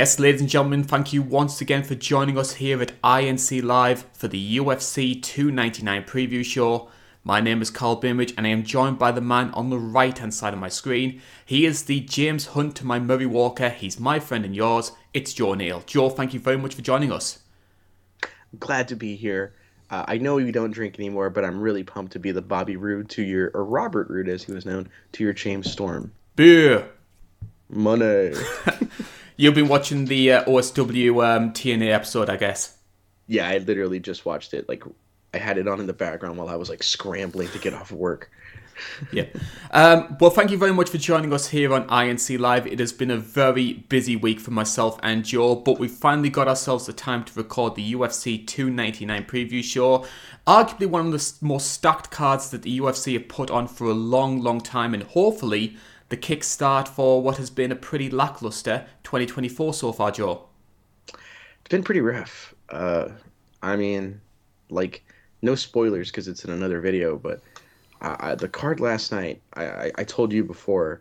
[0.00, 4.06] Yes, ladies and gentlemen, thank you once again for joining us here at INC Live
[4.14, 6.88] for the UFC 299 preview show.
[7.22, 10.16] My name is Karl Bainbridge and I am joined by the man on the right
[10.16, 11.20] hand side of my screen.
[11.44, 13.68] He is the James Hunt to my Murray Walker.
[13.68, 14.92] He's my friend and yours.
[15.12, 15.82] It's Joe Neal.
[15.84, 17.40] Joe, thank you very much for joining us.
[18.58, 19.52] Glad to be here.
[19.90, 22.76] Uh, I know you don't drink anymore, but I'm really pumped to be the Bobby
[22.78, 26.10] Roode to your, or Robert Roode as he was known, to your James Storm.
[26.36, 26.88] Beer.
[27.68, 28.32] Money.
[29.40, 32.76] You've been watching the uh, OSW um, TNA episode, I guess.
[33.26, 34.68] yeah, I literally just watched it.
[34.68, 34.84] Like,
[35.32, 37.90] I had it on in the background while I was like scrambling to get off
[37.90, 38.30] of work.
[39.12, 39.26] Yeah.
[39.72, 42.66] Um, well, thank you very much for joining us here on INC Live.
[42.66, 46.48] It has been a very busy week for myself and Joe, but we finally got
[46.48, 50.06] ourselves the time to record the UFC 299 preview show.
[50.46, 53.92] Arguably one of the most stacked cards that the UFC have put on for a
[53.92, 55.76] long, long time, and hopefully
[56.10, 60.46] the kickstart for what has been a pretty lackluster 2024 so far, Joe.
[61.08, 62.52] It's been pretty rough.
[62.68, 63.08] Uh,
[63.62, 64.20] I mean,
[64.68, 65.04] like,
[65.40, 67.40] no spoilers because it's in another video, but
[68.00, 71.00] I, I, the card last night, I, I, I told you before,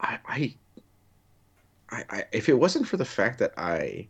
[0.00, 0.54] I, I,
[1.90, 4.08] I, I, if it wasn't for the fact that I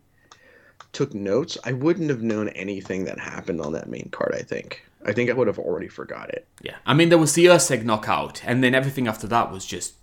[0.92, 4.34] took notes, I wouldn't have known anything that happened on that main card.
[4.34, 4.82] I think.
[5.04, 6.46] I think I would have already forgot it.
[6.62, 6.76] Yeah.
[6.86, 9.94] I mean, there was the Erceg knockout, and then everything after that was just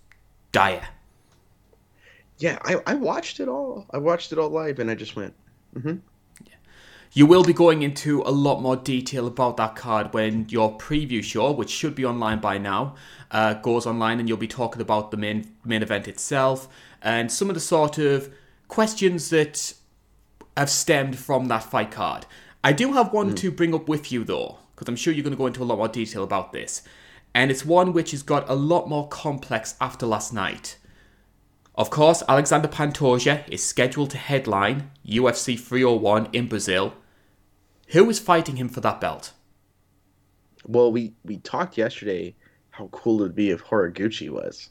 [0.52, 0.88] dire.
[2.38, 3.86] Yeah, I, I watched it all.
[3.90, 5.34] I watched it all live, and I just went,
[7.12, 11.22] You will be going into a lot more detail about that card when your preview
[11.22, 12.94] show, which should be online by now,
[13.30, 16.68] uh, goes online, and you'll be talking about the main main event itself
[17.02, 18.32] and some of the sort of
[18.68, 19.74] questions that
[20.56, 22.26] have stemmed from that fight card.
[22.62, 25.32] I do have one to bring up with you though, because I'm sure you're going
[25.32, 26.82] to go into a lot more detail about this,
[27.34, 30.78] and it's one which has got a lot more complex after last night.
[31.74, 36.94] Of course, Alexander Pantoja is scheduled to headline UFC 301 in Brazil.
[37.88, 39.32] Who is fighting him for that belt?
[40.66, 42.34] Well, we we talked yesterday
[42.70, 44.70] how cool it would be if Horiguchi was.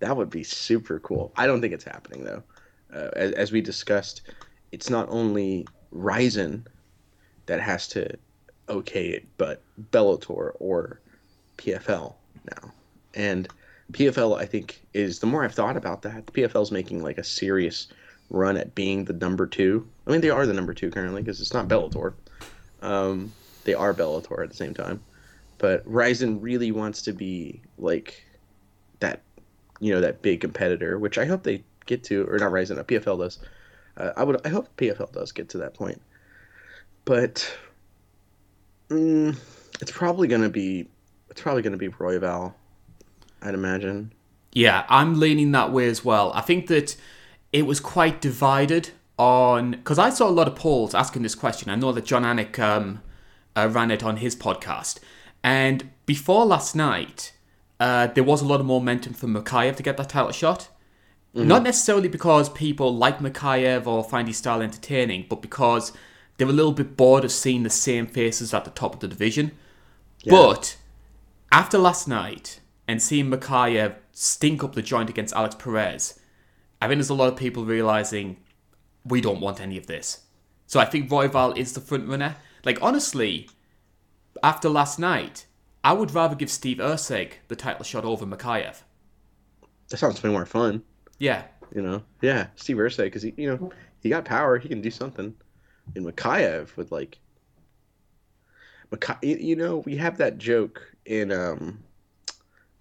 [0.00, 1.32] That would be super cool.
[1.36, 2.42] I don't think it's happening though.
[2.92, 4.22] Uh, as, as we discussed,
[4.72, 6.66] it's not only Rizin
[7.46, 8.16] that has to
[8.68, 11.00] okay it, but Bellator or
[11.58, 12.14] PFL
[12.50, 12.72] now.
[13.14, 13.48] And
[13.92, 17.24] PFL, I think, is the more I've thought about that, the PFL's making like a
[17.24, 17.88] serious
[18.30, 19.86] run at being the number two.
[20.06, 22.14] I mean, they are the number two currently because it's not Bellator.
[22.82, 23.32] Um,
[23.64, 25.00] they are Bellator at the same time,
[25.58, 28.24] but Rizin really wants to be like
[29.00, 29.22] that,
[29.80, 32.84] you know, that big competitor, which I hope they get to, or not Rizin, uh,
[32.84, 33.38] PFL does.
[33.96, 36.00] Uh, I would, I hope PFL does get to that point,
[37.04, 37.50] but
[38.90, 39.36] mm,
[39.80, 40.88] it's probably gonna be,
[41.38, 42.54] it's probably gonna be Royval,
[43.40, 44.12] I'd imagine.
[44.52, 46.32] Yeah, I'm leaning that way as well.
[46.34, 46.96] I think that
[47.52, 48.90] it was quite divided
[49.20, 51.70] on because I saw a lot of polls asking this question.
[51.70, 53.02] I know that Jon Anik um,
[53.54, 54.98] uh, ran it on his podcast,
[55.44, 57.34] and before last night,
[57.78, 60.68] uh, there was a lot of momentum for Mokaev to get that title shot.
[61.34, 65.92] Not necessarily because people like Mokaev or find his style entertaining, but because
[66.36, 69.06] they're a little bit bored of seeing the same faces at the top of the
[69.06, 69.52] division.
[70.26, 70.77] But
[71.50, 76.18] after last night and seeing Mokaev stink up the joint against Alex Perez,
[76.80, 78.36] I think there's a lot of people realizing
[79.04, 80.20] we don't want any of this.
[80.66, 82.36] So I think Royval is the front runner.
[82.64, 83.48] Like honestly,
[84.42, 85.46] after last night,
[85.82, 88.82] I would rather give Steve Erceg the title shot over Mokaev.
[89.88, 90.82] That sounds way more fun.
[91.18, 91.44] Yeah,
[91.74, 93.72] You know, yeah, Steve Erceg, because he, you know,
[94.02, 94.58] he got power.
[94.58, 95.34] He can do something.
[95.94, 97.18] And Mokaev would like,
[99.22, 101.78] you, know, we have that joke in um,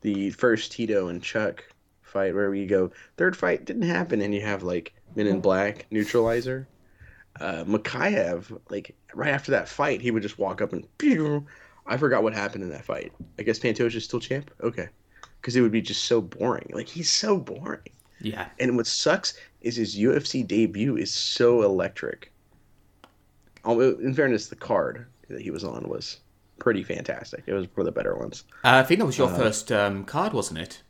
[0.01, 1.63] the first Tito and Chuck
[2.01, 5.85] fight where we go third fight didn't happen, and you have like Men in Black
[5.91, 6.67] neutralizer.
[7.39, 11.45] Uh, Mokaev, like right after that fight, he would just walk up and pew.
[11.85, 13.13] I forgot what happened in that fight.
[13.37, 14.51] I guess Pantoja's still champ.
[14.61, 14.87] Okay,
[15.39, 16.69] because it would be just so boring.
[16.73, 17.89] Like he's so boring.
[18.21, 18.47] yeah.
[18.59, 22.31] And what sucks is his UFC debut is so electric.
[23.65, 26.17] In fairness, the card that he was on was
[26.59, 27.43] pretty fantastic.
[27.45, 28.43] It was one of the better ones.
[28.63, 30.81] Uh, I think that was your first um, card, wasn't it?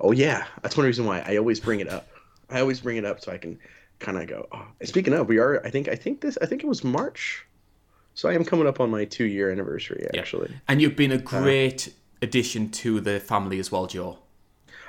[0.00, 2.08] Oh yeah, that's one reason why I always bring it up.
[2.50, 3.58] I always bring it up so I can
[3.98, 4.48] kind of go.
[4.52, 4.66] Oh.
[4.84, 5.64] Speaking of, we are.
[5.64, 5.88] I think.
[5.88, 6.36] I think this.
[6.42, 7.46] I think it was March.
[8.14, 10.06] So I am coming up on my two year anniversary.
[10.18, 14.18] Actually, And you've been a great addition to the family as well, Joe.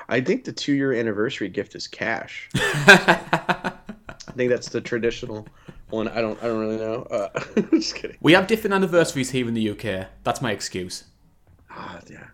[0.09, 2.49] I think the two year anniversary gift is cash.
[2.55, 3.71] I
[4.35, 5.47] think that's the traditional
[5.93, 6.07] one.
[6.07, 6.41] I don't.
[6.43, 7.03] I don't really know.
[7.03, 7.29] Uh,
[7.71, 8.17] just kidding.
[8.21, 10.07] We have different anniversaries here in the UK.
[10.23, 11.05] That's my excuse.
[11.69, 12.27] Ah, yeah.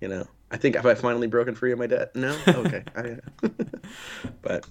[0.00, 2.14] You know, I think have I finally broken free of my debt?
[2.14, 2.36] No.
[2.48, 2.82] Okay.
[2.94, 3.16] I,
[4.42, 4.66] but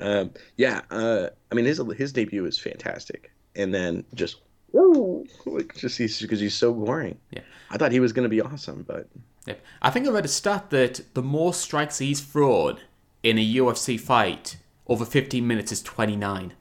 [0.00, 4.42] Um, yeah, uh, I mean his his debut is fantastic, and then just
[4.72, 7.18] woo, like just he's because he's so boring.
[7.30, 7.40] Yeah.
[7.70, 9.08] I thought he was going to be awesome, but
[9.46, 9.60] Yep.
[9.80, 12.78] I think I read a stat that the more strikes he's thrown
[13.22, 14.56] in a UFC fight
[14.88, 16.52] over 15 minutes is 29.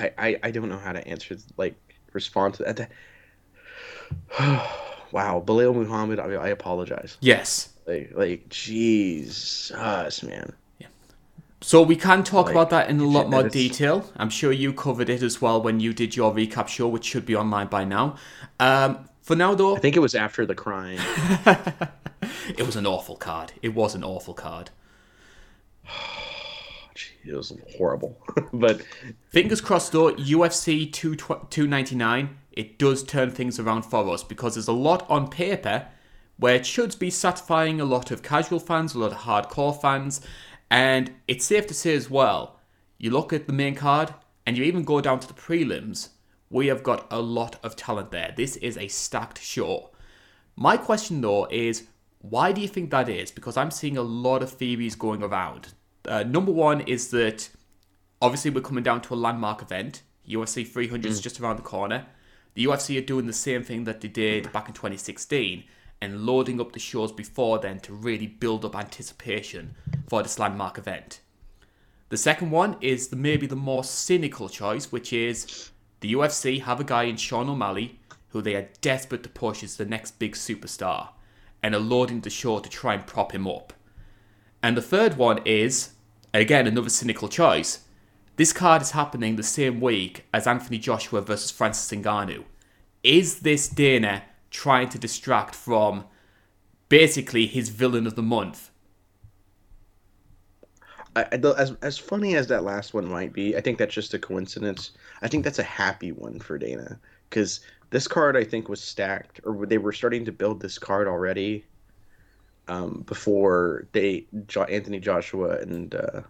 [0.00, 1.74] I, I, I don't know how to answer like
[2.12, 2.90] respond to that.
[5.12, 7.16] wow, Belal Muhammad, I, I apologize.
[7.20, 7.70] Yes.
[7.86, 10.52] Like like Jesus, man.
[11.62, 14.10] So we can talk Like, about that in a lot more detail.
[14.16, 17.26] I'm sure you covered it as well when you did your recap show, which should
[17.26, 18.16] be online by now.
[18.58, 20.98] Um, for now, though, I think it was after the crime.
[22.56, 23.52] it was an awful card.
[23.60, 24.70] It was an awful card.
[27.24, 28.16] it was horrible,
[28.52, 28.82] but
[29.28, 34.68] Fingers crossed, though, UFC 2 299, it does turn things around for us because there's
[34.68, 35.86] a lot on paper
[36.36, 40.20] where it should be satisfying a lot of casual fans, a lot of hardcore fans,
[40.70, 42.58] and it's safe to say as well,
[42.98, 44.14] you look at the main card
[44.46, 46.08] and you even go down to the prelims,
[46.48, 48.32] we have got a lot of talent there.
[48.36, 49.90] This is a stacked show.
[50.56, 51.86] My question though is,
[52.18, 53.30] why do you think that is?
[53.30, 55.68] Because I'm seeing a lot of theories going around.
[56.06, 57.50] Uh, number one is that
[58.22, 60.02] obviously we're coming down to a landmark event.
[60.28, 62.06] UFC 300 is just around the corner.
[62.54, 65.64] The UFC are doing the same thing that they did back in 2016
[66.00, 69.74] and loading up the shows before then to really build up anticipation
[70.08, 71.20] for this landmark event.
[72.08, 75.70] The second one is the, maybe the more cynical choice, which is
[76.00, 78.00] the UFC have a guy in Sean O'Malley
[78.30, 81.10] who they are desperate to push as the next big superstar
[81.62, 83.72] and are loading the show to try and prop him up.
[84.62, 85.90] And the third one is,
[86.34, 87.84] again, another cynical choice.
[88.36, 92.44] This card is happening the same week as Anthony Joshua versus Francis Ngannou.
[93.02, 96.04] Is this Dana trying to distract from
[96.88, 98.70] basically his villain of the month?
[101.16, 104.18] I, as as funny as that last one might be, I think that's just a
[104.18, 104.92] coincidence.
[105.22, 107.60] I think that's a happy one for Dana because
[107.90, 111.64] this card I think was stacked, or they were starting to build this card already.
[112.70, 116.22] Um, before they jo- Anthony Joshua and uh,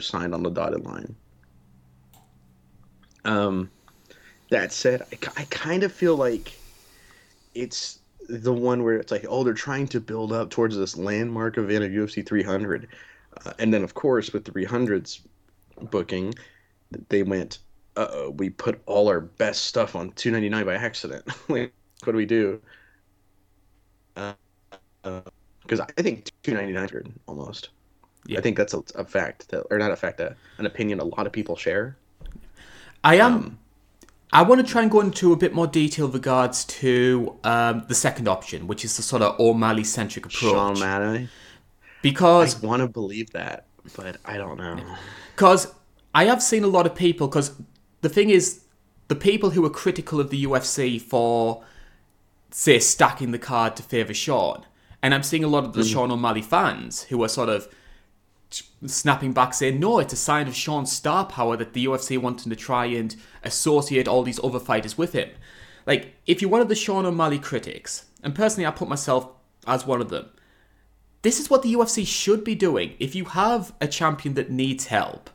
[0.00, 1.16] signed on the dotted line.
[3.24, 3.70] Um,
[4.50, 6.62] that said, I, I kind of feel like
[7.54, 11.58] it's the one where it's like, oh, they're trying to build up towards this landmark
[11.58, 12.88] event of UFC 300.
[13.44, 15.26] Uh, and then, of course, with the 300s
[15.90, 16.34] booking,
[17.08, 17.60] they went,
[17.96, 21.26] uh we put all our best stuff on 299 by accident.
[21.48, 21.74] like,
[22.04, 22.60] what do we do?
[24.14, 24.36] Because
[25.04, 25.20] uh,
[25.72, 27.70] uh, I think 299 is good, almost.
[28.26, 28.38] Yeah.
[28.38, 31.04] I think that's a, a fact, that, or not a fact, a, an opinion a
[31.04, 31.96] lot of people share.
[33.04, 33.34] I am.
[33.34, 33.58] Um,
[34.30, 37.94] I want to try and go into a bit more detail regards to um, the
[37.94, 40.52] second option, which is the sort of O'Malley centric approach.
[40.52, 41.28] Sean O'Malley.
[42.02, 43.66] Because I want to believe that,
[43.96, 44.78] but I don't know.
[45.34, 45.72] because
[46.14, 47.26] I have seen a lot of people.
[47.26, 47.52] Because
[48.02, 48.64] the thing is,
[49.08, 51.64] the people who are critical of the UFC for
[52.50, 54.64] say stacking the card to favour Sean,
[55.02, 55.92] and I'm seeing a lot of the mm.
[55.92, 57.68] Sean O'Malley fans who are sort of
[58.86, 62.50] snapping back saying no it's a sign of Sean's star power that the UFC wanting
[62.50, 63.14] to try and
[63.44, 65.30] associate all these other fighters with him.
[65.86, 69.28] Like if you're one of the Sean O'Malley critics and personally I put myself
[69.66, 70.30] as one of them
[71.22, 72.94] this is what the UFC should be doing.
[73.00, 75.30] If you have a champion that needs help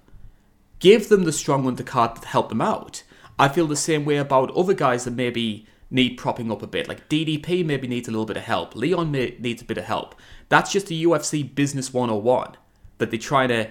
[0.84, 3.04] give them the strong undercard to help them out.
[3.40, 6.88] I feel the same way about other guys that maybe need propping up a bit
[6.88, 9.86] like DDP maybe needs a little bit of help Leon may, needs a bit of
[9.86, 10.16] help
[10.50, 12.58] that's just the UFC business 101
[12.98, 13.70] that they try to.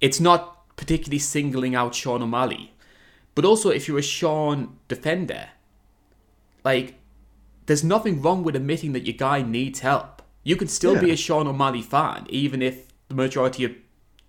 [0.00, 2.72] It's not particularly singling out Sean O'Malley,
[3.34, 5.48] but also if you're a Sean defender,
[6.64, 6.96] like
[7.66, 10.22] there's nothing wrong with admitting that your guy needs help.
[10.42, 13.72] You can still be a Sean O'Malley fan, even if the majority of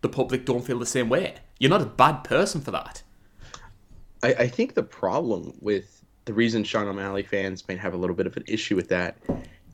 [0.01, 1.35] the public don't feel the same way.
[1.59, 3.03] You're not a bad person for that.
[4.23, 5.94] I, I think the problem with
[6.25, 9.17] the reason Sean O'Malley fans may have a little bit of an issue with that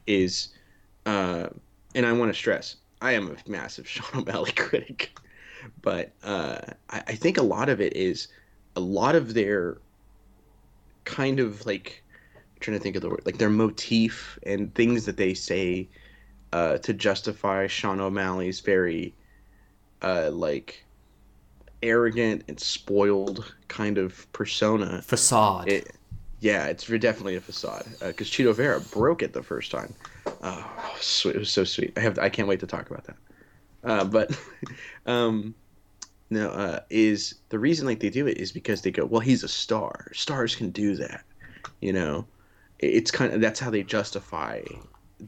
[0.05, 0.49] is,
[1.05, 1.47] uh,
[1.95, 5.17] and I want to stress, I am a massive Sean O'Malley critic,
[5.81, 8.27] but uh, I, I think a lot of it is
[8.75, 9.77] a lot of their
[11.03, 12.03] kind of like
[12.37, 15.89] I'm trying to think of the word like their motif and things that they say
[16.53, 19.13] uh, to justify Sean O'Malley's very
[20.01, 20.85] uh, like
[21.83, 25.01] arrogant and spoiled kind of persona.
[25.01, 25.69] Facade.
[25.69, 25.95] It,
[26.41, 29.93] yeah, it's definitely a facade because Chito Vera broke it the first time.
[30.41, 31.35] Oh, sweet.
[31.35, 31.93] it was so sweet.
[31.95, 33.15] I have I can't wait to talk about that.
[33.83, 34.37] Uh, but
[35.05, 35.53] um,
[36.31, 39.43] no, uh, is the reason like they do it is because they go, well, he's
[39.43, 40.07] a star.
[40.13, 41.23] Stars can do that,
[41.79, 42.25] you know.
[42.79, 44.63] It's kind of that's how they justify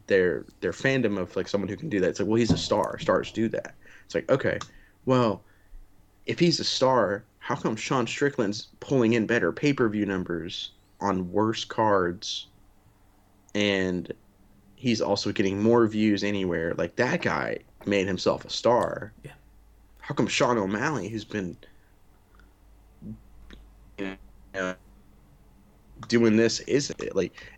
[0.07, 2.09] their their fandom of like someone who can do that.
[2.09, 2.97] It's like, well, he's a star.
[2.97, 3.75] Stars do that.
[4.05, 4.57] It's like, okay,
[5.05, 5.43] well,
[6.25, 10.71] if he's a star, how come Sean Strickland's pulling in better pay per view numbers
[11.03, 12.47] on worse cards,
[13.53, 14.11] and
[14.75, 16.73] he's also getting more views anywhere?
[16.73, 19.13] Like that guy made himself a star.
[19.23, 19.31] Yeah.
[19.99, 21.55] How come Sean O'Malley, who's been
[23.97, 24.17] you
[24.53, 24.75] know,
[26.07, 27.15] doing this, isn't it?
[27.15, 27.51] Like,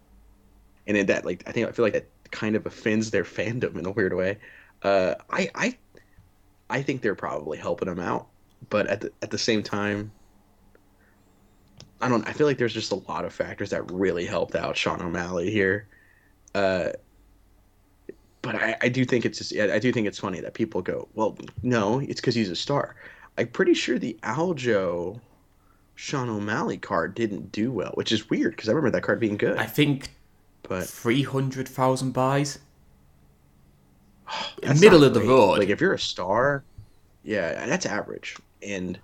[0.88, 3.78] and in that, like, I think I feel like that kind of offends their fandom
[3.78, 4.38] in a weird way.
[4.84, 5.78] Uh, I, I,
[6.70, 8.28] I think they're probably helping him out,
[8.70, 10.12] but at the at the same time,
[12.02, 12.28] I don't.
[12.28, 15.50] I feel like there's just a lot of factors that really helped out Sean O'Malley
[15.50, 15.88] here.
[16.54, 16.90] Uh,
[18.42, 21.08] but I, I do think it's just, I do think it's funny that people go,
[21.16, 22.96] well, no, it's because he's a star.
[23.40, 25.20] I'm pretty sure the Aljo
[25.96, 29.38] Sean O'Malley card didn't do well, which is weird because I remember that card being
[29.38, 29.58] good.
[29.58, 30.10] I think
[30.62, 32.60] but three hundred thousand buys.
[34.80, 35.60] middle of the road.
[35.60, 36.64] Like if you're a star,
[37.24, 38.38] yeah, that's average.
[38.62, 39.00] And,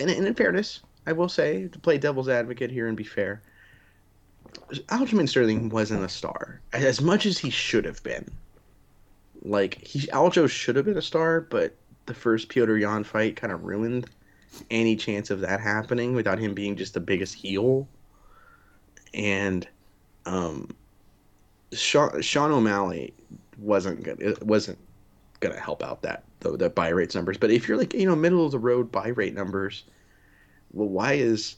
[0.00, 3.40] and in fairness, I will say to play devil's advocate here and be fair,
[4.88, 8.30] Aljamain Sterling wasn't a star as much as he should have been.
[9.42, 11.74] Like he Aljo should have been a star, but
[12.04, 14.10] the first Petr Yan fight kind of ruined
[14.70, 17.88] any chance of that happening without him being just the biggest heel.
[19.14, 19.66] And
[20.26, 20.76] um,
[21.72, 23.14] Sean, Sean O'Malley
[23.56, 24.78] wasn't gonna it wasn't
[25.40, 27.38] gonna help out that the, the buy rates numbers.
[27.38, 29.84] But if you're like you know middle of the road buy rate numbers,
[30.78, 31.56] well, why is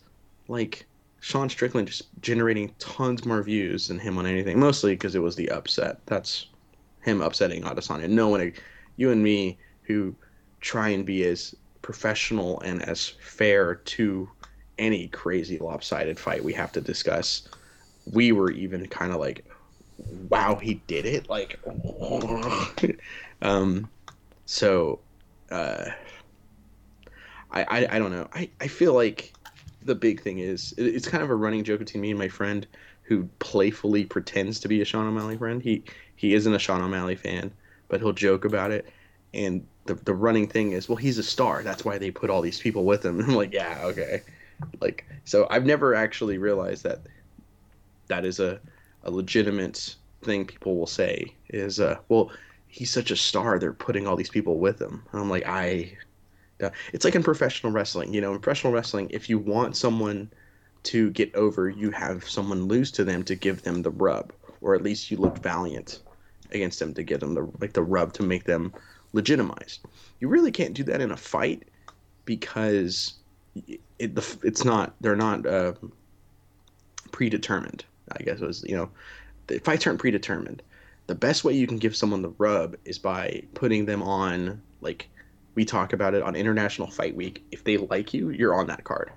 [0.49, 0.87] like
[1.21, 4.59] Sean Strickland just generating tons more views than him on anything?
[4.59, 6.01] Mostly because it was the upset.
[6.07, 6.47] That's
[7.03, 8.09] him upsetting Adesanya.
[8.09, 8.53] No one,
[8.97, 10.15] you and me, who
[10.61, 14.29] try and be as professional and as fair to
[14.79, 17.49] any crazy lopsided fight we have to discuss,
[18.13, 19.45] we were even kind of like,
[20.31, 21.29] wow, he did it.
[21.29, 21.59] Like,
[23.43, 23.89] um,
[24.47, 25.01] so,
[25.51, 25.91] uh,
[27.53, 28.29] I, I, I don't know.
[28.33, 29.33] I, I feel like
[29.83, 32.29] the big thing is it, it's kind of a running joke between me and my
[32.29, 32.67] friend
[33.03, 35.63] who playfully pretends to be a Sean O'Malley friend.
[35.63, 35.85] He
[36.17, 37.53] he isn't a Sean O'Malley fan,
[37.89, 38.87] but he'll joke about it.
[39.35, 41.63] And the the running thing is, well, he's a star.
[41.63, 43.21] That's why they put all these people with him.
[43.27, 44.23] I'm like, yeah, okay.
[44.81, 47.01] Like, so I've never actually realized that
[48.09, 48.61] that is a
[49.03, 52.31] a legitimate thing people will say is, uh, well,
[52.69, 53.59] he's such a star.
[53.59, 55.03] They're putting all these people with him.
[55.13, 55.97] And I'm like, I.
[56.93, 58.13] It's like in professional wrestling.
[58.13, 60.31] You know, in professional wrestling, if you want someone
[60.85, 64.75] to get over, you have someone lose to them to give them the rub, or
[64.75, 66.01] at least you look valiant
[66.53, 68.73] against them to give them the like the rub to make them
[69.13, 69.81] legitimized.
[70.21, 71.69] You really can't do that in a fight
[72.25, 73.15] because
[73.99, 75.73] it, the, it's not they're not uh,
[77.13, 77.85] predetermined.
[78.13, 78.91] I guess it was you know
[79.47, 80.63] the fights aren't predetermined.
[81.07, 85.09] The best way you can give someone the rub is by putting them on like
[85.61, 87.45] we talk about it on International Fight Week.
[87.51, 89.13] If they like you, you're on that card.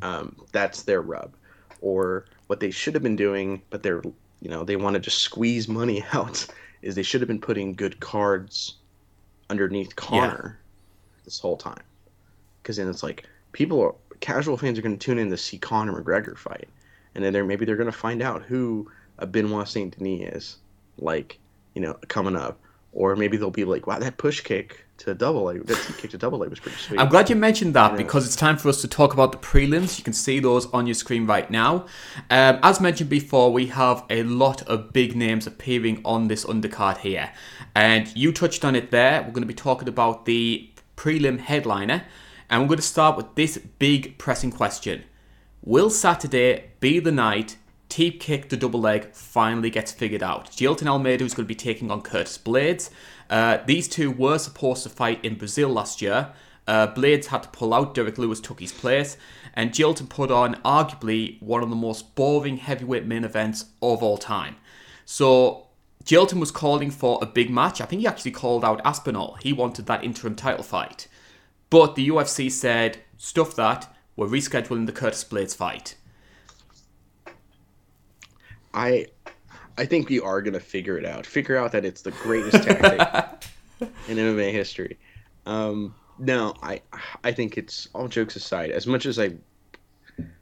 [0.00, 1.34] Um, that's their rub,
[1.80, 4.00] or what they should have been doing, but they're
[4.40, 6.46] you know they want to just squeeze money out
[6.82, 8.76] is they should have been putting good cards
[9.50, 11.24] underneath Conor yeah.
[11.24, 11.82] this whole time.
[12.62, 15.58] Because then it's like people are casual fans are going to tune in to see
[15.58, 16.68] Conor McGregor fight,
[17.16, 20.56] and then they're maybe they're going to find out who a Benoit Saint Denis is,
[20.96, 21.40] like
[21.74, 22.60] you know coming up,
[22.98, 26.18] or maybe they'll be like, wow, that push kick to double leg, that kick to
[26.18, 26.98] double leg was pretty sweet.
[26.98, 29.98] I'm glad you mentioned that because it's time for us to talk about the prelims.
[29.98, 31.86] You can see those on your screen right now.
[32.28, 36.98] Um, as mentioned before, we have a lot of big names appearing on this undercard
[36.98, 37.30] here,
[37.76, 39.22] and you touched on it there.
[39.22, 42.02] We're going to be talking about the prelim headliner,
[42.50, 45.04] and we're going to start with this big pressing question:
[45.62, 50.50] Will Saturday be the night Teep kick the double leg finally gets figured out.
[50.50, 52.90] Jailton Almeida is going to be taking on Curtis Blades.
[53.30, 56.32] Uh, these two were supposed to fight in Brazil last year.
[56.66, 59.16] Uh, Blades had to pull out, Derrick Lewis took his place,
[59.54, 64.18] and Jailton put on arguably one of the most boring heavyweight main events of all
[64.18, 64.56] time.
[65.06, 65.68] So
[66.04, 67.80] Jailton was calling for a big match.
[67.80, 69.38] I think he actually called out Aspinall.
[69.42, 71.08] He wanted that interim title fight.
[71.70, 75.96] But the UFC said, stuff that, we're rescheduling the Curtis Blades fight.
[78.74, 79.06] I
[79.76, 81.24] I think we are gonna figure it out.
[81.24, 83.48] Figure out that it's the greatest tactic
[84.08, 84.98] in MMA history.
[85.46, 86.82] Um, no, I
[87.24, 88.70] I think it's all jokes aside.
[88.70, 89.30] As much as I,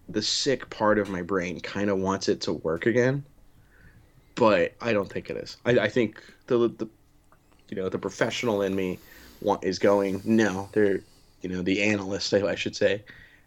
[0.08, 3.24] the sick part of my brain kind of wants it to work again,
[4.34, 5.58] but I don't think it is.
[5.64, 6.88] I, I think the the,
[7.68, 8.98] you know, the professional in me
[9.42, 10.68] want is going no.
[10.72, 11.00] They're
[11.42, 13.04] you know the analyst I should say.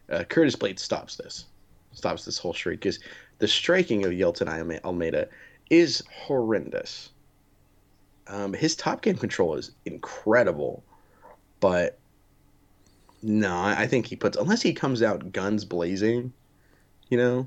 [0.08, 1.46] Uh, Curtis Blade stops this,
[1.92, 2.98] stops this whole streak because
[3.40, 5.28] the striking of Jailton Almeida
[5.68, 7.10] is horrendous.
[8.28, 10.84] Um, his top game control is incredible,
[11.58, 11.98] but
[13.22, 16.32] no, I think he puts unless he comes out guns blazing,
[17.08, 17.46] you know,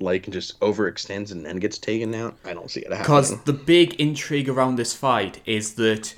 [0.00, 2.36] like just overextends and then gets taken out.
[2.44, 3.02] I don't see it happening.
[3.02, 6.14] Because the big intrigue around this fight is that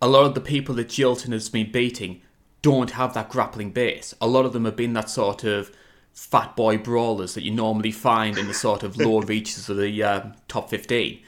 [0.00, 2.20] a lot of the people that Jailton has been beating
[2.62, 4.14] don't have that grappling base.
[4.20, 5.70] A lot of them have been that sort of
[6.14, 10.02] fat boy brawlers that you normally find in the sort of lower reaches of the
[10.02, 11.20] uh, top 15.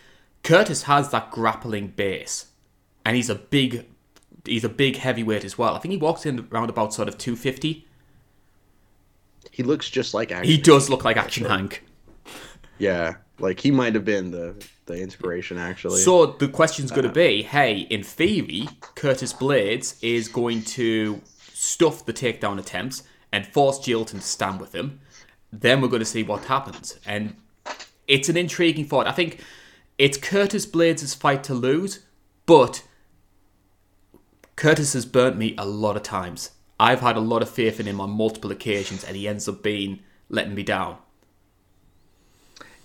[0.42, 2.46] Curtis has that grappling base,
[3.04, 3.86] and he's a big,
[4.44, 5.74] he's a big heavyweight as well.
[5.74, 7.86] I think he walks in around about sort of 250.
[9.50, 10.50] he looks just like Action.
[10.50, 11.82] He does look like Action Hank.
[12.78, 14.54] yeah, like he might have been the
[14.86, 16.00] the inspiration actually.
[16.00, 21.22] So the question's going to be, hey, in theory, Curtis Blades is going to
[21.54, 23.02] stuff the takedown attempts
[23.34, 25.00] and force Jailton to stand with him.
[25.52, 27.34] Then we're going to see what happens, and
[28.06, 29.06] it's an intriguing fight.
[29.06, 29.40] I think
[29.98, 32.00] it's Curtis Blades' fight to lose,
[32.46, 32.82] but
[34.56, 36.50] Curtis has burnt me a lot of times.
[36.78, 39.62] I've had a lot of faith in him on multiple occasions, and he ends up
[39.62, 40.98] being letting me down.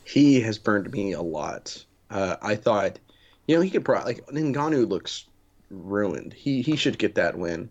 [0.04, 1.84] he has burned me a lot.
[2.10, 3.00] Uh, I thought,
[3.48, 5.26] you know, he could probably like Ngannou looks
[5.70, 6.34] ruined.
[6.34, 7.70] He he should get that win.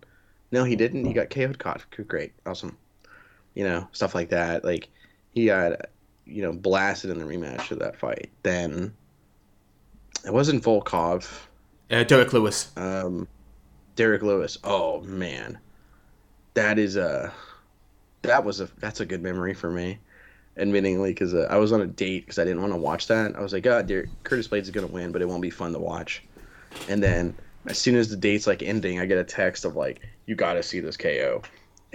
[0.51, 1.05] No, he didn't.
[1.05, 1.59] He got KO'd.
[1.59, 1.85] Caught.
[2.07, 2.77] Great, awesome.
[3.55, 4.65] You know, stuff like that.
[4.65, 4.89] Like
[5.35, 5.87] he got,
[6.27, 8.31] you know, blasted in the rematch of that fight.
[8.43, 8.95] Then
[10.25, 11.29] it wasn't Volkov.
[11.91, 12.71] Uh, Derrick Lewis.
[12.77, 13.29] Um,
[13.97, 14.59] Derrick Lewis.
[14.65, 15.59] Oh man,
[16.55, 17.33] that is a
[18.23, 19.99] that was a that's a good memory for me,
[20.57, 23.37] admittingly, because uh, I was on a date because I didn't want to watch that.
[23.37, 25.73] I was like, God, Derrick, Curtis Blades is gonna win, but it won't be fun
[25.73, 26.23] to watch.
[26.89, 27.35] And then
[27.67, 30.53] as soon as the date's like ending, I get a text of like, you got
[30.53, 31.43] to see this KO.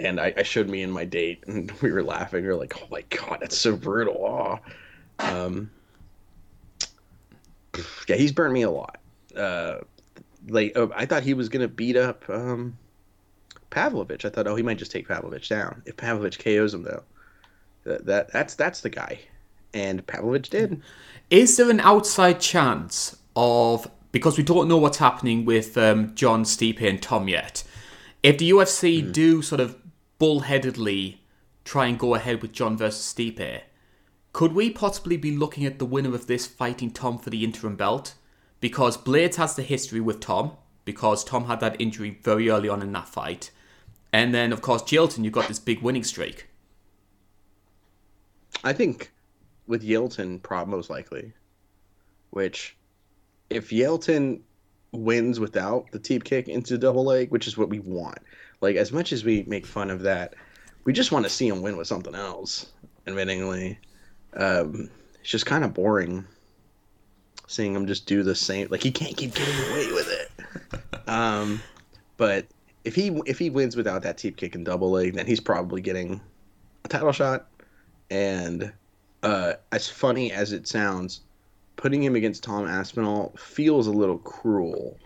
[0.00, 2.42] And I, I showed me and my date, and we were laughing.
[2.42, 4.58] We were like, "Oh my god, that's so brutal!" Aw.
[5.20, 5.70] Um,
[8.08, 8.98] yeah, he's burned me a lot.
[9.36, 9.76] Uh,
[10.48, 12.76] like uh, I thought he was gonna beat up um,
[13.70, 14.24] Pavlovich.
[14.24, 15.82] I thought, oh, he might just take Pavlovich down.
[15.86, 17.04] If Pavlovich KOs him, though,
[17.84, 19.20] that, that that's that's the guy,
[19.72, 20.82] and Pavlovich did.
[21.30, 26.42] Is there an outside chance of because we don't know what's happening with um, Jon
[26.42, 27.62] Stipe and Tom yet?
[28.24, 29.12] If the UFC hmm.
[29.12, 29.76] do sort of
[30.18, 31.18] bullheadedly
[31.64, 33.60] try and go ahead with Jon versus Stipe,
[34.32, 37.76] could we possibly be looking at the winner of this fighting Tom for the interim
[37.76, 38.14] belt?
[38.60, 40.52] Because Blades has the history with Tom,
[40.86, 43.50] because Tom had that injury very early on in that fight.
[44.10, 46.48] And then, of course, Jailton, you've got this big winning streak.
[48.62, 49.12] I think
[49.66, 51.34] with Yelton, prob most likely,
[52.30, 52.74] which
[53.50, 54.40] if Yelton
[54.94, 58.18] wins without the teep kick into double leg, which is what we want.
[58.60, 60.34] Like as much as we make fun of that,
[60.84, 62.66] we just want to see him win with something else.
[63.06, 63.76] Admittingly,
[64.34, 66.24] um, it's just kind of boring
[67.46, 68.68] seeing him just do the same.
[68.70, 71.08] Like he can't keep getting away with it.
[71.08, 71.62] um,
[72.16, 72.46] but
[72.84, 75.80] if he if he wins without that teep kick and double leg, then he's probably
[75.80, 76.20] getting
[76.84, 77.46] a title shot.
[78.10, 78.72] And
[79.22, 81.20] uh, as funny as it sounds,
[81.76, 84.98] putting him against Tom Aspinall feels a little cruel.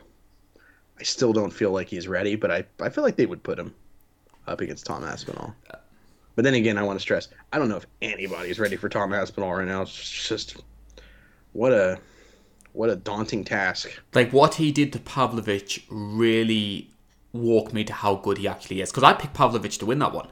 [0.99, 3.59] I still don't feel like he's ready, but I, I feel like they would put
[3.59, 3.75] him
[4.47, 5.55] up against Tom Aspinall.
[6.35, 9.13] But then again, I want to stress I don't know if anybody's ready for Tom
[9.13, 9.83] Aspinall right now.
[9.83, 10.57] It's just
[11.53, 11.99] what a
[12.73, 13.91] what a daunting task.
[14.15, 16.91] like what he did to Pavlovich really
[17.33, 18.91] woke me to how good he actually is.
[18.91, 20.29] Because I picked Pavlovich to win that one.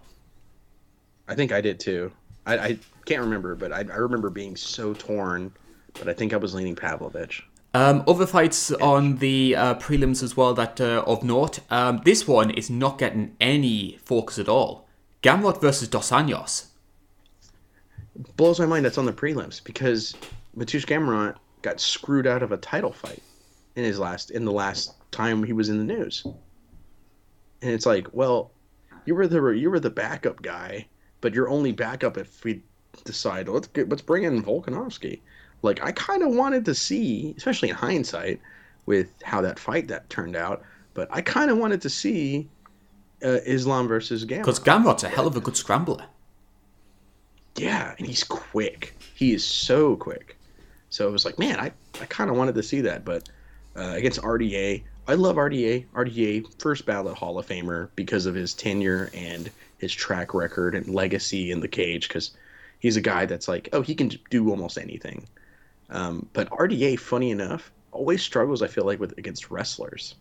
[1.29, 2.13] I think I did too.
[2.47, 5.53] I, I can't remember, but I, I remember being so torn.
[5.99, 7.45] But I think I was leaning Pavlovich.
[7.75, 11.61] Um, other fights on the uh, prelims as well that uh, of note.
[11.71, 14.89] Um, this one is not getting any focus at all.
[15.23, 16.67] Gamrot versus Dos Anjos.
[18.37, 20.15] blows my mind that's on the prelims because
[20.57, 23.23] Mateusz Gamrot got screwed out of a title fight
[23.75, 26.25] in his last in the last time he was in the news.
[26.25, 28.53] And it's like, well,
[29.05, 30.87] you were the you were the backup guy,
[31.21, 32.63] but you're only backup if we
[33.05, 35.21] decide let's get, let's bring in Volkanovski.
[35.63, 38.41] Like I kind of wanted to see, especially in hindsight,
[38.87, 40.63] with how that fight that turned out.
[40.95, 42.49] But I kind of wanted to see
[43.23, 44.41] uh, Islam versus Gamrot.
[44.41, 46.05] Because Gamrot's a hell of a good scrambler.
[47.57, 48.95] Yeah, and he's quick.
[49.15, 50.37] He is so quick.
[50.91, 53.05] So it was like, man, I, I kind of wanted to see that.
[53.05, 53.29] But
[53.77, 55.87] uh, against RDA, I love RDA.
[55.95, 60.89] RDA, first ballot Hall of Famer because of his tenure and his track record and
[60.89, 62.09] legacy in the cage.
[62.09, 62.33] Because
[62.79, 65.27] he's a guy that's like, oh, he can do almost anything.
[65.91, 68.63] Um, but RDA, funny enough, always struggles.
[68.63, 70.15] I feel like with against wrestlers.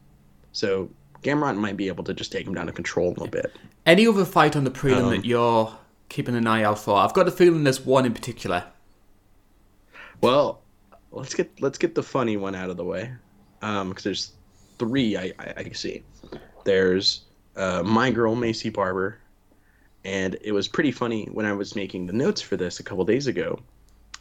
[0.51, 0.89] So
[1.23, 3.55] Gamrot might be able to just take him down to control a little bit.
[3.85, 5.75] Any other fight on the prelim Um, that you're
[6.09, 6.97] keeping an eye out for?
[6.97, 8.63] I've got the feeling there's one in particular.
[10.21, 10.61] Well,
[11.11, 13.11] let's get let's get the funny one out of the way,
[13.61, 14.31] um, because there's
[14.77, 16.03] three I, I, I see.
[16.63, 17.21] There's
[17.55, 19.17] uh, my girl Maycee Barber,
[20.03, 23.03] and it was pretty funny when I was making the notes for this a couple
[23.05, 23.59] days ago,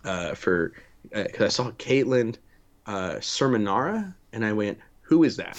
[0.05, 0.73] uh, for
[1.13, 2.37] because I saw Katlyn
[2.87, 5.59] uh, Cerminara, and I went, "Who is that?"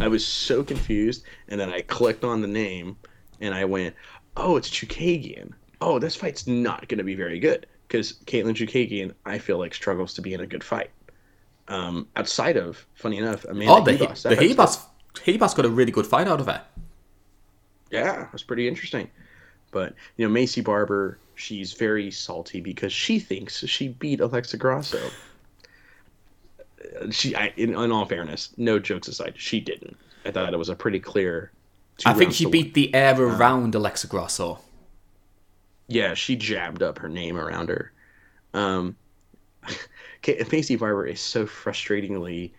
[0.00, 2.96] I was so confused, and then I clicked on the name,
[3.40, 3.94] and I went,
[4.36, 5.52] "Oh, it's Chookagian.
[5.80, 9.74] Oh, this fight's not going to be very good because Katlyn Chookagian, I feel like
[9.74, 10.90] struggles to be in a good fight.
[11.68, 14.80] Um, outside of, funny enough, Amanda Oh, the Hebos, the Hebas
[15.14, 16.60] Hebas got a really good fight out of it.
[17.90, 19.08] yeah, it was pretty interesting.
[19.70, 25.10] But you know, Maycee Barber, she's very salty because she thinks she beat Alexa Grasso.
[27.00, 29.96] Uh, She, I, in, in all fairness, no jokes aside, she didn't.
[30.24, 31.50] I thought it was a pretty clear.
[32.06, 34.58] I think she beat the air around Alexa Grasso.
[35.86, 37.92] Yeah, she jabbed up her name around her.
[38.54, 38.96] Um,
[40.22, 42.52] Maycee Barber is so frustratingly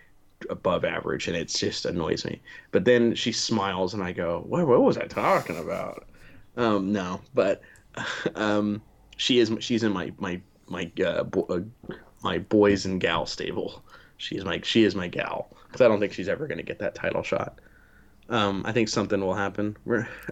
[0.50, 2.40] above average, and it just annoys me.
[2.70, 4.66] But then she smiles, and I go, "What?
[4.66, 6.06] What was I talking about?"
[6.56, 7.62] Um, no, but
[8.34, 8.82] um,
[9.16, 9.52] she is.
[9.60, 13.82] She's in my my my uh, bo- uh, my boys and gal stable.
[14.18, 16.64] She is my she is my gal because I don't think she's ever going to
[16.64, 17.60] get that title shot.
[18.28, 19.76] Um, I think something will happen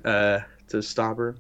[0.05, 1.37] uh, to stop her,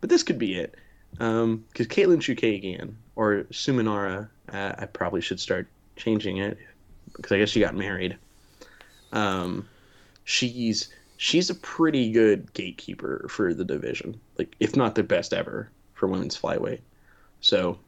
[0.00, 0.74] but this could be it.
[1.12, 6.58] Because Katlyn Chookagian or Cerminara, uh, I probably should start changing it
[7.14, 8.18] because I guess she got married.
[9.12, 9.68] Um,
[10.24, 15.70] she's she's a pretty good gatekeeper for the division, like if not the best ever
[15.94, 16.80] for women's flyweight.
[17.40, 17.78] So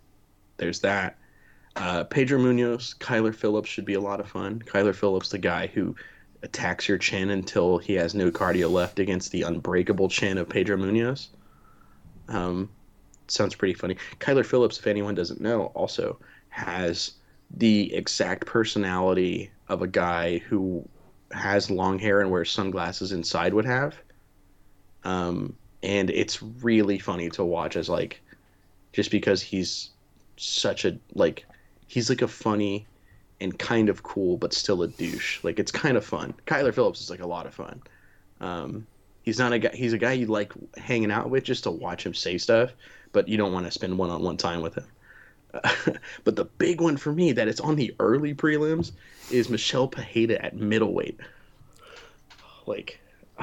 [0.56, 1.18] there's that.
[1.74, 4.60] Uh, Pedro Munhoz, Kyler Phillips should be a lot of fun.
[4.60, 5.94] Kyler Phillips, the guy who
[6.42, 10.76] attacks your chin until he has no cardio left against the unbreakable chin of Pedro
[10.76, 11.28] Munhoz.
[12.28, 12.70] Um,
[13.28, 13.96] sounds pretty funny.
[14.20, 17.12] Kyler Phillips, if anyone doesn't know, also has
[17.50, 20.88] the exact personality of a guy who
[21.32, 23.96] has long hair and wears sunglasses inside would have.
[25.04, 28.20] Um, and it's really funny to watch as like,
[28.92, 29.90] just because he's
[30.36, 31.44] such a like,
[31.86, 32.86] he's like a funny
[33.40, 35.42] and kind of cool, but still a douche.
[35.44, 36.34] Like it's kind of fun.
[36.46, 37.82] Kyler Phillips is like a lot of fun.
[38.40, 38.86] Um,
[39.22, 39.70] he's not a guy.
[39.74, 42.72] He's a guy you like hanging out with just to watch him say stuff,
[43.12, 44.86] but you don't want to spend one-on-one time with him.
[46.24, 48.92] but the big one for me that it's on the early prelims
[49.30, 51.18] is Michel Pereira at middleweight.
[52.66, 53.00] Like,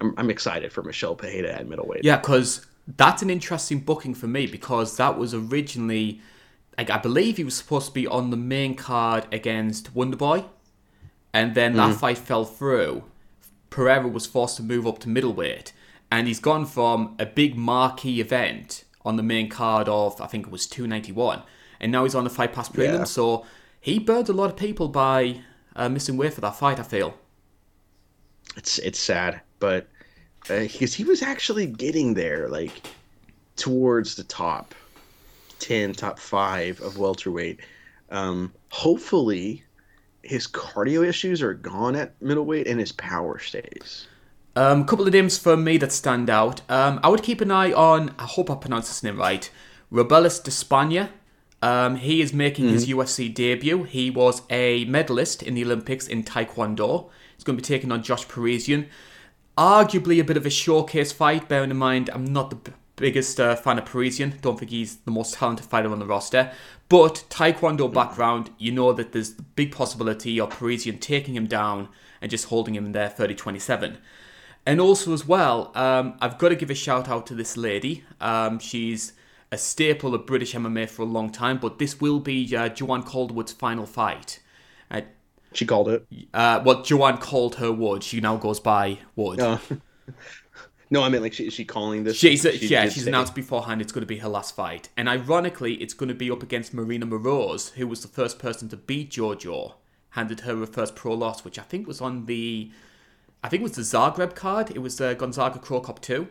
[0.00, 2.04] I'm, I'm excited for Michel Pereira at middleweight.
[2.04, 6.20] Yeah, because that's an interesting booking for me because that was originally,
[6.76, 10.44] like, I believe he was supposed to be on the main card against Wonderboy,
[11.32, 11.98] and then that mm-hmm.
[11.98, 13.04] fight fell through.
[13.68, 15.72] Pereira was forced to move up to middleweight,
[16.10, 20.46] and he's gone from a big marquee event on the main card of I think
[20.46, 21.42] it was 291,
[21.80, 22.98] and now he's on the Fight Pass prelims.
[22.98, 23.04] Yeah.
[23.04, 23.46] So
[23.80, 25.40] he burned a lot of people by
[25.76, 26.78] uh, missing weight for that fight.
[26.78, 27.14] I feel.
[28.56, 29.88] it's it's sad, but
[30.46, 32.72] because he was actually getting there, like
[33.56, 34.74] towards the top
[35.58, 37.60] ten, top five of welterweight.
[38.10, 39.62] Um, hopefully,
[40.22, 44.06] his cardio issues are gone at middleweight and his power stays.
[44.56, 46.62] A um, couple of names for me that stand out.
[46.68, 49.48] Um, I would keep an eye on, I hope I pronounced his name right,
[49.92, 51.08] Robelis Despaigne.
[51.62, 53.84] Um, he is making his UFC debut.
[53.84, 57.10] He was a medalist in the Olympics in Taekwondo.
[57.36, 58.88] He's going to be taking on Josh Parisian.
[59.58, 63.38] Arguably a bit of a showcase fight, bearing in mind I'm not the b- biggest
[63.38, 64.38] uh, fan of Parisian.
[64.40, 66.50] Don't think he's the most talented fighter on the roster.
[66.88, 71.88] But Taekwondo background, you know that there's the big possibility of Parisian taking him down
[72.22, 73.98] and just holding him there 30 27.
[74.66, 78.04] And also, as well, um, I've got to give a shout out to this lady.
[78.20, 79.14] Um, she's
[79.50, 83.02] a staple of British MMA for a long time, but this will be uh, Joanne
[83.02, 84.40] Calderwood's final fight.
[84.90, 85.00] Uh,
[85.54, 86.06] She called it.
[86.34, 88.04] uh, well, Joanne called her Wood.
[88.04, 89.40] She now goes by Wood.
[89.40, 89.58] Uh,
[90.90, 92.16] no, I mean like she is she calling this?
[92.16, 94.88] She's, she yeah, she's say- announced beforehand it's going to be her last fight.
[94.96, 98.68] And ironically, it's going to be up against Marina Moroz, who was the first person
[98.68, 99.74] to beat JoJo.
[100.10, 102.70] Handed her her first pro loss, which I think was on the.
[103.42, 104.70] I think it was the Zagreb card.
[104.70, 106.28] It was the Gonzaga Cro Cop 2.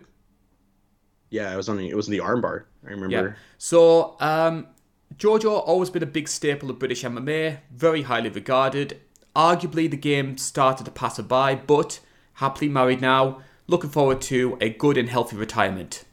[1.32, 2.65] Yeah, it was on the it was in the armbar.
[2.86, 3.30] I remember.
[3.30, 3.34] Yeah.
[3.58, 4.67] So, um,
[5.15, 9.00] JoJo always been a big staple of British MMA, very highly regarded.
[9.36, 12.00] Arguably, the game started to pass her by, but
[12.34, 13.41] happily married now.
[13.67, 16.06] Looking forward to a good and healthy retirement.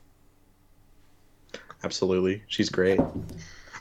[1.83, 3.01] Absolutely, she's great.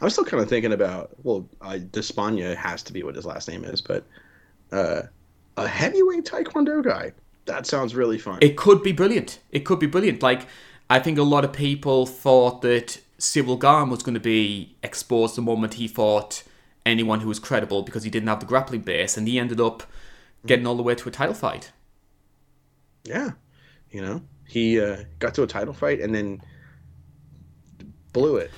[0.02, 3.48] I'm still kind of thinking about well, uh, Despaigne has to be what his last
[3.48, 4.06] name is, but
[4.72, 5.04] uh,
[5.58, 7.14] a heavyweight Taekwondo guy.
[7.46, 8.40] That sounds really fun.
[8.42, 9.40] It could be brilliant.
[9.52, 10.24] It could be brilliant.
[10.24, 10.48] Like,
[10.90, 15.36] I think a lot of people thought that Cyril Gane was going to be exposed
[15.36, 16.44] the moment he fought
[16.86, 19.84] anyone who was credible because he didn't have the grappling base, and he ended up
[20.46, 21.72] getting all the way to a title fight.
[23.04, 23.32] Yeah,
[23.92, 26.42] you know, he uh, got to a title fight and then
[28.14, 28.52] blew it.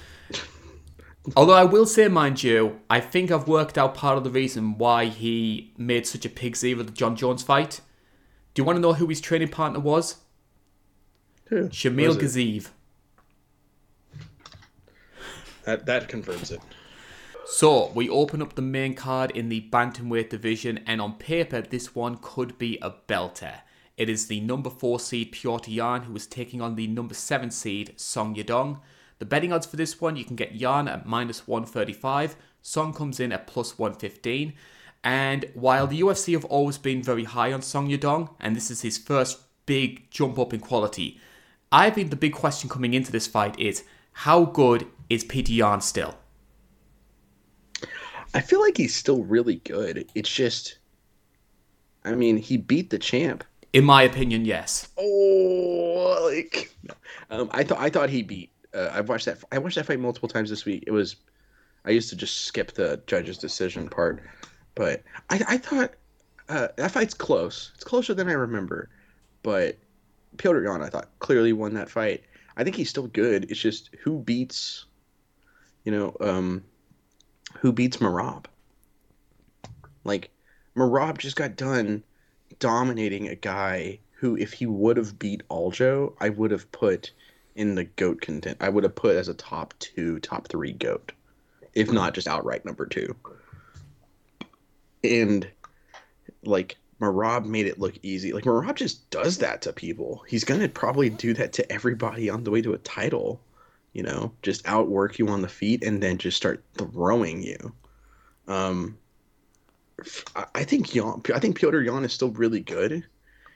[1.35, 4.77] Although I will say, mind you, I think I've worked out part of the reason
[4.77, 7.81] why he made such a pig's ear of the Jon Jones fight.
[8.53, 10.17] Do you want to know who his training partner was?
[11.45, 11.69] Who?
[11.69, 12.69] Shamil it?
[15.65, 16.61] That that confirms it.
[17.45, 21.93] So we open up the main card in the bantamweight division, and on paper, this
[21.93, 23.61] one could be a belter.
[23.97, 27.51] It is the number four seed Petr Yan who is taking on the number seven
[27.51, 28.79] seed Song Yadong.
[29.19, 32.35] The betting odds for this one, you can get Yan at minus 135.
[32.61, 34.53] Song comes in at plus 115.
[35.03, 38.81] And while the UFC have always been very high on Song Yadong, and this is
[38.81, 41.19] his first big jump up in quality,
[41.71, 45.81] I think the big question coming into this fight is how good is Peter Yan
[45.81, 46.15] still?
[48.33, 50.09] I feel like he's still really good.
[50.13, 50.77] It's just,
[52.03, 53.43] I mean, he beat the champ.
[53.73, 54.89] In my opinion, yes.
[54.97, 56.75] Oh, like,
[57.29, 58.51] um, I thought I thought he beat.
[58.77, 59.43] Uh, I watched that.
[59.51, 60.83] I watched that fight multiple times this week.
[60.85, 61.15] It was,
[61.85, 64.21] I used to just skip the judge's decision part,
[64.75, 65.93] but I, I thought
[66.47, 67.71] uh, that fight's close.
[67.75, 68.89] It's closer than I remember,
[69.41, 69.77] but
[70.37, 72.23] Petr Yan, I thought clearly won that fight.
[72.55, 73.49] I think he's still good.
[73.49, 74.85] It's just who beats,
[75.83, 76.63] you know, um,
[77.59, 78.45] who beats Merab.
[80.03, 80.29] Like,
[80.75, 82.03] Merab just got done
[82.59, 87.11] dominating a guy who, if he would have beat Aljo, I would have put
[87.57, 88.57] in the goat content.
[88.61, 91.11] I would have put as a top two, top three goat,
[91.73, 93.15] if not just outright number two.
[95.03, 95.47] And
[96.43, 98.31] like Merab made it look easy.
[98.31, 100.23] Like Merab just does that to people.
[100.27, 103.41] He's gonna probably do that to everybody on the way to a title.
[103.93, 107.73] You know, just outwork you on the feet and then just start throwing you.
[108.47, 108.97] Um,
[110.53, 113.03] I- think Yan, I think Petr Yan is still really good.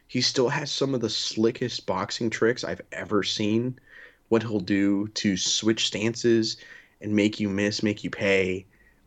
[0.08, 3.80] He still has some of the slickest boxing tricks I've ever seen.
[4.32, 6.56] What he'll do to switch stances
[7.02, 8.66] and make you miss, make you pay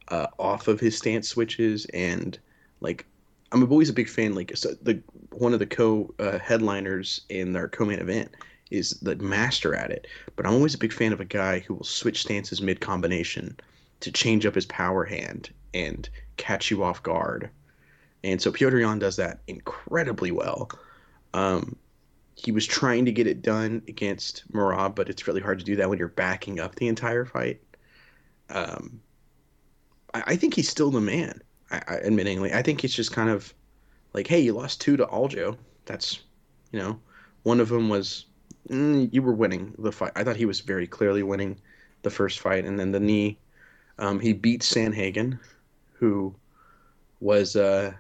[0.09, 2.39] uh, off of his stance switches, and
[2.83, 3.07] like
[3.51, 4.35] I'm always a big fan.
[4.35, 8.33] Like so the one of the co uh, headliners in our co-main event
[8.71, 10.07] is the master at it.
[10.37, 13.57] But I'm always a big fan of a guy who will switch stances mid combination
[14.01, 16.07] to change up his power hand and
[16.37, 17.49] catch you off guard.
[18.25, 20.71] And so Petr Yan does that incredibly well.
[21.33, 21.77] Um,
[22.45, 25.77] he was trying to get it done against Merab, but it's really hard to do
[25.77, 27.61] that when you're backing up the entire fight.
[28.51, 29.01] Um,
[30.13, 31.43] I, I think he's still the man.
[31.71, 33.53] I, I, admittingly, I think it's just kind of
[34.13, 35.57] like, hey, you lost two to Aljo.
[35.87, 36.21] That's,
[36.73, 36.99] you know,
[37.43, 38.27] one of them was
[38.69, 40.13] mm, you were winning the fight.
[40.17, 41.59] I thought he was very clearly winning
[42.03, 43.39] the first fight, and then the knee.
[43.99, 45.39] Um, he beat Sandhagen,
[45.93, 46.35] who
[47.21, 47.93] was uh,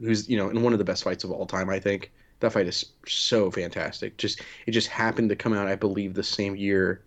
[0.00, 1.68] who's you know in one of the best fights of all time.
[1.68, 4.16] I think that fight is so fantastic.
[4.18, 7.02] Just it just happened to come out, I believe, the same year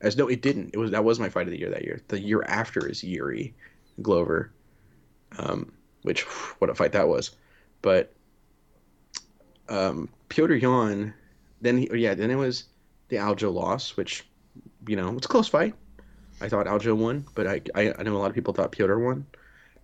[0.00, 0.70] as no, it didn't.
[0.72, 2.00] It was that was my fight of the year that year.
[2.08, 3.54] The year after is Yuri
[4.00, 4.50] Glover,
[5.38, 6.22] um, which
[6.58, 7.32] what a fight that was.
[7.82, 8.12] But
[9.68, 11.14] um, Petr Yan,
[11.60, 12.64] then he, yeah, then it was
[13.08, 14.26] the Aljo loss, which
[14.86, 15.74] you know it's a close fight.
[16.40, 19.02] I thought Aljo won, but I, I I know a lot of people thought Petr
[19.02, 19.26] won.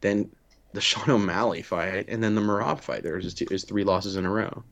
[0.00, 0.30] Then
[0.72, 3.02] the Sean O'Malley fight, and then the Merab fight.
[3.02, 4.64] There was just three losses in a row,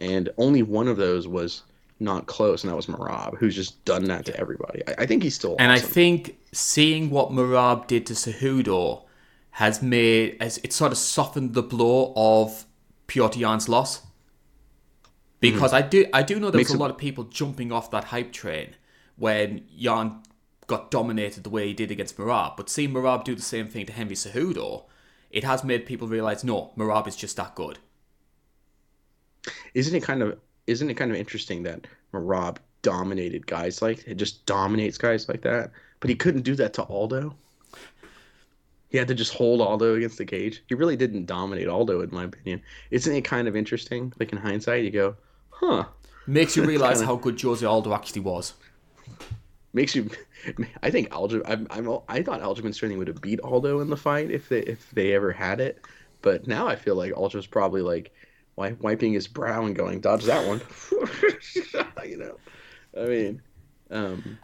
[0.00, 1.62] and only one of those was
[2.00, 4.82] not close, and that was Merab, who's just done that to everybody.
[4.86, 5.56] I, I think he's still.
[5.58, 9.04] And I think seeing what Merab did to Cejudo
[9.52, 12.66] has made as it sort of softened the blow of
[13.06, 14.02] Petr Yan's loss.
[15.40, 15.84] Because mm-hmm.
[15.84, 17.90] I do I do know there Makes was a it- lot of people jumping off
[17.90, 18.74] that hype train
[19.16, 20.22] when Yan
[20.66, 22.56] got dominated the way he did against Merab.
[22.56, 24.84] But seeing Merab do the same thing to Henry Cejudo,
[25.30, 27.78] it has made people realise no, Marab is just that good.
[29.74, 34.14] Isn't it kind of isn't it kind of interesting that Merab dominated guys like it
[34.16, 37.34] just dominates guys like that, but he couldn't do that to Aldo.
[38.88, 40.62] He had to just hold Aldo against the cage.
[40.68, 42.62] He really didn't dominate Aldo, in my opinion.
[42.92, 44.12] Isn't it kind of interesting?
[44.20, 45.16] Like in hindsight, you go,
[45.50, 45.84] "Huh."
[46.26, 48.54] Makes you realise kinda- how good Jose Aldo actually was.
[49.72, 50.08] Makes you.
[50.82, 51.42] I think Aljo.
[51.44, 51.88] I'm, I'm.
[52.08, 55.12] I thought Aljamain Sterling would have beat Aldo in the fight if they if they
[55.12, 55.80] ever had it,
[56.22, 58.12] but now I feel like Aljo's probably like
[58.56, 60.60] wiping his brow and going, "Dodge that one."
[62.08, 62.36] you know,
[63.00, 63.42] I mean,
[63.90, 64.38] um,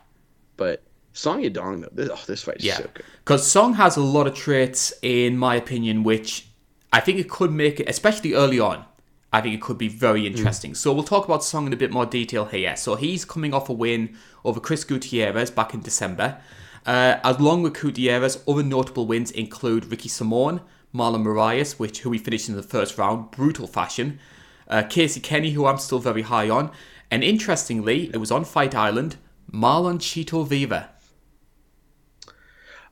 [0.57, 2.77] but Song Yadong though, this, oh, this fight is Yeah.
[2.79, 3.05] so good.
[3.25, 6.47] Because Song has a lot of traits, in my opinion, which
[6.93, 8.85] I think it could make it, especially early on.
[9.33, 10.73] I think it could be very interesting.
[10.73, 10.77] Mm.
[10.77, 12.75] So we'll talk about Song in a bit more detail here.
[12.77, 16.39] So he's coming off a win over Chris Gutierrez back in December.
[16.85, 20.63] Uh, along with Gutierrez, other notable wins include Ricky Simón,
[20.95, 24.19] Marlon Moraes, which who he finished in the first round, brutal fashion.
[24.69, 26.71] Uh, Casey Kenny, who I'm still very high on,
[27.11, 29.17] and interestingly, it was on Fight Island,
[29.53, 30.91] Marlon Chito Vera.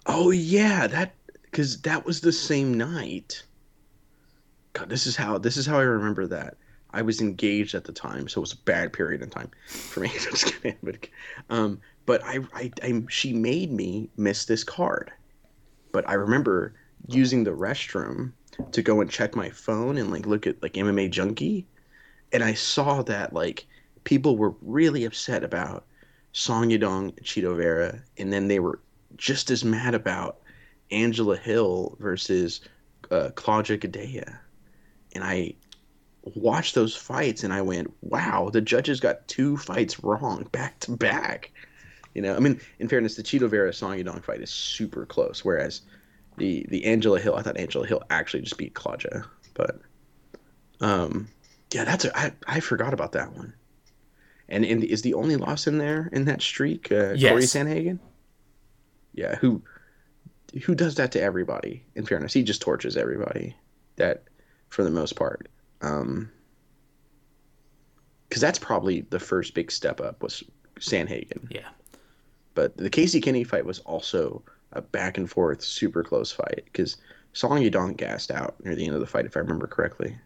[0.06, 3.42] Oh yeah, that because that was the same night.
[4.72, 6.56] God, this is how this is how I remember that.
[6.90, 10.00] I was engaged at the time, so it was a bad period in time for
[10.00, 10.08] me.
[10.20, 11.06] Just kidding, but,
[11.50, 15.12] um, but I, I, I, she made me miss this card.
[15.92, 16.74] But I remember
[17.06, 18.32] using the restroom
[18.72, 21.66] to go and check my phone and like look at like MMA Junkie,
[22.32, 23.66] and I saw that like
[24.04, 25.84] people were really upset about
[26.32, 28.80] Song Yadong Chito Vera, and then they were
[29.16, 30.38] just as mad about
[30.90, 32.60] Angela Hill versus
[33.10, 34.38] uh, Claudia Gadelha,
[35.14, 35.54] and I
[36.34, 40.96] watched those fights and I went, "Wow, the judges got two fights wrong back to
[40.96, 41.52] back."
[42.14, 45.44] You know, I mean, in fairness, the Chito Vera Song Yadong fight is super close,
[45.44, 45.82] whereas
[46.38, 49.24] the the Angela Hill, I thought Angela Hill actually just beat Claudia,
[49.54, 49.80] but
[50.80, 51.28] um,
[51.72, 53.52] yeah, that's a, I I forgot about that one.
[54.48, 57.30] And in the, is the only loss in there in that streak uh, yes.
[57.30, 57.98] Corey Sandhagen?
[59.12, 59.62] Yeah, who
[60.64, 61.84] who does that to everybody?
[61.94, 63.54] In fairness, he just torches everybody.
[63.96, 64.24] That
[64.68, 65.48] for the most part.
[65.82, 66.30] Um,
[68.28, 70.42] because that's probably the first big step up was
[70.80, 71.46] Sandhagen.
[71.50, 71.68] Yeah.
[72.54, 76.96] But the Casey Kenny fight was also a back and forth, super close fight because
[77.32, 80.16] Song Yadong gassed out near the end of the fight, if I remember correctly.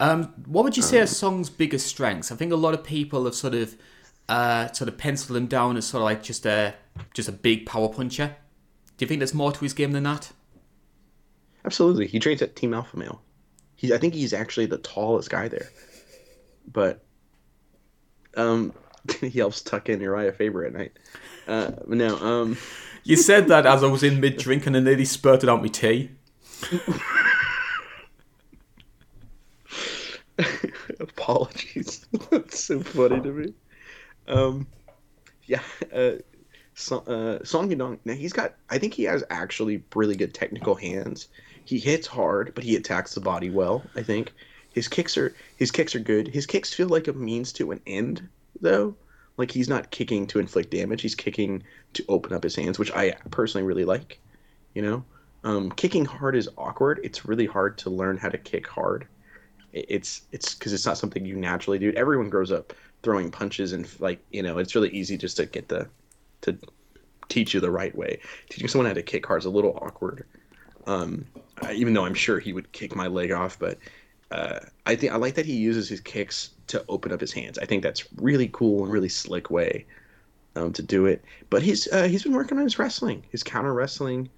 [0.00, 2.32] Um, what would you say um, are Song's biggest strengths?
[2.32, 3.76] I think a lot of people have sort of
[4.28, 6.74] uh, sort of penciled him down as sort of like just a
[7.14, 8.36] just a big power puncher.
[8.96, 10.32] Do you think there's more to his game than that?
[11.64, 12.06] Absolutely.
[12.06, 13.22] He trains at Team Alpha Male.
[13.76, 15.70] He, I think he's actually the tallest guy there.
[16.70, 17.04] But
[18.36, 18.72] um,
[19.20, 20.92] he helps tuck in Uriah Faber at night.
[21.46, 22.56] Uh, no, um,
[23.04, 25.68] you said that as I was in mid drink and I nearly spurted out my
[25.68, 26.10] tea.
[31.00, 32.06] Apologies.
[32.30, 33.52] That's so funny to me.
[34.28, 34.66] Um,
[35.44, 35.62] yeah.
[35.92, 36.12] Uh,
[36.74, 37.98] so, uh, Song Yadong.
[38.04, 38.54] Now he's got.
[38.70, 41.28] I think he has actually really good technical hands.
[41.64, 43.82] He hits hard, but he attacks the body well.
[43.94, 44.32] I think
[44.72, 46.28] his kicks are his kicks are good.
[46.28, 48.26] His kicks feel like a means to an end,
[48.60, 48.94] though.
[49.36, 51.02] Like he's not kicking to inflict damage.
[51.02, 51.62] He's kicking
[51.94, 54.20] to open up his hands, which I personally really like.
[54.74, 55.04] You know,
[55.44, 57.00] um, kicking hard is awkward.
[57.02, 59.06] It's really hard to learn how to kick hard.
[59.72, 61.92] It's it's because it's not something you naturally do.
[61.92, 65.68] Everyone grows up throwing punches and like you know it's really easy just to get
[65.68, 65.88] the
[66.42, 66.56] to
[67.28, 68.20] teach you the right way.
[68.50, 70.26] Teaching someone how to kick hard is a little awkward.
[70.86, 71.26] Um,
[71.72, 73.78] even though I'm sure he would kick my leg off, but
[74.30, 77.58] uh, I think I like that he uses his kicks to open up his hands.
[77.58, 79.86] I think that's really cool and really slick way
[80.56, 81.24] um, to do it.
[81.50, 84.28] But he's uh, he's been working on his wrestling, his counter wrestling,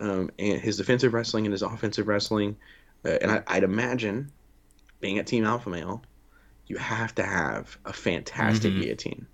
[0.00, 2.56] um, and his defensive wrestling and his offensive wrestling.
[3.04, 4.30] Uh, and I, would imagine,
[5.00, 6.02] being at Team Alpha Male,
[6.66, 8.82] you have to have a fantastic mm-hmm.
[8.82, 9.26] guillotine.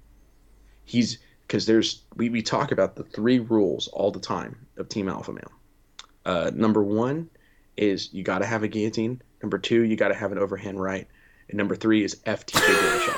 [0.85, 5.09] He's because there's we, we talk about the three rules all the time of Team
[5.09, 5.53] Alpha Male.
[6.25, 7.29] Uh, number one
[7.77, 9.21] is you got to have a guillotine.
[9.43, 11.07] Number two, you got to have an overhand right.
[11.49, 13.17] And number three is FTK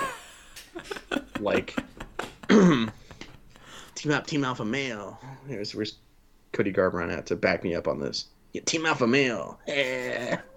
[1.41, 1.77] like,
[2.49, 2.93] Team
[4.13, 5.19] Up, Team Alpha Male.
[5.47, 5.99] Here's where's
[6.53, 8.27] Cody Garbrandt at to back me up on this.
[8.53, 9.59] Yeah, Team Alpha Male.
[9.67, 10.41] Yeah.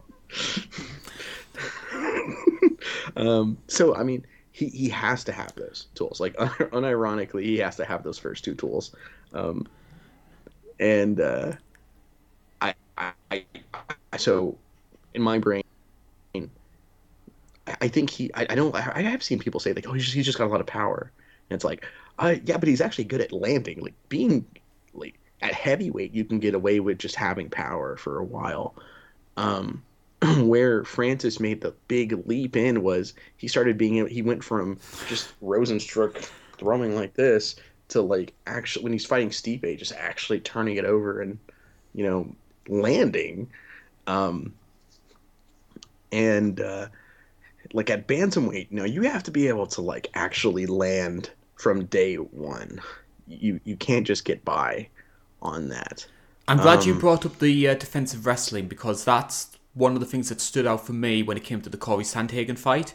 [3.15, 6.19] um, so I mean, he he has to have those tools.
[6.19, 8.95] Like unironically, he has to have those first two tools.
[9.33, 9.67] Um,
[10.79, 11.53] and uh,
[12.61, 14.57] I, I, I, so
[15.13, 15.63] in my brain,
[17.67, 18.33] I think he.
[18.33, 18.73] I, I don't.
[18.75, 20.67] I have seen people say like, "Oh, he's just, he's just got a lot of
[20.67, 21.11] power,"
[21.49, 21.85] and it's like,
[22.19, 23.79] uh, yeah, but he's actually good at landing.
[23.81, 24.45] Like being
[24.93, 28.75] like at heavyweight, you can get away with just having power for a while.
[29.37, 29.83] Um,
[30.39, 35.39] where Francis made the big leap in was he started being he went from just
[35.41, 37.55] Rozenstruik throwing like this
[37.89, 41.39] to like actually when he's fighting Stipe just actually turning it over and
[41.93, 42.35] you know
[42.67, 43.49] landing
[44.05, 44.53] um
[46.11, 46.87] and uh
[47.73, 51.85] like at bantamweight you know you have to be able to like actually land from
[51.85, 52.81] day one
[53.27, 54.87] you you can't just get by
[55.41, 56.05] on that
[56.47, 60.05] i'm glad um, you brought up the uh, defensive wrestling because that's one of the
[60.05, 62.93] things that stood out for me when it came to the Corey Sandhagen fight.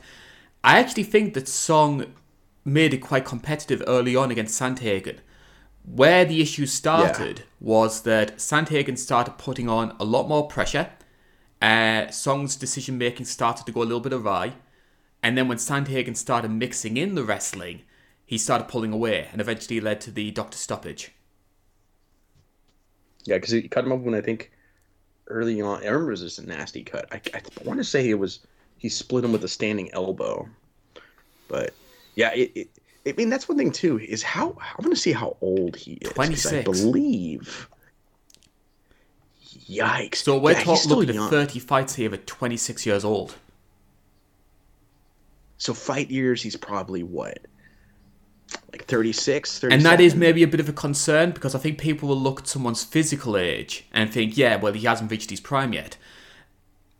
[0.62, 2.06] I actually think that Song
[2.64, 5.18] made it quite competitive early on against Sandhagen.
[5.84, 7.44] Where the issue started yeah.
[7.60, 10.90] was that Sandhagen started putting on a lot more pressure,
[11.62, 14.54] uh, Song's decision making started to go a little bit awry.
[15.22, 17.82] And then when Sandhagen started mixing in the wrestling,
[18.24, 21.12] he started pulling away and eventually led to the doctor stoppage.
[23.24, 24.52] Yeah, because he cut him up when I think
[25.28, 25.82] early on.
[25.82, 27.06] I remember it was just a nasty cut.
[27.10, 28.40] I, I want to say it was
[28.78, 30.48] he split him with a standing elbow,
[31.48, 31.74] but
[32.14, 32.68] yeah, it, it
[33.06, 35.94] I mean that's one thing too is how I want to see how old he
[35.94, 36.10] is.
[36.10, 37.68] Twenty six, I believe.
[39.68, 40.16] Yikes!
[40.16, 41.24] So we're yeah, talk- he's still looking young.
[41.24, 43.34] at thirty fights here at twenty six years old.
[45.58, 47.38] So fight years, he's probably what,
[48.72, 52.08] like 36, And that is maybe a bit of a concern because I think people
[52.08, 55.72] will look at someone's physical age and think, yeah, well, he hasn't reached his prime
[55.72, 55.96] yet.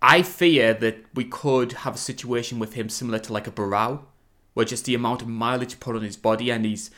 [0.01, 4.01] I fear that we could have a situation with him similar to like a Barão,
[4.55, 6.91] where just the amount of mileage put on his body and he's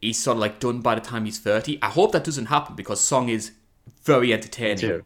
[0.00, 1.78] he's sort of like done by the time he's 30.
[1.82, 3.52] I hope that doesn't happen because Song is
[4.04, 5.02] very entertaining.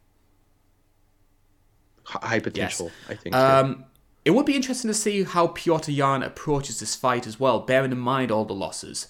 [2.05, 3.35] High potential, I think.
[3.35, 3.85] Um,
[4.29, 7.93] it would be interesting to see how Petr Yan approaches this fight as well, bearing
[7.93, 9.09] in mind all the losses.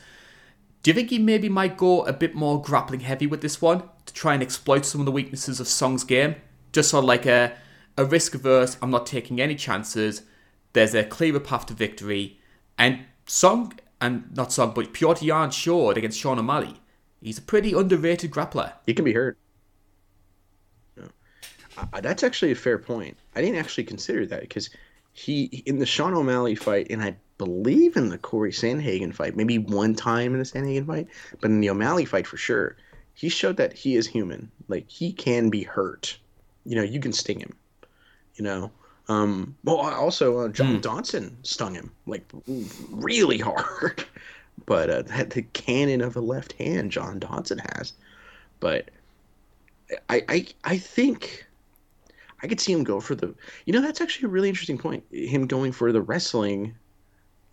[0.84, 3.82] Do you think he maybe might go a bit more grappling heavy with this one
[4.06, 6.36] to try and exploit some of the weaknesses of Song's game?
[6.70, 7.56] Just sort of like a,
[7.96, 10.22] a risk averse, I'm not taking any chances,
[10.72, 12.38] there's a clearer path to victory.
[12.78, 16.76] And Song, and not Song, but Petr Yan showed against Sean O'Malley.
[17.20, 18.74] He's a pretty underrated grappler.
[18.86, 19.36] He can be hurt.
[20.96, 21.06] Yeah.
[21.92, 23.16] Uh, that's actually a fair point.
[23.34, 24.70] I didn't actually consider that because
[25.18, 29.58] he in the Sean O'Malley fight, and I believe in the Corey Sandhagen fight, maybe
[29.58, 31.08] one time in the Sandhagen fight,
[31.40, 32.76] but in the O'Malley fight for sure,
[33.14, 34.50] he showed that he is human.
[34.68, 36.16] Like he can be hurt.
[36.64, 37.54] You know, you can sting him.
[38.36, 38.70] You know.
[39.08, 42.30] Um, well, also uh, John Dodson stung him like
[42.90, 44.04] really hard,
[44.66, 47.94] but uh, that the cannon of a left hand John Dodson has.
[48.60, 48.90] But
[50.10, 51.47] I, I, I think
[52.42, 53.34] I could see him go for the.
[53.66, 55.04] You know, that's actually a really interesting point.
[55.10, 56.74] Him going for the wrestling,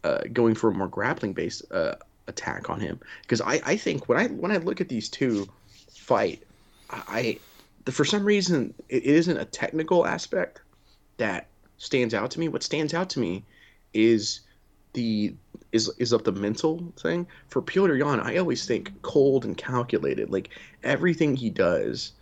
[0.04, 1.96] uh, going for a more grappling based uh,
[2.28, 3.00] attack on him.
[3.22, 5.48] Because I, I think when I when I look at these two
[5.90, 6.44] fight,
[6.90, 7.40] I,
[7.86, 10.62] I for some reason it isn't a technical aspect
[11.18, 12.48] that stands out to me.
[12.48, 13.44] What stands out to me
[13.94, 14.42] is
[14.94, 15.34] the
[15.72, 17.28] is is of the mental thing.
[17.50, 20.30] For Petr Yan, I always think cold and calculated.
[20.30, 20.50] Like
[20.84, 22.14] everything he does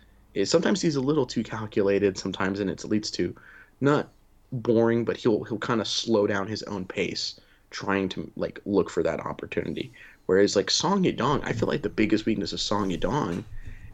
[0.44, 2.18] sometimes he's a little too calculated.
[2.18, 3.34] Sometimes and it leads to
[3.80, 4.08] not
[4.52, 8.90] boring, but he'll he'll kind of slow down his own pace, trying to like look
[8.90, 9.92] for that opportunity.
[10.26, 13.44] Whereas like Song Yadong, I feel like the biggest weakness of Song Yadong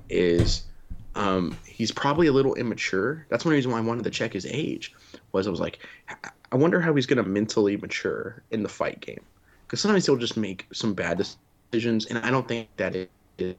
[0.08, 0.64] is
[1.14, 3.26] um, he's probably a little immature.
[3.30, 4.94] That's one reason why I wanted to check his age.
[5.32, 5.80] Was I was like,
[6.52, 9.24] I wonder how he's going to mentally mature in the fight game,
[9.66, 11.18] because sometimes he'll just make some bad
[11.72, 12.94] decisions, and I don't think that
[13.38, 13.56] is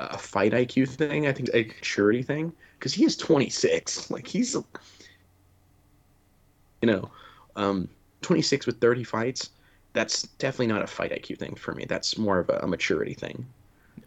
[0.00, 1.26] a fight IQ thing.
[1.26, 4.10] I think a maturity thing, because he is 26.
[4.10, 4.64] Like he's, you
[6.82, 7.10] know,
[7.56, 7.88] um,
[8.22, 9.50] 26 with 30 fights.
[9.92, 11.84] That's definitely not a fight IQ thing for me.
[11.84, 13.46] That's more of a, a maturity thing.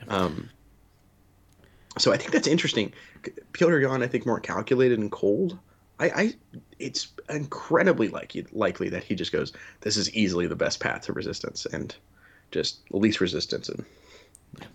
[0.07, 0.49] Um,
[1.97, 2.91] so I think that's interesting.
[3.53, 5.59] Petr Yan, I think, more calculated and cold.
[5.99, 6.33] I, I
[6.79, 11.13] it's incredibly likely likely that he just goes, "This is easily the best path to
[11.13, 11.95] resistance," and
[12.51, 13.85] just least resistance, and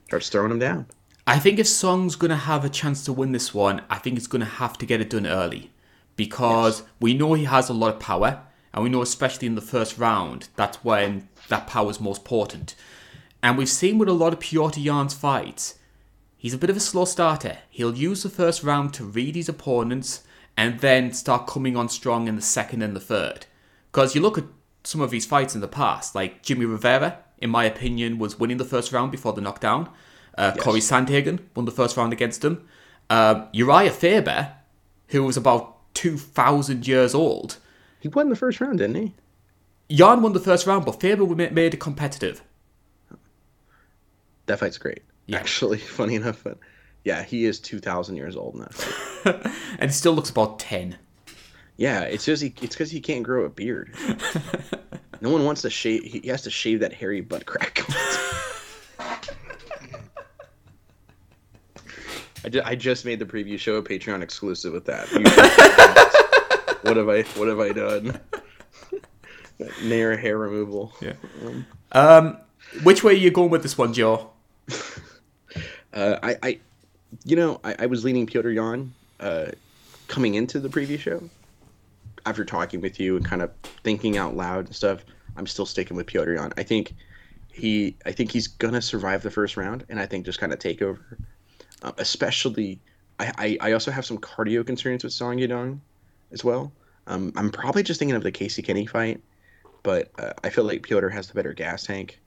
[0.06, 0.86] starts throwing him down.
[1.28, 4.16] I think if Song's going to have a chance to win this one, I think
[4.16, 5.70] he's going to have to get it done early.
[6.16, 8.40] Because we know he has a lot of power,
[8.72, 12.74] and we know, especially in the first round, that's when that power is most potent.
[13.42, 15.78] And we've seen with a lot of Petr Yan's fights,
[16.38, 17.58] he's a bit of a slow starter.
[17.68, 20.22] He'll use the first round to read his opponents
[20.56, 23.44] and then start coming on strong in the second and the third.
[23.92, 24.46] Because you look at
[24.82, 28.56] some of his fights in the past, like Jimmy Rivera, in my opinion, was winning
[28.56, 29.90] the first round before the knockdown.
[30.38, 30.64] Uh, Yes.
[30.64, 32.66] Corey Sandhagen won the first round against him.
[33.10, 34.52] Uh, Uriah Faber,
[35.08, 37.58] who was about 2,000 years old,
[38.00, 39.14] He won the first round, didn't he?
[39.88, 42.42] Yan won the first round, but Faber ma- made it competitive.
[44.46, 45.02] That fight's great.
[45.26, 45.38] Yeah.
[45.38, 46.58] Actually, funny enough, but
[47.04, 50.96] yeah, he is two thousand years old that and he still looks about 10.
[51.76, 53.94] Yeah, it's just he, it's because he can't grow a beard.
[55.20, 56.02] no one wants to shave.
[56.02, 57.84] He has to shave that hairy butt crack.
[62.44, 65.08] I, ju- I just made the preview show a Patreon exclusive with that.
[66.82, 68.18] What have I What have I done?
[69.82, 70.92] Nair hair removal.
[71.02, 71.14] Yeah.
[71.92, 72.38] Um,
[72.84, 74.30] which way are you going with this one, Joe?
[75.94, 76.58] Uh, I, I,
[77.24, 79.46] you know, I, I was leaning Petr Yan uh,
[80.06, 81.28] coming into the preview show.
[82.26, 83.50] After talking with you and kind of
[83.82, 85.00] thinking out loud and stuff,
[85.36, 86.52] I'm still sticking with Petr Yan.
[86.58, 86.94] I think
[87.50, 90.58] he, I think he's gonna survive the first round, and I think just kind of
[90.58, 91.00] take over,
[91.82, 92.80] uh, especially
[93.20, 95.80] I, I, I also have some cardio concerns with Song Yadong
[96.32, 96.72] as well.
[97.06, 99.20] Um, I'm probably just thinking of the Casey Kenny fight,
[99.82, 102.20] but uh, I feel like Petr has the better gas tank,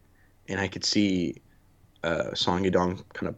[0.47, 1.35] and I could see
[2.03, 3.35] uh, Song Yadong kind of.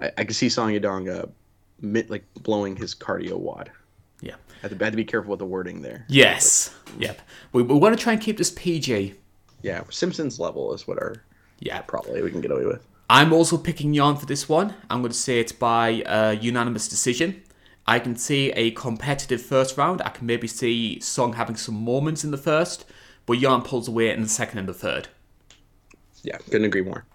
[0.00, 1.26] I, I could see Song Yadong uh,
[1.80, 3.70] mit, like blowing his cardio wad.
[4.20, 4.34] Yeah.
[4.34, 6.04] I had to, I had to be careful with the wording there.
[6.08, 6.74] Yes.
[6.98, 7.20] Yep.
[7.52, 9.14] We, we want to try and keep this PG.
[9.62, 11.22] Yeah, Simpsons level is what our
[11.60, 11.80] Yeah.
[11.82, 12.84] probably we can get away with.
[13.10, 14.74] I'm also picking Yan for this one.
[14.90, 17.42] I'm going to say it's by uh, unanimous decision.
[17.86, 20.02] I can see a competitive first round.
[20.02, 22.84] I can maybe see Song having some moments in the first,
[23.24, 25.08] but Yan pulls away in the second and the third.
[26.22, 27.06] Yeah, couldn't agree more.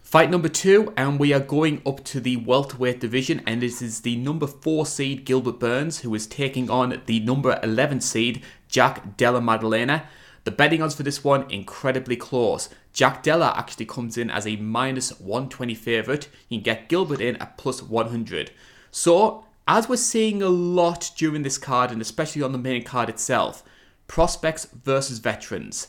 [0.00, 4.02] Fight number two, and we are going up to the welterweight division, and this is
[4.02, 9.16] the number four seed Gilbert Burns, who is taking on the number 11 seed Jack
[9.16, 10.04] Della Maddalena.
[10.44, 12.68] The betting odds for this one incredibly close.
[12.92, 16.28] Jack Della actually comes in as a minus 120 favourite.
[16.48, 18.50] You can get Gilbert in at plus 100.
[18.90, 23.08] So, as we're seeing a lot during this card, and especially on the main card
[23.08, 23.62] itself,
[24.08, 25.88] prospects versus veterans.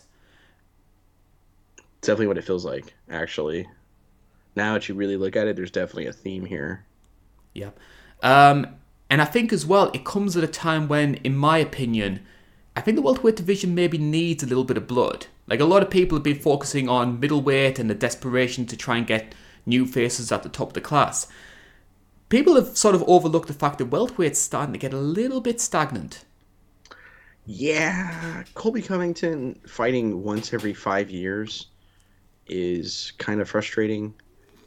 [1.98, 3.68] It's definitely what it feels like, actually.
[4.56, 6.86] Now that you really look at it, there's definitely a theme here.
[7.54, 7.72] Yeah.
[8.22, 8.68] Um,
[9.10, 12.26] and I think as well, it comes at a time when, in my opinion,
[12.76, 15.28] I think the welterweight division maybe needs a little bit of blood.
[15.48, 18.98] Like a lot of people have been focusing on middleweight and the desperation to try
[18.98, 21.28] and get new faces at the top of the class.
[22.30, 25.62] People have sort of overlooked the fact that welterweight's starting to get a little bit
[25.62, 26.26] stagnant.
[27.46, 31.68] Yeah, Colby Covington fighting once every five years
[32.48, 34.14] is kind of frustrating,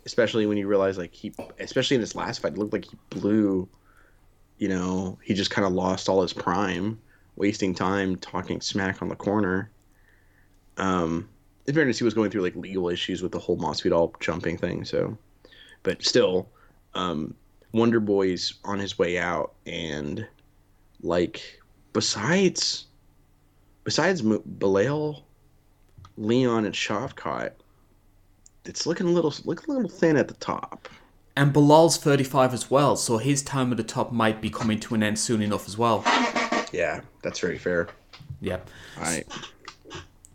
[0.04, 2.96] especially when you realize like he, especially in this last fight, it looked like he
[3.10, 3.68] blew.
[4.58, 7.00] You know, he just kind of lost all his prime,
[7.36, 9.70] wasting time talking smack on the corner.
[10.78, 11.28] Um,
[11.66, 14.84] in fairness, he was going through like legal issues with the whole Masvidal jumping thing.
[14.84, 15.16] So,
[15.82, 16.48] but still,
[16.94, 17.34] um,
[17.72, 20.26] Wonder Boy's on his way out, and
[21.02, 21.60] like
[21.92, 22.86] besides
[23.84, 25.22] besides M- Belal,
[26.16, 27.52] Leon, and Shavkat,
[28.64, 30.88] it's looking a little looking a little thin at the top.
[31.38, 34.94] And Belal's 35 as well, so his time at the top might be coming to
[34.94, 36.02] an end soon enough as well.
[36.76, 37.88] Yeah, that's very fair.
[38.40, 38.58] Yeah.
[38.98, 39.26] All right.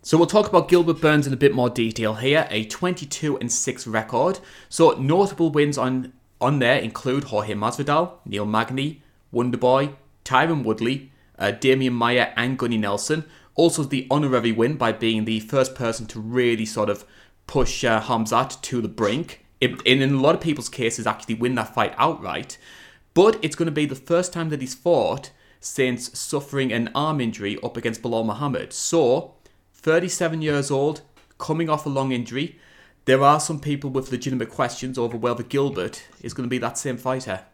[0.02, 2.48] So we'll talk about Gilbert Burns in a bit more detail here.
[2.50, 4.40] A 22 and 6 record.
[4.68, 9.00] So notable wins on on there include Jorge Masvidal, Neil Magny,
[9.32, 13.24] Wonderboy, Tyron Woodley, uh, Damian Maia, and Gunnar Nelson.
[13.54, 17.04] Also the honorary win by being the first person to really sort of
[17.46, 19.46] push uh, Hamzat to the brink.
[19.60, 22.58] In, in a lot of people's cases, actually win that fight outright.
[23.14, 25.30] But it's going to be the first time that he's fought
[25.62, 28.72] since suffering an arm injury up against Belal Muhammad.
[28.72, 29.34] So,
[29.74, 31.02] 37 years old,
[31.38, 32.58] coming off a long injury.
[33.04, 36.78] There are some people with legitimate questions over whether Gilbert is going to be that
[36.78, 37.44] same fighter.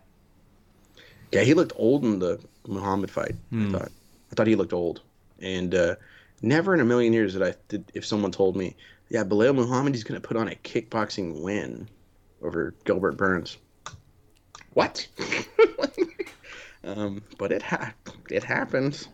[1.33, 3.37] Yeah, he looked old in the Muhammad fight.
[3.53, 3.93] I thought.
[4.31, 5.03] I thought he looked old,
[5.41, 5.97] and uh,
[6.43, 8.77] never in a million years did I did if someone told me,
[9.09, 11.89] yeah, Belal Muhammad is going to put on a kickboxing win
[12.43, 13.57] over Gilbert Burns.
[14.75, 15.09] What?
[16.85, 17.95] um, but it ha-
[18.31, 19.09] it happened.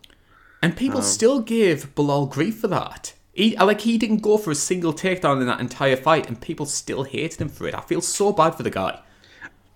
[0.61, 3.13] And people still give Belal grief for that.
[3.33, 6.65] He, like he didn't go for a single takedown in that entire fight, and people
[6.65, 7.75] still hated him for it.
[7.75, 8.99] I feel so bad for the guy.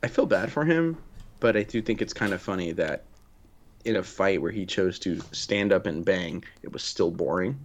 [0.01, 0.97] I feel bad for him,
[1.39, 3.03] but I do think it's kind of funny that
[3.85, 7.59] in a fight where he chose to stand up and bang, it was still boring.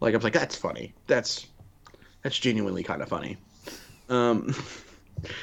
[0.00, 0.94] Like I was like, that's funny.
[1.06, 1.46] That's
[2.22, 3.36] that's genuinely kind of funny.
[4.08, 4.54] Um,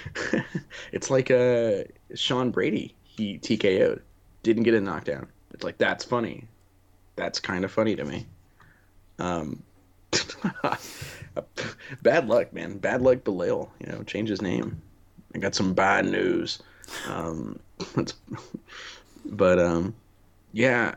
[0.92, 1.84] it's like uh,
[2.16, 2.96] Sean Brady.
[3.16, 4.02] He TKO'd,
[4.44, 5.28] didn't get a knockdown.
[5.54, 6.46] It's like that's funny.
[7.16, 8.26] That's kind of funny to me.
[9.20, 9.64] Um,
[12.04, 12.78] bad luck, man.
[12.78, 13.70] Bad luck, Belal.
[13.80, 14.82] You know, change his name.
[15.34, 16.62] I got some bad news.
[17.08, 17.60] Um,
[19.26, 19.96] but um,
[20.54, 20.96] yeah,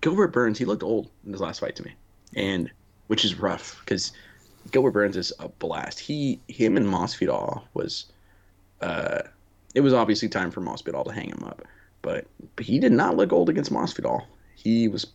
[0.00, 0.58] Gilbert Burns.
[0.58, 1.94] He looked old in his last fight to me,
[2.36, 2.70] and
[3.06, 4.12] which is rough because
[4.70, 5.98] Gilbert Burns is a blast.
[5.98, 8.06] He, him, and Masvidal was.
[8.80, 9.22] Uh,
[9.74, 11.62] it was obviously time for Masvidal to hang him up,
[12.02, 14.24] but, but he did not look old against Masvidal.
[14.54, 15.06] He was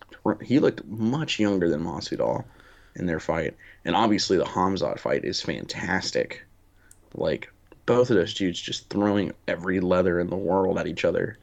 [0.44, 2.44] he looked much younger than Masvidal
[2.96, 3.56] in their fight,
[3.86, 6.44] and obviously the Hamzat fight is fantastic.
[7.16, 7.52] Like
[7.86, 11.38] both of those dudes just throwing every leather in the world at each other.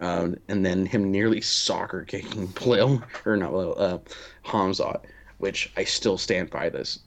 [0.00, 3.98] Um, and then him nearly soccer kicking Blil, or not uh,
[4.44, 5.02] Hamzat,
[5.38, 6.98] which I still stand by this.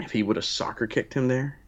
[0.00, 1.58] If he would have soccer kicked him there,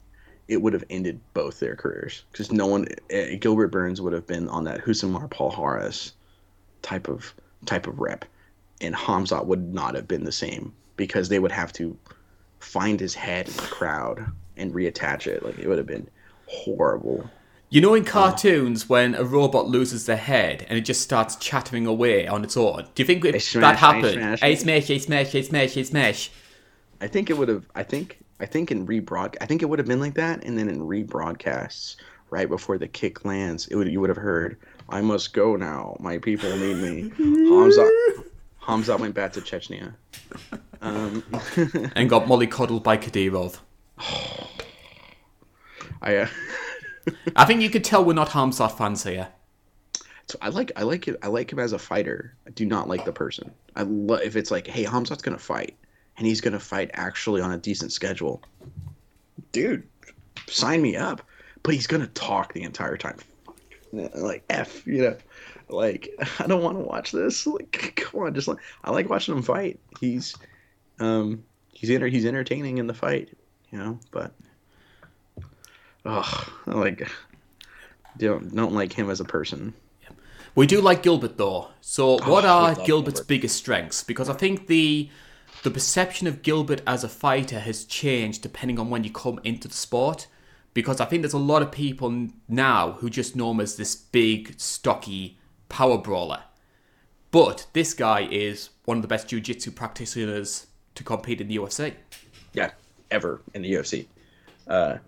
[0.49, 2.25] it would have ended both their careers.
[2.31, 6.13] Because no one, uh, Gilbert Burns would have been on that Husamar Paul Harris
[6.83, 7.35] type of
[7.67, 8.25] type of rep,
[8.81, 11.97] and Hamzat would not have been the same because they would have to
[12.61, 14.27] find his head in the crowd
[14.57, 15.43] and reattach it.
[15.43, 16.09] Like it would have been
[16.47, 17.29] horrible.
[17.71, 21.87] You know, in cartoons, when a robot loses their head and it just starts chattering
[21.87, 24.13] away on its own, do you think if smash, that happened?
[24.13, 24.41] smash.
[24.41, 26.31] Hey, smash, hey, smash, hey, smash, hey, smash.
[27.01, 27.67] I think it would have.
[27.75, 28.21] I think.
[28.45, 29.37] I think in rebroad.
[29.41, 31.97] I think it would have been like that, and then in rebroadcasts,
[32.29, 33.89] right before the kick lands, it would.
[33.89, 34.59] You would have heard,
[34.91, 35.97] "I must go now.
[35.99, 36.95] My people need me."
[37.49, 37.91] Hamza.
[38.59, 39.95] Hamza went back to Chechnya.
[40.83, 41.25] Um,
[41.97, 43.61] And got mollycoddled by Kadyrov.
[46.03, 46.17] I.
[46.17, 46.29] Uh,
[47.37, 49.29] I think you could tell we're not Hamza fans here.
[50.27, 51.17] So I like I like it.
[51.23, 52.37] I like him as a fighter.
[52.47, 53.55] I do not like the person.
[53.75, 55.77] I love if it's like, hey, Hamzat's gonna fight,
[56.17, 58.43] and he's gonna fight actually on a decent schedule.
[59.53, 59.83] Dude,
[60.47, 61.23] sign me up.
[61.63, 63.17] But he's gonna talk the entire time.
[63.93, 65.17] Like f, you know,
[65.69, 66.11] like
[66.41, 67.47] I don't want to watch this.
[67.47, 69.81] Like, come on, just like I like watching him fight.
[70.01, 70.35] He's,
[71.01, 71.43] um,
[71.73, 73.31] he's enter- he's entertaining in the fight,
[73.71, 73.99] you know.
[74.11, 74.33] But,
[76.05, 77.09] oh, like,
[78.19, 79.73] don't don't like him as a person.
[80.55, 81.69] We do like Gilbert though.
[81.81, 82.87] So, what Oh, are Gilbert's
[83.21, 83.27] Gilbert.
[83.27, 84.05] biggest strengths?
[84.05, 85.09] Because I think the
[85.65, 89.67] the perception of Gilbert as a fighter has changed depending on when you come into
[89.67, 90.29] the sport.
[90.75, 93.95] Because I think there's a lot of people now who just know him as this
[93.95, 95.39] big, stocky
[95.69, 96.43] power brawler.
[97.31, 101.95] But this guy is one of the best jiu-jitsu practitioners to compete in the UFC.
[102.53, 102.73] yeah,
[103.11, 104.07] ever in the UFC.
[104.69, 104.99] Uh,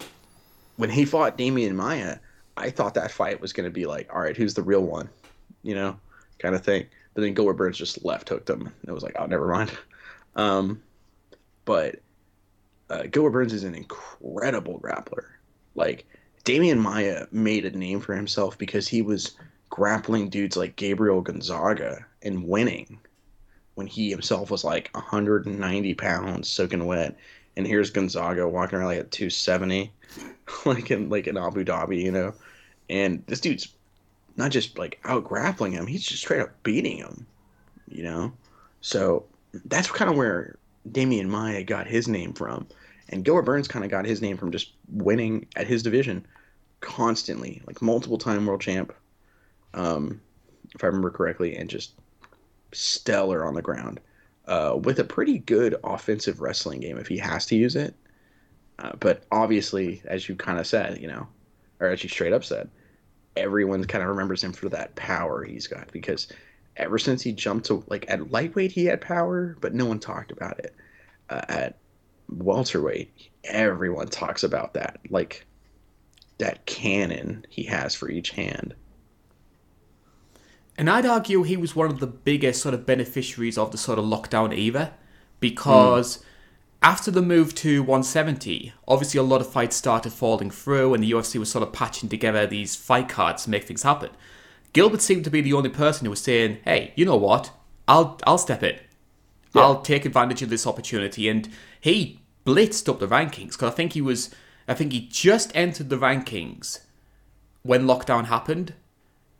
[0.76, 2.18] when he fought Damian Maia,
[2.56, 5.10] I thought that fight was going to be like, all right, who's the real one,
[5.62, 5.98] you know,
[6.38, 6.86] kind of thing.
[7.12, 8.62] But then Gilbert Burns just left hooked him.
[8.62, 9.70] And it was like, oh, never mind.
[10.36, 10.82] Um,
[11.64, 11.96] but
[12.90, 15.24] uh, Gilbert Burns is an incredible grappler.
[15.74, 16.06] Like
[16.44, 19.36] Damian Maia made a name for himself because he was
[19.68, 23.00] grappling dudes like Gabriel Gonzaga and winning
[23.74, 27.16] when he himself was like 190 pounds soaking wet.
[27.56, 29.90] And here's Gonzaga walking around like at 270
[30.66, 32.34] like in like in Abu Dhabi you know?
[32.88, 33.74] And this dude's
[34.36, 37.26] not just like out grappling him he's just straight up beating him
[37.88, 38.32] you know?
[38.82, 39.24] So
[39.64, 40.58] that's kind of where
[40.90, 42.66] Damian Maia got his name from
[43.08, 46.26] and Gilbert Burns kind of got his name from just winning at his division
[46.80, 48.92] constantly like multiple time world champ
[49.74, 50.20] um
[50.74, 51.92] if I remember correctly and just
[52.72, 54.00] stellar on the ground
[54.46, 57.94] uh, with a pretty good offensive wrestling game if he has to use it.
[58.78, 61.26] Uh, but obviously, as you kind of said, you know,
[61.80, 62.68] or as you straight up said,
[63.36, 66.28] everyone kind of remembers him for that power he's got because
[66.76, 70.30] ever since he jumped to like at lightweight, he had power, but no one talked
[70.30, 70.74] about it.
[71.28, 71.78] Uh, at
[72.28, 73.12] welterweight,
[73.44, 75.46] everyone talks about that, like
[76.38, 78.74] that cannon he has for each hand.
[80.78, 83.98] And I'd argue he was one of the biggest sort of beneficiaries of the sort
[83.98, 84.92] of lockdown era
[85.40, 86.22] because
[86.82, 91.10] after the move to 170, obviously a lot of fights started falling through and the
[91.10, 94.10] UFC was sort of patching together these fight cards to make things happen.
[94.72, 97.50] Gilbert seemed to be the only person who was saying, "Hey, you know what?
[97.88, 98.78] I'll I'll step in.
[99.54, 101.48] I'll take advantage of this opportunity." And
[101.80, 104.30] he blitzed up the rankings because I think he was
[104.68, 106.80] I think he just entered the rankings
[107.62, 108.74] when lockdown happened.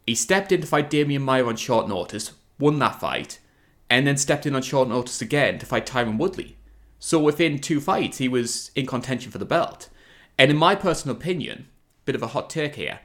[0.06, 3.40] He stepped in to fight Damian Maia on short notice, won that fight,
[3.90, 6.56] and then stepped in on short notice again to fight Tyron Woodley.
[6.98, 9.88] So within two fights, he was in contention for the belt.
[10.38, 11.66] And in my personal opinion,
[12.04, 13.00] bit of a hot take here,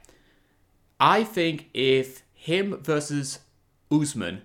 [1.04, 3.40] I think if him versus
[3.92, 4.44] Usman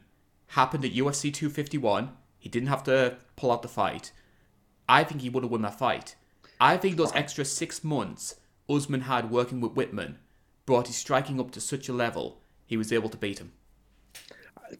[0.48, 4.10] happened at UFC 251, he didn't have to pull out the fight.
[4.88, 6.16] I think he would have won that fight.
[6.58, 8.36] I think those extra six months
[8.70, 10.14] Usman had working with Wittman
[10.64, 13.52] brought his striking up to such a level he was able to beat him.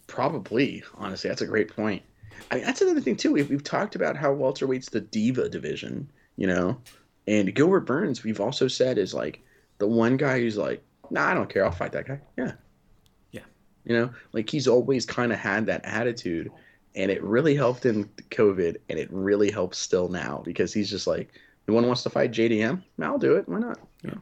[0.07, 2.03] Probably, honestly, that's a great point.
[2.51, 3.33] I mean, that's another thing too.
[3.33, 6.79] We've, we've talked about how Walter welterweight's the diva division, you know,
[7.27, 8.25] and Gilbert Burns.
[8.25, 9.43] We've also said is like
[9.77, 12.21] the one guy who's like, nah, I don't care, I'll fight that guy.
[12.37, 12.53] Yeah,
[13.33, 13.41] Yeah.
[13.85, 16.51] you know, like he's always kind of had that attitude,
[16.95, 21.07] and it really helped in COVID, and it really helps still now because he's just
[21.07, 21.29] like,
[21.69, 23.49] no one wants to fight JDM, I'll do it.
[23.49, 23.79] Why not?
[24.03, 24.21] Know?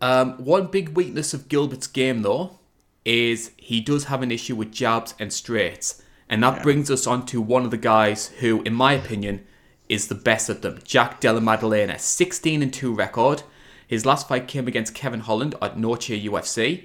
[0.00, 2.58] Um, one big weakness of Gilbert's game, though,
[3.04, 6.02] is he does have an issue with jabs and straights.
[6.28, 9.44] And that brings us on to one of the guys who, in my opinion,
[9.88, 11.98] is the best at them Jack Della Maddalena.
[11.98, 13.42] 16 and 2 record.
[13.90, 16.84] His last fight came against Kevin Holland at Noche UFC.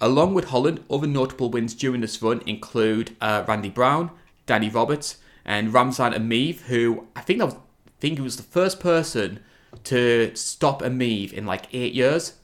[0.00, 4.12] Along with Holland, other notable wins during this run include uh, Randy Brown,
[4.46, 8.44] Danny Roberts, and Ramzan Emeev, who I think that was, I think he was the
[8.44, 9.40] first person
[9.82, 12.34] to stop Emeev in like eight years.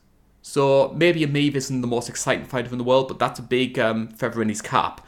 [0.42, 3.78] So maybe Emeev isn't the most exciting fighter in the world, but that's a big
[3.78, 5.06] um, feather in his cap.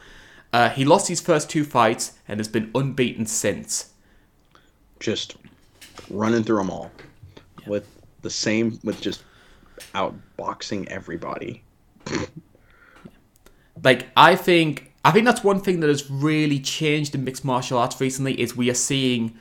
[0.53, 3.91] Uh, he lost his first two fights and has been unbeaten since.
[5.01, 5.35] just
[6.09, 6.89] running through them all
[7.67, 7.85] with
[8.23, 9.23] the same with just
[9.93, 11.63] outboxing everybody.
[13.83, 17.77] like I think I think that's one thing that has really changed in mixed martial
[17.77, 19.37] arts recently is we are seeing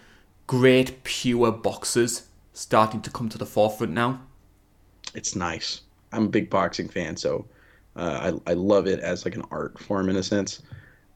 [0.47, 4.21] great pure boxers starting to come to the forefront now.
[5.15, 5.83] It's nice.
[6.13, 7.47] I'm a big boxing fan, so
[7.97, 10.63] uh, I I love it as like an art form in a sense,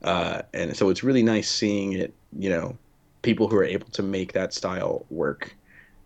[0.02, 2.14] uh, and so it's really nice seeing it.
[2.38, 2.78] You know,
[3.22, 5.54] people who are able to make that style work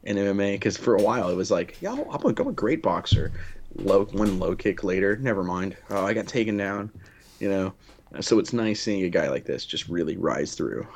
[0.04, 0.54] in MMA.
[0.54, 3.32] Because for a while it was like, yeah, I'm a, I'm a great boxer.
[3.76, 5.76] Low one low kick later, never mind.
[5.90, 6.90] Oh, I got taken down.
[7.38, 7.72] You know,
[8.20, 10.86] so it's nice seeing a guy like this just really rise through.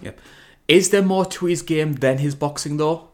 [0.00, 0.18] Yep.
[0.68, 3.08] Is there more to his game than his boxing though?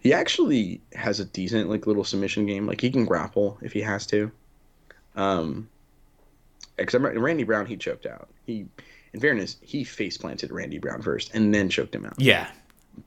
[0.00, 2.66] He actually has a decent like little submission game.
[2.66, 4.30] Like he can grapple if he has to.
[5.16, 5.68] Um,
[6.78, 8.28] except Randy Brown, he choked out.
[8.46, 8.66] He,
[9.12, 12.20] in fairness, he face planted Randy Brown first and then choked him out.
[12.20, 12.48] Yeah.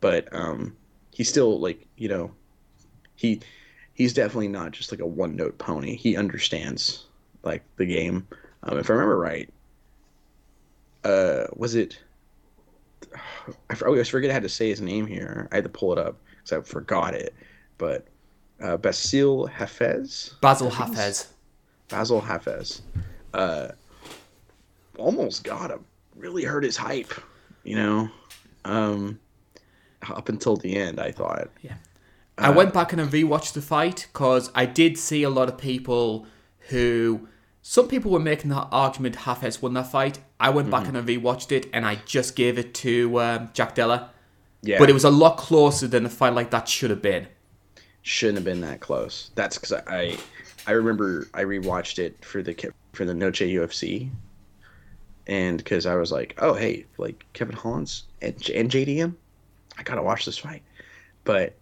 [0.02, 0.76] But um,
[1.18, 2.32] he's still like you know,
[3.16, 3.42] he
[3.96, 5.96] he's definitely not just like a one note pony.
[5.96, 7.08] He understands
[7.44, 8.28] like the game.
[8.64, 9.50] Um, if I remember right,
[11.04, 12.00] uh, was it?
[13.70, 15.50] I always forget how to say his name here.
[15.52, 17.34] I had to pull it up because I forgot it.
[17.80, 18.06] But
[18.62, 20.40] uh, Bassil Hafez.
[20.40, 21.28] Bassil Hafez.
[21.90, 22.82] Bassil Hafez.
[23.34, 23.70] Uh,
[25.00, 25.84] almost got him.
[26.16, 27.14] Really hurt his hype.
[27.64, 28.10] You know.
[28.66, 29.20] Um,
[30.10, 31.50] up until the end, I thought.
[31.62, 31.76] Yeah.
[32.38, 35.58] I went back and I rewatched the fight because I did see a lot of
[35.58, 36.28] people
[36.70, 37.28] who.
[37.64, 40.20] Some people were making that argument Hafez won that fight.
[40.40, 43.76] I went back and I rewatched it and I just gave it to um, Jack
[43.76, 44.12] Della.
[44.62, 44.80] Yeah.
[44.80, 47.28] But it was a lot closer than a fight like that should have been.
[48.04, 49.32] shouldn't have been that close.
[49.36, 50.18] That's because I,
[50.66, 52.56] I remember I rewatched it for the
[52.94, 54.10] for the Noche UFC,
[55.28, 59.14] and because I was like, oh hey, like Kevin Holland's and, and JDM,
[59.78, 60.64] I gotta watch this fight.
[61.24, 61.56] But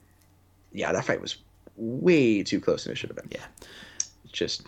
[0.72, 1.38] yeah, that fight was
[1.76, 3.30] way too close than it should have been.
[3.32, 3.45] Yeah.
[4.32, 4.68] Just,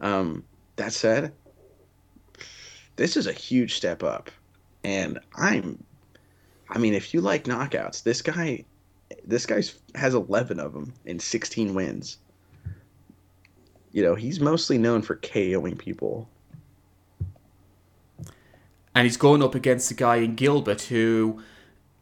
[0.00, 0.44] um,
[0.76, 1.32] that said,
[2.96, 4.30] this is a huge step up,
[4.84, 5.82] and I'm,
[6.68, 8.64] I mean, if you like knockouts, this guy,
[9.24, 12.18] this guy's has 11 of them and 16 wins.
[13.92, 16.28] You know, he's mostly known for KOing people.
[18.94, 21.42] And he's going up against a guy in Gilbert who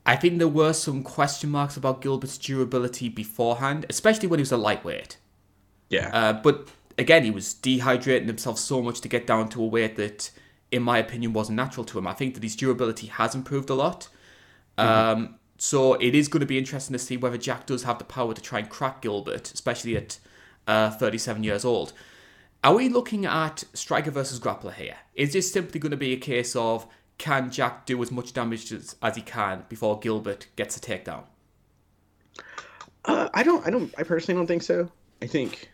[0.09, 4.51] I think there were some question marks about Gilbert's durability beforehand, especially when he was
[4.51, 5.19] a lightweight.
[5.91, 6.09] Yeah.
[6.15, 9.97] Uh, but again, he was dehydrating himself so much to get down to a weight
[9.97, 10.31] that,
[10.71, 12.07] in my opinion, wasn't natural to him.
[12.07, 14.09] I think that his durability has improved a lot.
[14.79, 18.05] Um, so it is going to be interesting to see whether Jack does have the
[18.05, 20.19] power to try and crack Gilbert, especially at
[20.67, 21.93] uh, 37 years old.
[22.65, 24.97] Are we looking at striker versus grappler here?
[25.15, 26.87] Is this simply going to be a case of
[27.19, 31.25] can Jack do as much damage as, as he can before Gilbert gets a takedown?
[33.05, 33.67] Uh, I don't.
[33.67, 33.93] I don't.
[33.99, 34.91] I personally don't think so.
[35.21, 35.71] I think.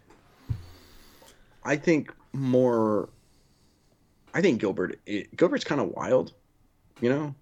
[1.65, 3.09] I think more.
[4.33, 4.99] I think Gilbert.
[5.07, 6.33] It, Gilbert's kind of wild,
[7.01, 7.35] you know.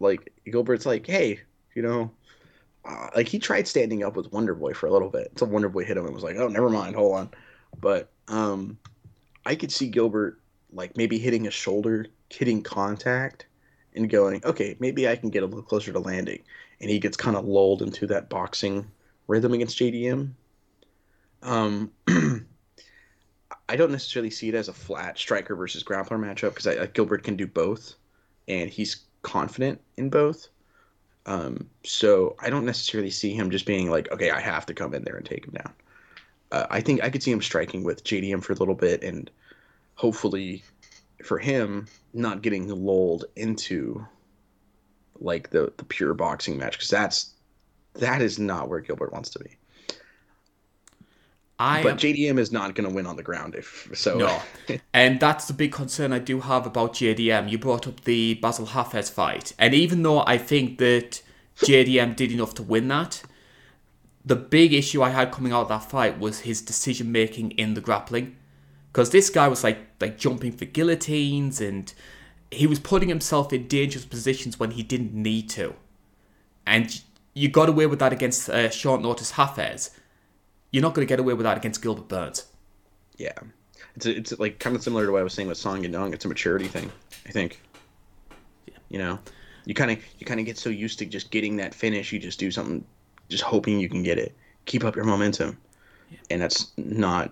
[0.00, 1.40] Like Gilbert's like, hey,
[1.74, 2.10] you know,
[2.84, 5.32] uh, like he tried standing up with Wonder Boy for a little bit.
[5.36, 7.30] So Wonder Boy hit him and was like, oh, never mind, hold on.
[7.80, 8.78] But um,
[9.44, 10.40] I could see Gilbert
[10.72, 13.46] like maybe hitting a shoulder, hitting contact,
[13.94, 16.42] and going, okay, maybe I can get a little closer to landing.
[16.80, 18.86] And he gets kind of lulled into that boxing
[19.26, 20.30] rhythm against JDM.
[21.42, 21.90] Um,
[23.68, 27.22] I don't necessarily see it as a flat striker versus grappler matchup because I, Gilbert
[27.22, 27.94] can do both,
[28.46, 30.48] and he's confident in both.
[31.26, 34.94] Um, so I don't necessarily see him just being like, okay, I have to come
[34.94, 35.72] in there and take him down.
[36.50, 39.30] Uh, I think I could see him striking with JDM for a little bit, and
[39.96, 40.62] hopefully,
[41.22, 44.06] for him, not getting lulled into
[45.20, 47.34] like the the pure boxing match because that's
[47.94, 49.56] that is not where Gilbert wants to be.
[51.58, 54.16] I But am- JDM is not going to win on the ground if so.
[54.16, 54.40] No.
[54.94, 57.50] and that's the big concern I do have about JDM.
[57.50, 59.52] You brought up the Bassil Hafez fight.
[59.58, 61.20] And even though I think that
[61.56, 63.22] JDM did enough to win that,
[64.24, 67.74] the big issue I had coming out of that fight was his decision making in
[67.74, 68.36] the grappling.
[68.98, 71.94] Because this guy was like like jumping for guillotines and
[72.50, 75.76] he was putting himself in dangerous positions when he didn't need to.
[76.66, 77.00] And
[77.32, 79.90] you got away with that against uh, short notice Hafez.
[80.72, 82.46] You're not going to get away with that against Gilbert Burns.
[83.18, 83.38] Yeah,
[83.94, 86.12] it's a, it's like kind of similar to what I was saying with Song Yadong.
[86.12, 86.90] It's a maturity thing,
[87.24, 87.60] I think.
[88.66, 88.78] Yeah.
[88.88, 89.20] You know,
[89.64, 92.18] you kind of you kind of get so used to just getting that finish, you
[92.18, 92.84] just do something,
[93.28, 94.34] just hoping you can get it.
[94.64, 95.56] Keep up your momentum,
[96.30, 97.30] and that's not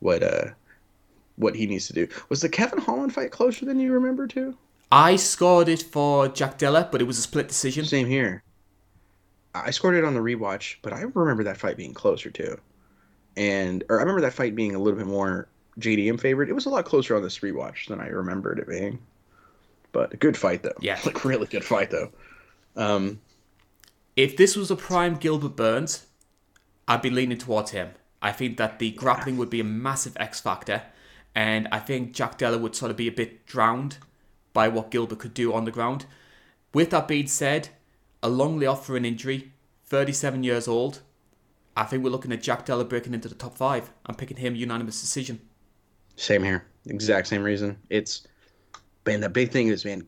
[0.00, 0.46] what uh
[1.36, 2.08] what he needs to do.
[2.28, 4.56] Was the Kevin Holland fight closer than you remember too?
[4.90, 7.84] I scored it for Jack Della, but it was a split decision.
[7.84, 8.42] Same here.
[9.54, 12.58] I scored it on the rewatch, but I remember that fight being closer too.
[13.36, 15.48] and or I remember that fight being a little bit more
[15.80, 16.48] JDM favored.
[16.48, 18.98] It was a lot closer on this rewatch than I remembered it being.
[19.92, 20.72] But a good fight though.
[20.80, 20.98] Yeah.
[21.06, 22.10] like really good fight though.
[22.76, 23.20] Um,
[24.14, 26.06] If this was a prime Gilbert Burns,
[26.88, 27.90] I'd be leaning towards him.
[28.22, 30.82] I think that the grappling would be a massive X factor,
[31.36, 33.98] and I think Jack Della would sort of be a bit drowned
[34.54, 36.06] by what Gilbert could do on the ground.
[36.72, 37.68] With that being said,
[38.22, 39.52] a long layoff for an injury,
[39.84, 41.02] 37 years old.
[41.76, 43.90] I think we're looking at Jack Della breaking into the top five.
[44.06, 45.38] I'm picking him unanimous decision.
[46.16, 46.64] Same here.
[46.86, 47.76] Exact same reason.
[47.90, 48.26] It's
[49.04, 50.06] man, the big thing is man,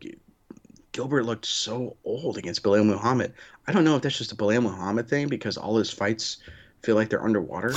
[0.92, 3.34] Gilbert looked so old against Belal Muhammad.
[3.66, 6.38] I don't know if that's just a Belal Muhammad thing because all his fights
[6.82, 7.74] feel like they're underwater.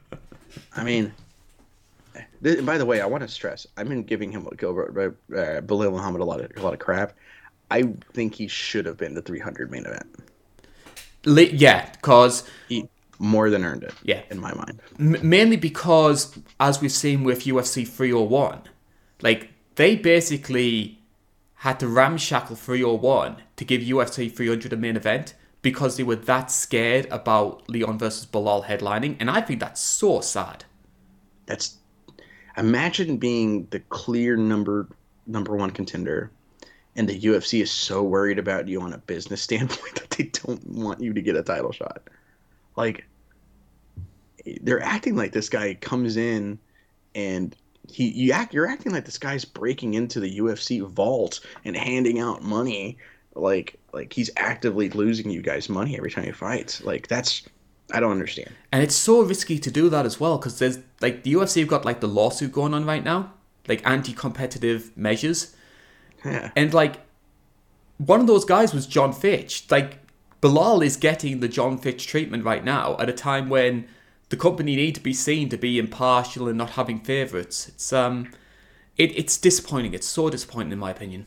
[0.76, 1.12] I mean,
[2.44, 4.90] and by the way, I want to stress I've been giving him Gilbert
[5.32, 7.12] uh, Belal Muhammad a lot of a lot of crap.
[7.70, 7.82] I
[8.14, 10.06] think he should have been the 300 main event.
[11.24, 13.94] Yeah, because He more than earned it.
[14.02, 14.22] Yeah.
[14.30, 14.80] in my mind.
[14.98, 18.62] M- mainly because, as we've seen with UFC 301,
[19.20, 20.98] like they basically
[21.56, 26.50] had to ramshackle 301 to give UFC 300 a main event because they were that
[26.50, 30.64] scared about Leon versus Belal headlining, and I think that's so sad.
[31.46, 31.78] That's
[32.58, 34.88] imagine being the clear number
[35.26, 36.30] number one contender,
[36.96, 40.66] and the UFC is so worried about you on a business standpoint that they don't
[40.66, 42.02] want you to get a title shot.
[42.76, 43.04] Like
[44.62, 46.58] they're acting like this guy comes in
[47.14, 47.54] and
[47.90, 52.18] he you act you're acting like this guy's breaking into the UFC vault and handing
[52.18, 52.98] out money
[53.34, 56.82] like like he's actively losing you guys money every time he fights.
[56.82, 57.42] Like that's
[57.92, 58.54] I don't understand.
[58.72, 61.68] And it's so risky to do that as well because there's like the UFC have
[61.68, 63.32] got like the lawsuit going on right now,
[63.66, 65.54] like anti-competitive measures.
[66.24, 66.50] Yeah.
[66.56, 67.00] And like
[67.98, 69.66] one of those guys was John Fitch.
[69.70, 69.98] Like
[70.42, 73.88] Belal is getting the John Fitch treatment right now at a time when
[74.28, 77.68] the company need to be seen to be impartial and not having favorites.
[77.68, 78.30] It's um
[78.96, 79.94] it, it's disappointing.
[79.94, 81.26] It's so disappointing in my opinion.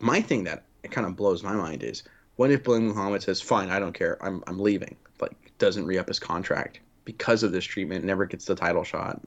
[0.00, 2.02] my thing that kind of blows my mind is
[2.36, 5.32] what if Belal Muhammad says, "Fine, I don't care, I'm I'm leaving," like
[5.62, 9.22] doesn't re up his contract because of this treatment, never gets the title shot,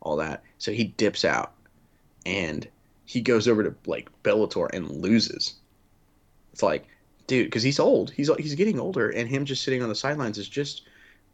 [0.00, 0.42] all that.
[0.58, 1.52] So he dips out,
[2.26, 2.66] and
[3.04, 5.54] he goes over to like Bellator and loses.
[6.52, 6.86] It's like,
[7.28, 10.38] dude, because he's old, he's he's getting older, and him just sitting on the sidelines
[10.38, 10.82] is just,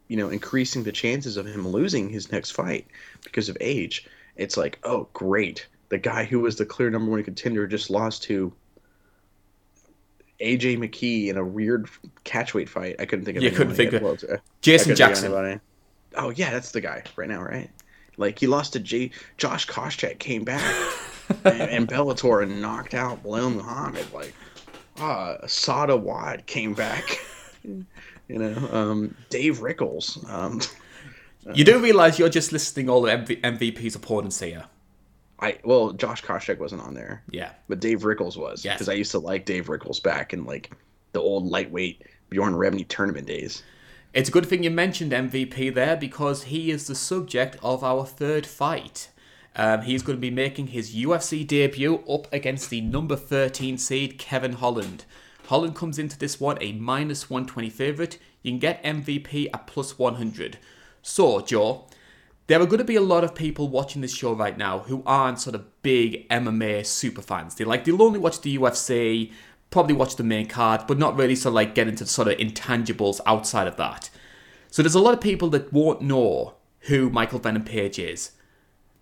[0.07, 2.85] you know, increasing the chances of him losing his next fight
[3.23, 4.07] because of age.
[4.35, 5.65] It's like, oh, great.
[5.89, 8.53] The guy who was the clear number one contender just lost to
[10.43, 11.87] AJ McKee in a weird
[12.25, 12.95] catchweight fight.
[12.99, 15.61] I couldn't think of You anyone couldn't think of- Well, Jason couldn't think of Jackson.
[16.15, 17.69] Oh yeah, that's the guy right now, right?
[18.17, 20.61] Like he lost to J- Josh Koscheck, came back
[21.43, 24.05] and, and Bellator and knocked out Belal Muhammad.
[24.13, 24.35] Like,
[24.99, 27.19] ah, Saad Awad came back.
[27.63, 27.85] you
[28.29, 30.23] know, um, Dave Rickels.
[30.29, 30.61] Um,
[31.53, 34.65] You do realize you're just listing all the MV- MVP's opponents here.
[35.39, 37.23] I well, Josh Koscheck wasn't on there.
[37.29, 37.51] Yeah.
[37.67, 38.75] but Dave Rickels was Yes.
[38.75, 40.71] because I used to like Dave Rickels back in like
[41.11, 43.63] the old lightweight Bjorn Rebney tournament days.
[44.13, 48.05] It's a good thing you mentioned MVP there because he is the subject of our
[48.05, 49.09] third fight.
[49.55, 54.17] Um, he's going to be making his UFC debut up against the number 13 seed
[54.17, 55.05] Kevin Holland.
[55.47, 58.17] Holland comes into this one a minus 120 favourite.
[58.43, 60.57] You can get MVP at plus 100.
[61.01, 61.85] So, Joe,
[62.47, 65.01] there are going to be a lot of people watching this show right now who
[65.05, 67.55] aren't sort of big MMA super fans.
[67.55, 69.31] They like they'll only watch the UFC,
[69.69, 72.37] probably watch the main card, but not really sort of like get into sort of
[72.37, 74.09] intangibles outside of that.
[74.69, 78.31] So there's a lot of people that won't know who Michael Venom Page is.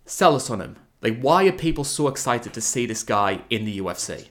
[0.04, 0.76] Sell us on him.
[1.00, 4.28] Like, why are people so excited to see this guy in the UFC?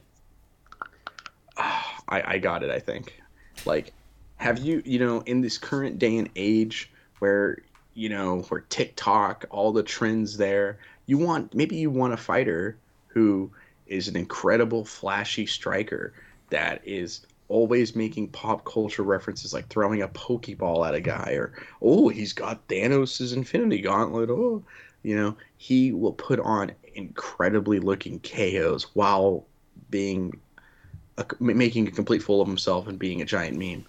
[1.57, 2.71] I, I got it.
[2.71, 3.21] I think.
[3.65, 3.93] Like,
[4.37, 7.57] have you you know in this current day and age where
[8.01, 12.75] you know where TikTok, all the trends there, you want maybe you want a fighter
[13.07, 13.51] who
[13.85, 16.13] is an incredible flashy striker
[16.49, 21.53] that is always making pop culture references like throwing a pokeball at a guy or
[21.81, 24.63] oh he's got Thanos' infinity gauntlet oh
[25.03, 29.45] you know he will put on incredibly looking KOs while
[29.91, 30.33] being
[31.17, 33.85] a, making a complete fool of himself and being a giant meme.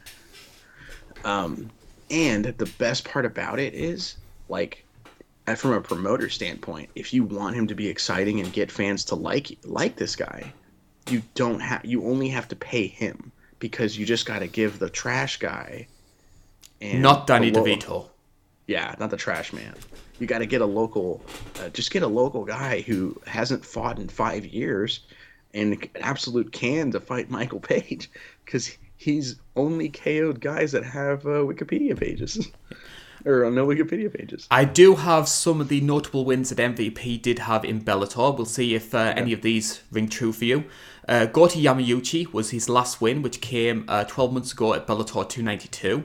[1.24, 1.70] Um,
[2.12, 4.16] and the best part about it is,
[4.48, 4.84] like,
[5.48, 9.04] uh, from a promoter standpoint, if you want him to be exciting and get fans
[9.06, 10.52] to like like this guy,
[11.10, 14.78] you don't have you only have to pay him because you just got to give
[14.78, 15.88] the trash guy.
[16.80, 18.08] And Not Danny lo- DeVito.
[18.66, 19.74] yeah, not the trash man.
[20.20, 21.20] You got to get a local,
[21.60, 25.00] uh, just get a local guy who hasn't fought in five years,
[25.54, 28.10] and an absolute can to fight Michael Page,
[28.44, 32.48] because he's only KO'd guys that have uh, Wikipedia pages.
[33.24, 34.46] or on no Wikipedia pages.
[34.50, 38.36] I do have some of the notable wins that MVP did have in Bellator.
[38.36, 40.64] We'll see if uh, any of these ring true for you.
[41.08, 45.28] Uh, Goiti Yamauchi was his last win, which came uh, 12 months ago at Bellator
[45.28, 46.04] 292.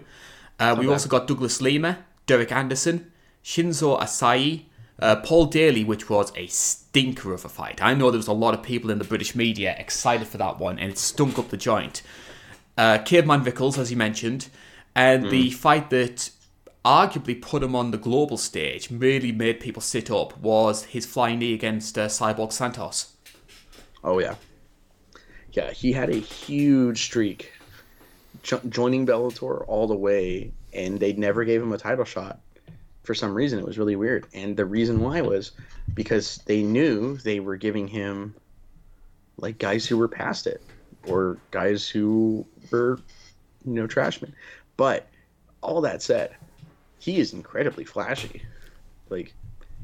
[0.59, 3.11] Uh, we also got Douglas Lima, Derek Anderson,
[3.43, 4.63] Shinzo Asai,
[4.99, 7.81] uh, Paul Daly, which was a stinker of a fight.
[7.81, 10.59] I know there was a lot of people in the British media excited for that
[10.59, 12.01] one, and it stunk up the joint.
[12.78, 14.49] Uh, Caveman Rickels, as you mentioned,
[14.95, 16.30] and the fight that
[16.86, 21.39] arguably put him on the global stage, really made people sit up, was his flying
[21.39, 23.13] knee against uh, Cyborg Santos.
[24.03, 24.36] Oh yeah,
[25.51, 25.71] yeah.
[25.71, 27.51] He had a huge streak,
[28.43, 32.39] jo- joining Bellator all the way, and they never gave him a title shot.
[33.03, 35.51] For some reason, it was really weird, and the reason why was
[35.93, 38.36] because they knew they were giving him
[39.38, 40.61] like guys who were past it,
[41.07, 42.99] or guys who were,
[43.65, 44.33] you know, trashmen.
[44.75, 45.07] But
[45.61, 46.35] all that said,
[46.99, 48.43] he is incredibly flashy.
[49.09, 49.33] Like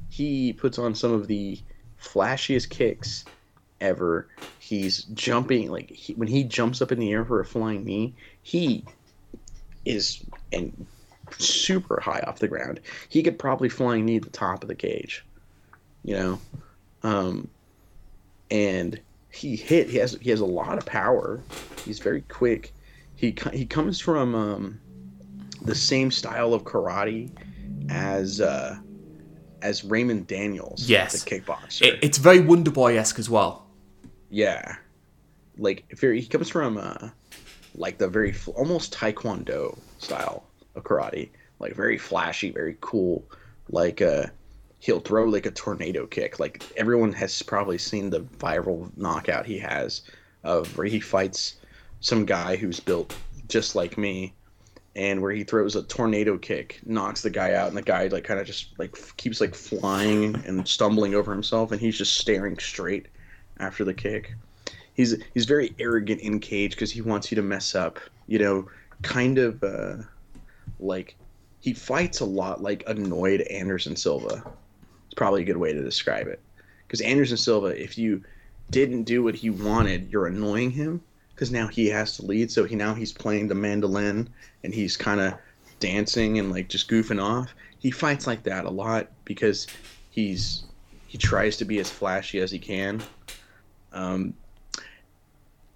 [0.09, 1.59] he puts on some of the
[2.01, 3.25] flashiest kicks
[3.81, 4.27] ever.
[4.59, 8.15] He's jumping like he, when he jumps up in the air for a flying knee,
[8.41, 8.85] he
[9.85, 10.85] is and
[11.37, 12.79] super high off the ground.
[13.09, 15.25] He could probably flying knee the top of the cage,
[16.03, 16.39] you know,
[17.03, 17.49] um,
[18.51, 18.99] and
[19.33, 19.89] he hit.
[19.89, 21.41] He has he has a lot of power.
[21.85, 22.73] He's very quick.
[23.15, 24.79] He he comes from um,
[25.61, 27.31] the same style of karate
[27.89, 28.77] as uh,
[29.61, 31.23] as Raymond Daniels, Yes.
[31.23, 31.83] the kickboxer.
[31.83, 33.65] It, it's very Wonder Boy esque as well.
[34.29, 34.75] Yeah,
[35.57, 36.21] like very.
[36.21, 37.09] He comes from uh,
[37.75, 40.43] like the very almost taekwondo style
[40.75, 41.29] of karate,
[41.59, 43.23] like very flashy, very cool.
[43.69, 44.27] Like uh,
[44.83, 46.41] he'll throw like a tornado kick.
[46.41, 50.01] Like everyone has probably seen the viral knockout he has
[50.43, 51.55] of where he fights
[52.01, 53.15] some guy who's built
[53.47, 54.33] just like me.
[54.93, 58.25] And where he throws a tornado kick, knocks the guy out, and the guy like
[58.25, 62.17] kind of just like f- keeps like flying and stumbling over himself, and he's just
[62.17, 63.07] staring straight
[63.59, 64.35] after the kick.
[64.93, 67.99] He's he's very arrogant in cage because he wants you to mess up.
[68.27, 68.69] You know,
[69.01, 69.95] kind of uh,
[70.79, 71.15] like
[71.61, 74.43] he fights a lot like annoyed Anderson Silva.
[75.13, 76.39] It's probably a good way to describe it.
[76.87, 78.23] Because Anderson Silva, if you
[78.71, 81.03] didn't do what he wanted, you're annoying him.
[81.35, 84.27] Because now he has to lead, so he now he's playing the mandolin
[84.63, 85.35] and he's kind of
[85.79, 87.53] dancing and like just goofing off.
[87.77, 89.67] He fights like that a lot because
[90.09, 90.63] he's
[91.05, 93.03] he tries to be as flashy as he can.
[93.91, 94.33] Um,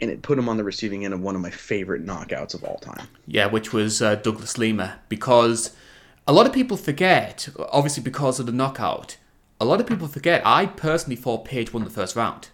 [0.02, 2.64] and it put him on the receiving end of one of my favorite knockouts of
[2.64, 3.08] all time.
[3.28, 5.00] Yeah, which was uh, Douglas Lima.
[5.10, 5.76] Because
[6.28, 9.18] a lot of people forget, obviously because of the knockout,
[9.60, 10.42] a lot of people forget.
[10.46, 12.50] I personally thought Page won the first round.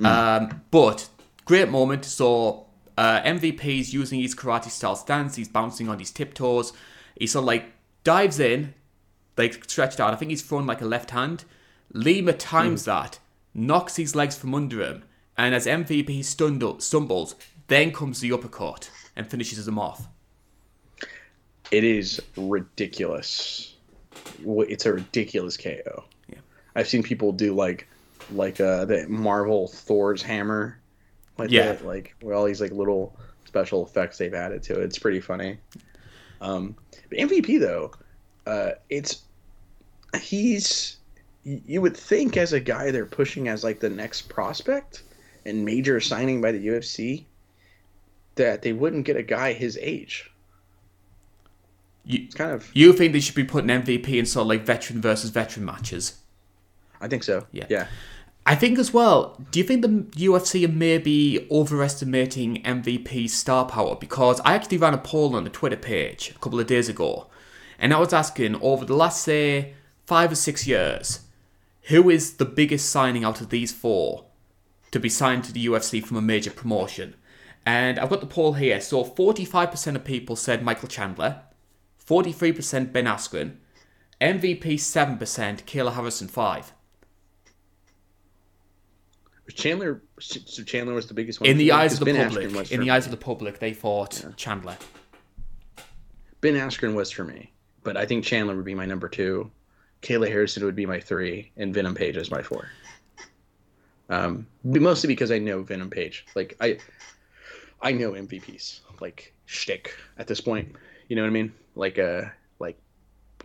[0.00, 1.08] Um, but
[1.44, 2.04] great moment.
[2.04, 5.36] So uh, MVP's using his karate style stance.
[5.36, 6.72] He's bouncing on his tiptoes.
[7.18, 7.66] He sort of like
[8.02, 8.74] dives in,
[9.36, 10.12] like stretched out.
[10.12, 11.44] I think he's thrown like a left hand.
[11.92, 13.18] Lima times that,
[13.54, 15.04] knocks his legs from under him,
[15.36, 17.36] and as MVP stumble, stumbles,
[17.68, 20.08] then comes the uppercut and finishes him off.
[21.70, 23.73] It is ridiculous.
[24.44, 26.04] It's a ridiculous KO.
[26.28, 26.38] Yeah.
[26.74, 27.86] I've seen people do like
[28.32, 30.78] like uh the Marvel Thor's hammer.
[31.38, 31.72] Like Yeah.
[31.72, 34.84] that, like with all these like little special effects they've added to it.
[34.84, 35.58] It's pretty funny.
[36.40, 36.76] Um
[37.10, 37.92] but MVP though,
[38.46, 39.22] uh it's
[40.20, 40.96] he's
[41.44, 45.02] you would think as a guy they're pushing as like the next prospect
[45.44, 47.24] and major signing by the UFC
[48.36, 50.30] that they wouldn't get a guy his age.
[52.04, 55.00] You, kind of you think they should be putting MVP in sort of like veteran
[55.00, 56.18] versus veteran matches?
[57.00, 57.46] I think so.
[57.52, 57.66] Yeah.
[57.68, 57.86] Yeah.
[58.46, 59.40] I think as well.
[59.50, 63.96] Do you think the UFC are maybe overestimating MVP's star power?
[63.96, 67.28] Because I actually ran a poll on the Twitter page a couple of days ago,
[67.78, 69.72] and I was asking over the last say
[70.06, 71.20] five or six years,
[71.84, 74.26] who is the biggest signing out of these four
[74.90, 77.14] to be signed to the UFC from a major promotion?
[77.64, 78.78] And I've got the poll here.
[78.80, 81.40] So 45% of people said Michael Chandler,
[82.06, 83.56] 43% Ben Askren,
[84.20, 85.18] MVP 7%,
[85.64, 86.72] Kayla Harrison 5.
[89.54, 92.80] Chandler, so Chandler was the biggest one in the eyes of the Ben public, in
[92.80, 92.90] the me.
[92.90, 94.76] eyes of the public, they thought Chandler.
[96.40, 97.52] Ben Askren was for me,
[97.82, 99.50] but I think Chandler would be my number two.
[100.00, 102.68] Kayla Harrison would be my three, and Venom Page is my four.
[104.08, 106.26] Um, mostly because I know Venom Page.
[106.34, 106.78] Like I,
[107.82, 110.74] I know MVPs like shtick at this point.
[111.08, 111.52] You know what I mean?
[111.74, 112.22] Like uh,
[112.58, 112.78] like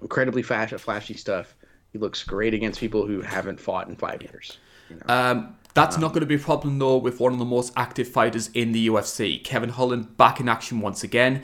[0.02, 1.56] incredibly flash, flashy stuff.
[1.92, 4.58] He looks great against people who haven't fought in five years.
[4.90, 5.14] You know?
[5.14, 8.08] Um, that's not going to be a problem though with one of the most active
[8.08, 11.44] fighters in the UFC, Kevin Holland, back in action once again.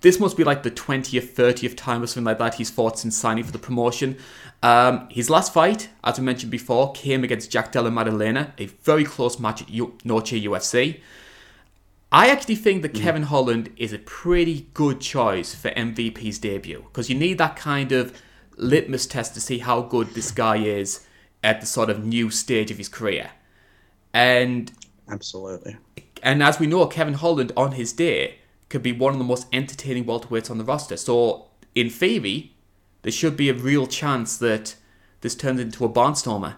[0.00, 3.16] this must be like the 20th, 30th time or something like that he's fought since
[3.16, 4.16] signing for the promotion.
[4.62, 9.04] Um, his last fight, as I mentioned before, came against Jack Della Maddalena, a very
[9.04, 11.00] close match at U- Noche UFC.
[12.16, 13.02] I actually think that mm.
[13.02, 17.92] Kevin Holland is a pretty good choice for MVP's debut because you need that kind
[17.92, 18.18] of
[18.56, 21.06] litmus test to see how good this guy is
[21.44, 23.32] at the sort of new stage of his career.
[24.14, 24.72] And
[25.10, 25.76] Absolutely.
[26.22, 28.38] and as we know, Kevin Holland on his day
[28.70, 30.96] could be one of the most entertaining welterweights on the roster.
[30.96, 32.56] So in theory,
[33.02, 34.74] there should be a real chance that
[35.20, 36.54] this turns into a barnstormer.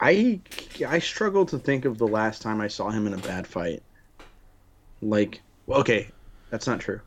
[0.00, 0.40] I
[0.86, 3.82] I struggle to think of the last time I saw him in a bad fight.
[5.00, 6.10] Like, well, okay,
[6.50, 7.00] that's not true.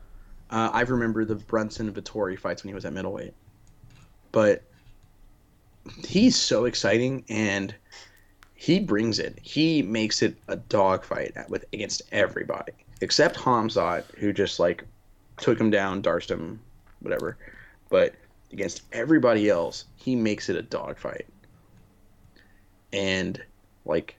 [0.50, 3.34] Uh, I remember the Brunson Vettori fights when he was at middleweight,
[4.32, 4.62] but
[6.06, 7.74] he's so exciting and
[8.54, 9.38] he brings it.
[9.42, 14.84] He makes it a dogfight with against everybody except Hamzat, who just like
[15.38, 16.60] took him down, darsed him,
[17.00, 17.38] whatever.
[17.90, 18.14] But
[18.52, 21.31] against everybody else, he makes it a dogfight
[22.92, 23.42] and
[23.84, 24.16] like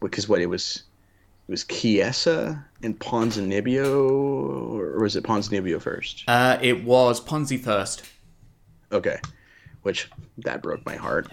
[0.00, 0.84] because what it was
[1.46, 6.24] it was Chiesa and Ponzinibbio or was it Ponzinibbio first?
[6.28, 8.02] Uh, it was Ponzi first.
[8.92, 9.18] Okay,
[9.82, 11.32] which that broke my heart.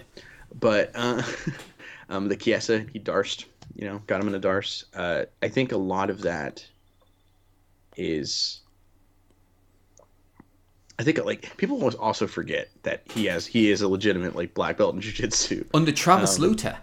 [0.58, 1.22] But uh,
[2.08, 4.84] um, the Chiesa he darsed, you know, got him in a darce.
[4.94, 6.66] Uh, I think a lot of that
[7.96, 8.60] is.
[10.98, 14.54] I think like people almost also forget that he has he is a legitimate like
[14.54, 15.64] black belt in jiu-jitsu.
[15.74, 16.78] Under Travis Um, Lutter.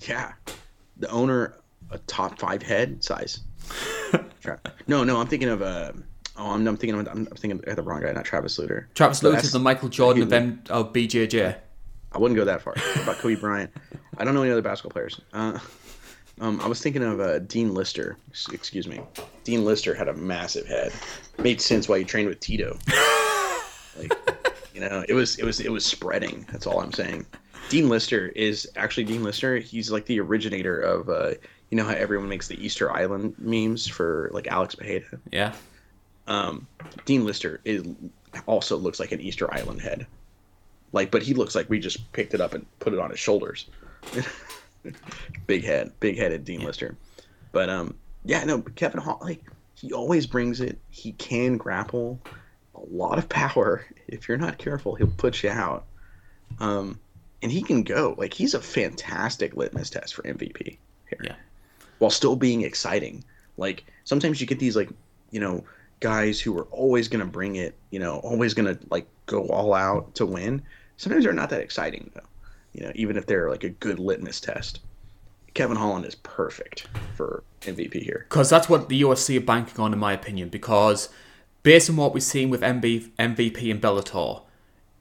[0.00, 0.32] Yeah,
[0.96, 1.54] the owner,
[1.90, 3.40] a top five head size.
[4.86, 5.92] No, no, I'm thinking of uh,
[6.36, 8.88] oh, I'm, I'm thinking of, I'm, I'm thinking of the wrong guy, not Travis Lutter.
[8.94, 11.56] Travis but is the Michael Jordan of, he- M- of BJJ.
[12.12, 12.74] I wouldn't go that far.
[12.74, 13.70] What about Kobe Bryant?
[14.18, 15.18] I don't know any other basketball players.
[15.32, 15.58] Uh,
[16.40, 18.16] um, I was thinking of uh, Dean Lister.
[18.52, 19.00] Excuse me.
[19.44, 20.92] Dean Lister had a massive head.
[21.38, 22.76] Made sense why he trained with Tito.
[23.98, 24.12] Like,
[24.74, 26.46] you know, it was it was it was spreading.
[26.50, 27.26] That's all I'm saying.
[27.68, 29.58] Dean Lister is actually Dean Lister.
[29.58, 31.30] He's like the originator of uh,
[31.70, 35.04] you know how everyone makes the Easter Island memes for like Alex Pereira.
[35.32, 35.54] Yeah.
[36.26, 36.66] Um,
[37.04, 37.84] Dean Lister is
[38.46, 40.06] also looks like an Easter Island head.
[40.92, 43.18] Like, but he looks like we just picked it up and put it on his
[43.18, 43.66] shoulders.
[45.46, 46.96] big head, big headed Dean Lister.
[47.52, 49.42] But um, yeah, no, Kevin Hall, like
[49.74, 50.78] he always brings it.
[50.90, 52.20] He can grapple,
[52.90, 53.84] a lot of power.
[54.08, 55.84] If you're not careful, he'll put you out.
[56.58, 56.98] Um,
[57.42, 58.14] and he can go.
[58.16, 60.78] Like he's a fantastic litmus test for MVP
[61.08, 61.20] here.
[61.22, 61.36] Yeah.
[61.98, 63.24] While still being exciting.
[63.56, 64.90] Like sometimes you get these like,
[65.30, 65.64] you know,
[66.00, 70.14] guys who are always gonna bring it, you know, always gonna like go all out
[70.16, 70.62] to win.
[70.96, 72.20] Sometimes they're not that exciting though.
[72.72, 74.80] You know, even if they're like a good litmus test.
[75.54, 78.26] Kevin Holland is perfect for MVP here.
[78.28, 80.48] Because that's what the UFC are banking on, in my opinion.
[80.48, 81.08] Because
[81.64, 84.42] based on what we've seen with MB, MVP and Bellator,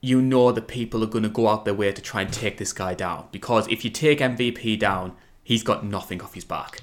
[0.02, 2.58] you know that people are going to go out their way to try and take
[2.58, 3.28] this guy down.
[3.32, 6.82] Because if you take MVP down, he's got nothing off his back.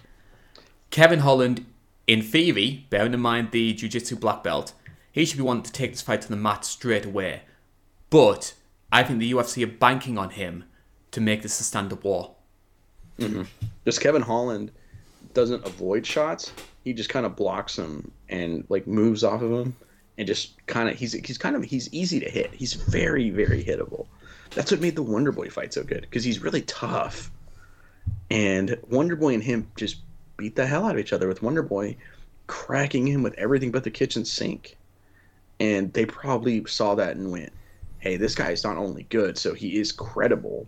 [0.91, 1.67] Kevin Holland,
[2.07, 4.73] in theory, bearing in mind the Jiu Jitsu black belt,
[5.13, 7.43] he should be wanting to take this fight to the mat straight away.
[8.11, 8.55] But
[8.93, 10.65] I think the UFC are banking on him
[11.11, 12.37] to make this a stand up war.
[13.19, 13.43] Mm-hmm.
[13.85, 14.73] Just Kevin Holland
[15.35, 16.53] doesn't avoid shots.
[16.85, 19.77] He just kind of blocks him and like moves off of him
[20.19, 22.53] and just kind of he's he's kind of he's easy to hit.
[22.53, 24.07] He's very very hittable.
[24.51, 27.31] That's what made the Wonder Boy fight so good because he's really tough.
[28.31, 29.97] And Wonder Boy and him just
[30.37, 31.97] beat the hell out of each other with Wonder Boy
[32.47, 34.77] cracking him with everything but the kitchen sink.
[35.61, 37.53] And they probably saw that and went,
[37.99, 40.67] "Hey, this guy is not only good, so he is credible,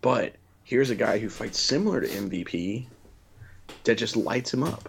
[0.00, 0.34] but
[0.64, 2.88] here's a guy who fights similar to MVP
[3.84, 4.88] that just lights him up.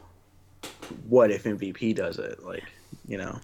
[1.07, 2.43] What if MVP does it?
[2.43, 2.63] Like,
[3.07, 3.39] you know,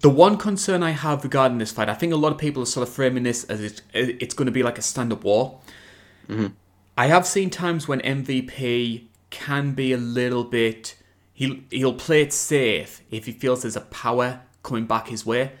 [0.00, 2.66] The one concern I have regarding this fight, I think a lot of people are
[2.66, 5.60] sort of framing this as it, it's going to be like a stand up war.
[6.98, 10.96] I have seen times when MVP can be a little bit.
[11.34, 15.52] He'll, he'll play it safe if he feels there's a power coming back his way.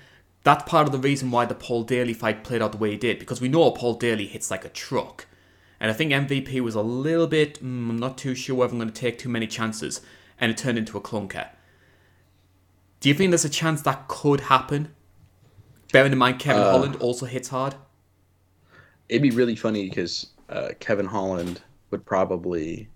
[0.42, 3.00] That's part of the reason why the Paul Daly fight played out the way it
[3.00, 5.26] did, because we know Paul Daly hits like a truck.
[5.78, 8.78] And I think MVP was a little bit, mm, I'm not too sure whether I'm
[8.78, 10.00] going to take too many chances,
[10.40, 11.48] and it turned into a clunker.
[13.00, 14.94] Do you think there's a chance that could happen?
[15.92, 17.74] Bearing in mind Kevin Holland also hits hard.
[19.08, 21.60] it'd be really funny because uh, Kevin Holland
[21.90, 22.88] would probably.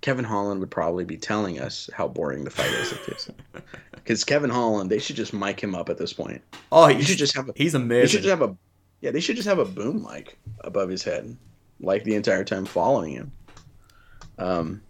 [0.00, 3.30] Kevin Holland would probably be telling us how boring the fight is.
[3.94, 6.42] Because Kevin Holland, they should just mic him up at this point.
[6.70, 7.52] Oh, You should just have a.
[7.56, 8.08] he's They amazing.
[8.08, 8.54] should just have a.
[9.00, 11.36] Yeah, they should just have a boom mic above his head,
[11.80, 13.32] like the entire time following him.
[14.38, 14.82] Um,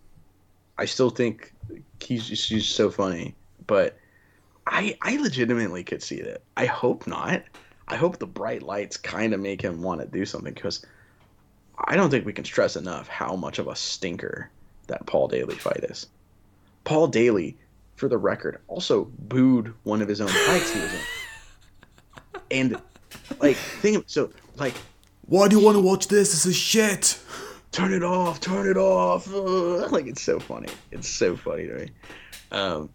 [0.79, 1.53] I still think
[2.01, 3.35] he's just, he's so funny.
[3.67, 3.99] But
[4.67, 6.43] I I legitimately could see that.
[6.57, 7.43] I hope not.
[7.89, 10.85] I hope the bright lights kind of make him want to do something because
[11.79, 14.51] I don't think we can stress enough how much of a stinker
[14.87, 16.07] that Paul Daly fight is.
[16.85, 17.57] Paul Daly,
[17.97, 21.01] for the record, also booed one of his own fights he was in.
[22.51, 22.83] And
[23.41, 24.75] like think so like
[25.27, 26.33] Why do you want to watch this?
[26.33, 27.19] This is shit.
[27.75, 29.27] Turn it off, turn it off.
[29.35, 29.91] Ugh.
[29.91, 30.69] Like it's so funny.
[30.93, 31.91] It's so funny to me.
[32.53, 32.89] Um,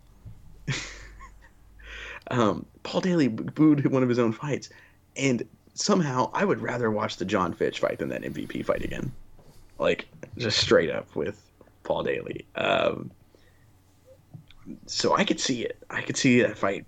[2.31, 4.69] um, Paul Daly booed one of his own fights,
[5.17, 5.43] and
[5.73, 9.11] somehow I would rather watch the Jon Fitch fight than that MVP fight again.
[9.79, 10.07] Like
[10.37, 11.45] just straight up with
[11.83, 12.45] Paul Daly.
[12.55, 13.11] Um,
[14.85, 15.77] so I could see it.
[15.89, 16.85] I could see that fight.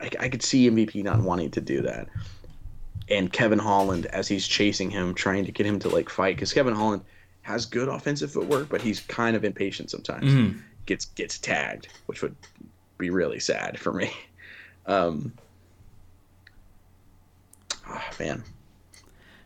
[0.00, 2.08] I, I could see MVP not wanting to do that.
[3.10, 6.52] And Kevin Holland, as he's chasing him, trying to get him to like fight, because
[6.52, 7.02] Kevin Holland
[7.42, 10.30] has good offensive footwork, but he's kind of impatient sometimes.
[10.32, 10.60] Mhm.
[10.86, 12.36] Gets gets tagged, which would
[12.98, 14.12] be really sad for me.
[14.86, 15.32] Um,
[17.86, 18.42] ah, man,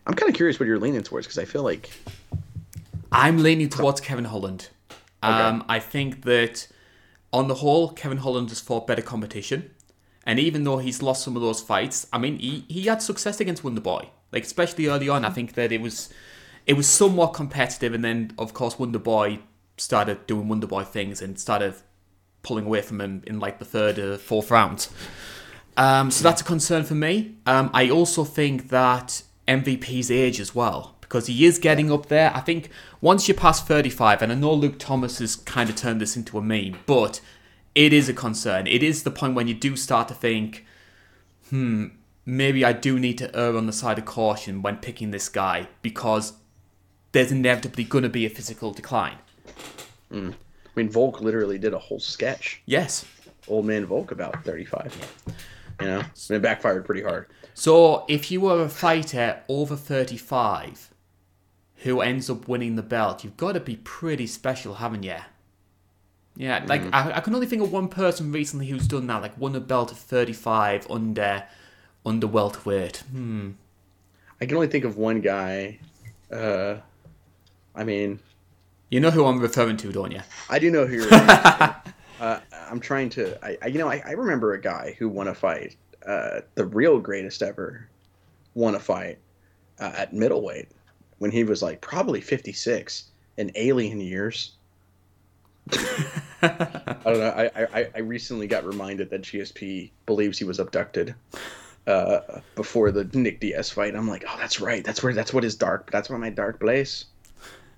[0.06, 1.90] I'm kind of curious what you're leaning towards because I feel like
[3.12, 4.68] I'm leaning towards Kevin Holland.
[5.22, 6.68] Um, I think that
[7.32, 9.70] on the whole, Kevin Holland has fought better competition.
[10.26, 13.40] And even though he's lost some of those fights, I mean, he, he had success
[13.40, 14.08] against Wonderboy.
[14.32, 16.12] Like especially early on, I think that it was
[16.66, 19.40] it was somewhat competitive, and then of course Wonderboy
[19.76, 21.74] started doing Wonderboy things and started
[22.42, 24.88] pulling away from him in like the third or fourth round.
[25.76, 27.36] Um, so that's a concern for me.
[27.46, 32.32] Um, I also think that MVP's age as well, because he is getting up there.
[32.34, 32.70] I think
[33.00, 36.38] once you pass 35, and I know Luke Thomas has kind of turned this into
[36.38, 37.20] a meme, but
[37.74, 38.66] it is a concern.
[38.66, 40.64] It is the point when you do start to think,
[41.50, 41.86] hmm,
[42.24, 45.68] maybe I do need to err on the side of caution when picking this guy,
[45.82, 46.34] because
[47.12, 49.18] there's inevitably going to be a physical decline.
[50.12, 50.32] I
[50.76, 53.04] mean Volk literally did a whole sketch, Yes.
[53.48, 54.96] old man Volk about 35.
[55.80, 57.26] You know, and it backfired pretty hard.
[57.54, 60.90] So if you were a fighter over 35
[61.78, 65.16] who ends up winning the belt, you've got to be pretty special, haven't you?
[66.36, 69.38] Yeah, like I, I can only think of one person recently who's done that, like
[69.38, 71.44] won a belt at 35 under
[72.04, 72.98] under welterweight.
[73.10, 73.52] Hmm.
[74.40, 75.78] I can only think of one guy.
[76.30, 76.76] Uh,
[77.74, 78.18] I mean,
[78.90, 80.20] You know who I'm referring to, don't you?
[80.50, 81.14] I do know who you're.
[81.14, 82.40] uh,
[82.70, 83.38] I'm trying to.
[83.44, 85.76] I, I you know I, I remember a guy who won a fight.
[86.04, 87.88] Uh, the real greatest ever
[88.54, 89.18] won a fight
[89.78, 90.68] uh, at middleweight
[91.18, 94.56] when he was like probably 56 in alien years.
[95.72, 97.34] I don't know.
[97.36, 101.14] I, I I recently got reminded that GSP believes he was abducted
[101.86, 102.20] uh,
[102.54, 103.94] before the Nick Diaz fight.
[103.94, 104.84] I'm like, oh, that's right.
[104.84, 105.90] That's where that's what is dark.
[105.90, 107.06] That's what my dark place.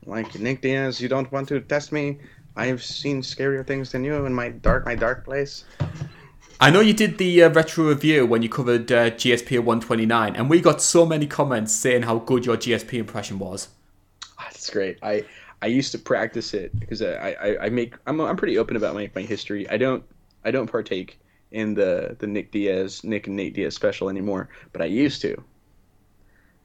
[0.04, 2.18] Like Nick Diaz, you don't want to test me.
[2.56, 5.64] I've seen scarier things than you in my dark my dark place.
[6.58, 10.48] I know you did the uh, retro review when you covered uh, GSP 129, and
[10.48, 13.68] we got so many comments saying how good your GSP impression was.
[14.38, 14.98] Ah, That's great.
[15.02, 15.26] I
[15.62, 18.94] I used to practice it because I, I, I make I'm I'm pretty open about
[18.94, 19.68] my, my history.
[19.68, 20.04] I don't
[20.44, 21.18] I don't partake
[21.50, 25.42] in the the Nick Diaz Nick and Nate Diaz special anymore, but I used to.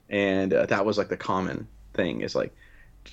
[0.09, 2.53] And uh, that was like the common thing is like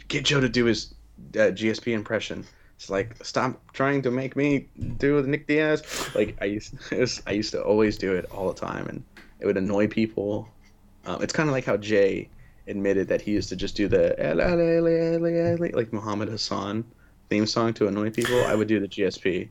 [0.08, 0.94] get Joe to do his
[1.34, 2.44] uh, GSP impression.
[2.76, 4.68] It's like stop trying to make me
[4.98, 6.10] do the Nick Diaz.
[6.14, 9.04] Like I used was, I used to always do it all the time, and
[9.40, 10.48] it would annoy people.
[11.06, 12.28] Um, it's kind of like how Jay
[12.68, 14.14] admitted that he used to just do the
[15.74, 16.84] like Muhammad Hassan
[17.28, 18.44] theme song to annoy people.
[18.44, 19.48] I would do the GSP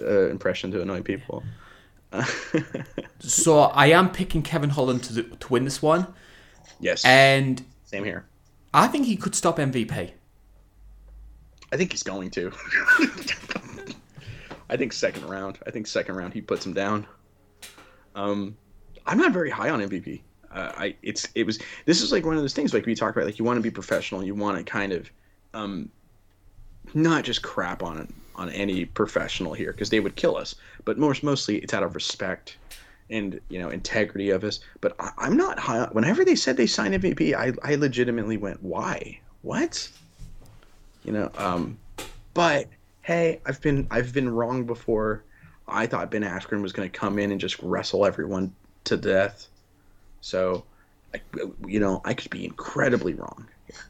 [0.00, 1.42] uh, impression to annoy people.
[3.18, 6.06] So I am picking Kevin Holland to, to win this one,
[6.78, 8.26] yes, and same here.
[8.72, 10.12] I think he could stop MVP.
[11.72, 12.52] I think he's going to.
[14.68, 15.58] I think second round.
[15.66, 17.06] I think second round he puts him down.
[18.14, 18.56] Um,
[19.06, 20.20] I'm not very high on MVP.
[20.56, 23.16] Uh, I it's it was this is like one of those things like we talked
[23.16, 24.24] about like you want to be professional.
[24.24, 25.10] You want to kind of
[25.52, 25.90] um,
[26.94, 30.54] not just crap on on any professional here because they would kill us.
[30.84, 32.56] But most mostly it's out of respect
[33.10, 34.60] and you know integrity of us.
[34.80, 35.80] But I, I'm not high.
[35.80, 39.88] On, whenever they said they signed MVP, I I legitimately went why what
[41.04, 41.78] you know um
[42.34, 42.66] but
[43.02, 45.22] hey i've been i've been wrong before
[45.68, 48.52] i thought ben askren was going to come in and just wrestle everyone
[48.82, 49.46] to death
[50.26, 50.64] so
[51.14, 51.20] I,
[51.66, 53.46] you know i could be incredibly wrong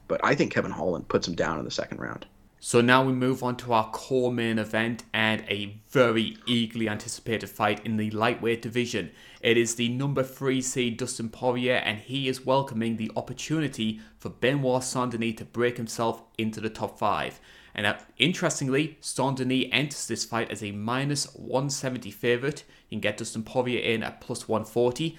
[0.06, 2.26] but i think kevin holland puts him down in the second round
[2.58, 7.48] So now we move on to our core main event and a very eagerly anticipated
[7.48, 9.12] fight in the lightweight division.
[9.40, 14.30] It is the number three seed Dustin Poirier, and he is welcoming the opportunity for
[14.30, 17.38] Benoit Saint-Denis to break himself into the top five.
[17.76, 22.64] And uh, interestingly, Saint-Denis enters this fight as a minus 170 favourite.
[22.88, 25.16] You can get Dustin Poirier in at plus 140.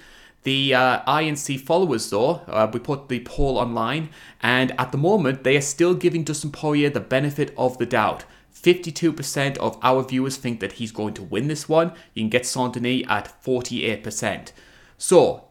[0.47, 4.11] The uh, INC followers, though, uh, we put the poll online,
[4.41, 8.23] and at the moment, they are still giving Dustin Poirier the benefit of the doubt.
[8.55, 11.91] 52% of our viewers think that he's going to win this one.
[12.13, 14.53] You can get Saint Denis at 48%.
[14.97, 15.49] So,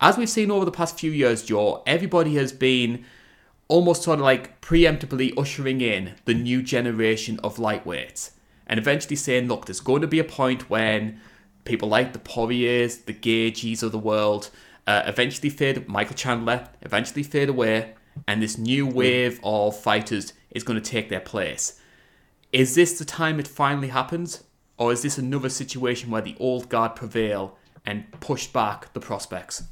[0.00, 3.04] as we've seen over the past few years, Joe, everybody has been
[3.68, 8.30] almost sort of like preemptively ushering in the new generation of lightweights
[8.66, 11.20] and eventually saying, look, there's going to be a point when
[11.68, 14.50] people like the Poiriers, the Gaethjes of the world,
[14.86, 15.86] uh, eventually fade.
[15.86, 17.94] Michael Chandler eventually fade away,
[18.26, 21.80] and this new wave of fighters is going to take their place.
[22.52, 24.44] Is this the time it finally happens,
[24.78, 29.64] or is this another situation where the old guard prevail and push back the prospects?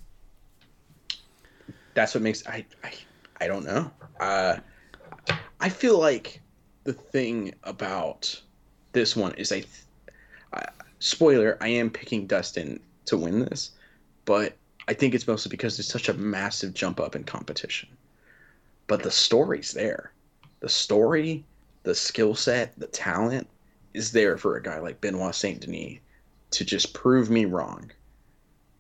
[1.95, 2.93] That's what makes I I,
[3.41, 3.91] I don't know.
[4.21, 4.59] Uh,
[5.61, 6.43] I feel like
[6.85, 8.43] the thing about
[8.93, 9.65] this one is I,
[10.53, 10.67] I
[10.99, 13.73] spoiler, I am picking Dustin to win this,
[14.25, 14.57] but
[14.89, 17.89] I think it's mostly because there's such a massive jump up in competition.
[18.87, 20.13] But the story's there.
[20.61, 21.45] The story,
[21.83, 23.49] the skill set, the talent
[23.95, 25.99] is there for a guy like Benoit Saint Denis
[26.51, 27.91] to just prove me wrong.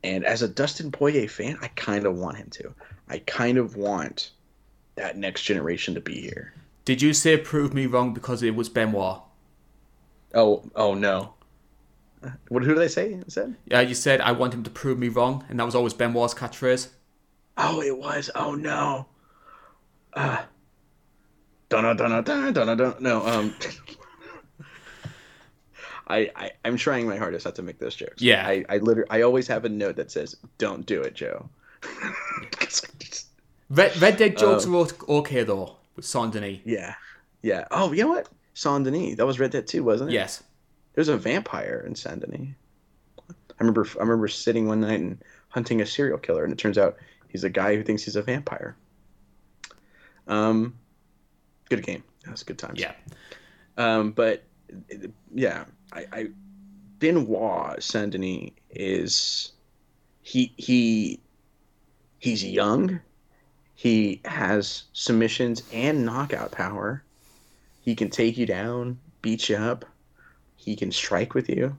[0.04, 2.72] And as a Dustin Poirier fan, I kind of want him to.
[3.08, 4.30] I kind of want
[4.94, 6.54] that next generation to be here.
[6.84, 9.20] Did you say prove me wrong because it was Benoit?
[10.34, 11.34] Oh, oh no.
[12.48, 12.62] What?
[12.64, 13.20] Who did I say?
[13.28, 13.56] Said?
[13.66, 16.34] Yeah, you said I want him to prove me wrong, and that was always Benoit's
[16.34, 16.88] catchphrase.
[17.56, 18.30] Oh, it was.
[18.34, 19.06] Oh no.
[20.12, 20.42] Uh.
[21.68, 22.94] Dun dun dun dun dun dun.
[23.00, 23.26] No.
[23.26, 23.54] Um.
[26.08, 28.22] I, I I'm trying my hardest not to make those jokes.
[28.22, 28.46] Yeah.
[28.46, 31.48] I I literally I always have a note that says "Don't do it, Joe."
[33.68, 36.60] Red, Red Dead jokes uh, are okay though with Saint Denis.
[36.64, 36.94] Yeah,
[37.42, 37.66] yeah.
[37.70, 38.28] Oh, you know what?
[38.54, 39.16] Saint Denis.
[39.16, 40.14] That was Red Dead 2, wasn't it?
[40.14, 40.42] Yes.
[40.96, 42.48] There's a vampire in Saint Denis.
[43.28, 46.78] I remember I remember sitting one night and hunting a serial killer, and it turns
[46.78, 46.96] out
[47.28, 48.76] he's a guy who thinks he's a vampire.
[50.26, 50.74] Um,
[51.68, 52.02] good game.
[52.24, 52.80] That's a good times.
[52.80, 52.92] Yeah.
[53.76, 54.42] Um, but
[55.34, 56.28] yeah, I, I
[56.98, 59.52] Benoit Saint Denis is
[60.22, 61.20] he he
[62.18, 63.00] he's young.
[63.74, 67.02] He has submissions and knockout power.
[67.82, 69.84] He can take you down, beat you up.
[70.56, 71.78] He can strike with you.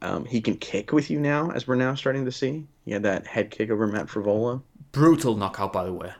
[0.00, 2.66] Um, he can kick with you now, as we're now starting to see.
[2.84, 4.60] He had that head kick over Matt Frevola.
[4.90, 6.12] Brutal knockout, by the way.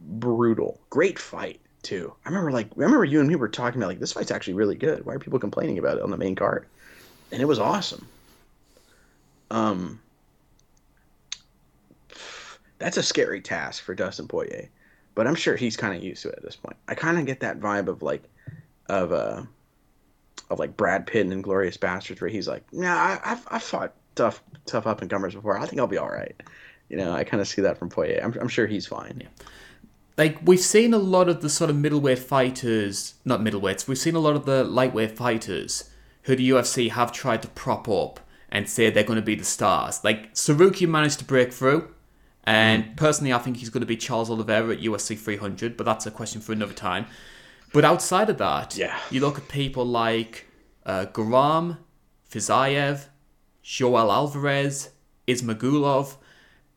[0.00, 0.80] Brutal.
[0.88, 2.14] Great fight too.
[2.24, 4.54] I remember like I remember you and me were talking about like this fight's actually
[4.54, 5.04] really good.
[5.04, 6.66] Why are people complaining about it on the main card?
[7.32, 8.06] And it was awesome.
[9.50, 10.00] Um,
[12.78, 14.68] that's a scary task for Dustin Poirier,
[15.14, 16.76] but I'm sure he's kind of used to it at this point.
[16.88, 18.22] I kind of get that vibe of like,
[18.88, 19.42] of uh,
[20.50, 23.94] of like Brad Pitt and Glorious Bastards, where he's like, "Nah, I, have I've fought
[24.14, 25.58] tough tough up and comers before.
[25.58, 26.34] I think I'll be all right."
[26.88, 28.20] You know, I kind of see that from Poirier.
[28.22, 29.18] I'm, I'm sure he's fine.
[29.22, 29.46] Yeah.
[30.18, 33.86] Like we've seen a lot of the sort of middleweight fighters, not middleweights.
[33.88, 35.90] We've seen a lot of the lightweight fighters
[36.24, 38.20] who the UFC have tried to prop up
[38.50, 40.02] and say they're going to be the stars.
[40.04, 41.94] Like Tsarukyan managed to break through.
[42.44, 42.96] And mm.
[42.96, 46.10] personally, I think he's going to be Charles Oliveira at UFC 300, but that's a
[46.10, 47.06] question for another time.
[47.72, 48.98] But outside of that, yeah.
[49.10, 50.46] you look at people like
[50.84, 51.78] uh, Guram,
[52.28, 53.06] Fiziev,
[53.62, 54.90] Joel Alvarez,
[55.28, 56.16] Ismagulov,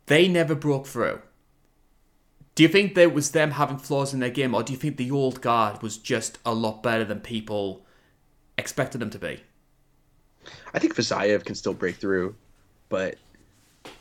[0.06, 1.22] they never broke through.
[2.56, 4.98] Do you think that was them having flaws in their game, or do you think
[4.98, 7.84] the old guard was just a lot better than people
[8.60, 9.41] expected them to be?
[10.74, 12.36] I think Fiziev can still break through,
[12.90, 13.15] but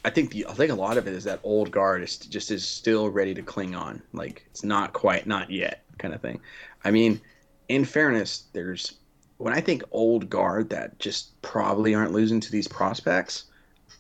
[0.04, 2.50] I think the I think a lot of it is that old guard is just
[2.50, 4.02] is still ready to cling on.
[4.12, 6.40] Like it's not quite not yet kind of thing.
[6.84, 7.20] I mean,
[7.68, 8.94] in fairness, there's
[9.38, 13.44] when I think old guard that just probably aren't losing to these prospects.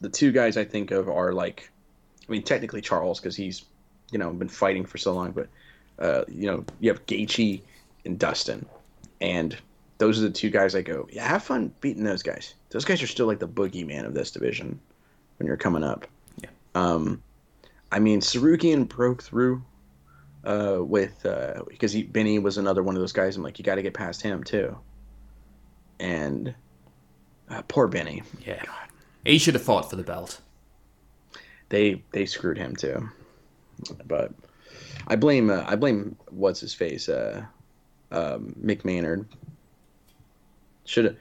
[0.00, 1.70] The two guys I think of are like,
[2.28, 3.64] I mean, technically Charles because he's,
[4.10, 5.48] you know, been fighting for so long, but
[5.98, 7.62] uh, you know, you have Gaethje
[8.04, 8.66] and Dustin,
[9.20, 9.56] and
[9.98, 12.54] those are the two guys I go, yeah, have fun beating those guys.
[12.70, 14.80] Those guys are still like the boogeyman of this division
[15.38, 16.06] when you're coming up.
[16.42, 16.50] Yeah.
[16.74, 17.22] Um,
[17.92, 19.62] I mean, Tsarukyan broke through
[20.44, 23.36] uh, with uh, because he, Benny was another one of those guys.
[23.36, 24.76] I'm like, you got to get past him too.
[26.00, 26.54] And
[27.48, 28.22] uh, poor Benny.
[28.44, 28.88] Yeah, God.
[29.24, 30.40] he should have fought for the belt.
[31.68, 33.08] They they screwed him too,
[34.06, 34.32] but
[35.06, 37.44] I blame uh, I blame what's his face uh,
[38.10, 39.26] um, Mick Maynard.
[40.84, 41.16] Should have.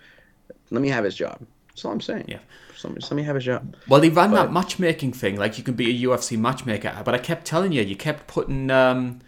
[0.72, 1.46] Let me have his job.
[1.70, 2.26] That's all I'm saying.
[2.28, 2.40] Yeah.
[2.84, 3.64] Let me, just let me have a shot.
[3.88, 7.14] Well, they ran But- that matchmaking thing, like you can be a UFC matchmaker, but
[7.14, 9.20] I kept telling you, you kept putting, um,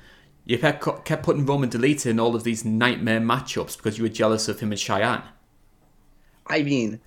[0.46, 4.10] you kept, kept putting Roman Dolidze in all of these nightmare matchups because you were
[4.10, 5.24] jealous of him and Cheyenne.
[6.48, 7.00] I mean,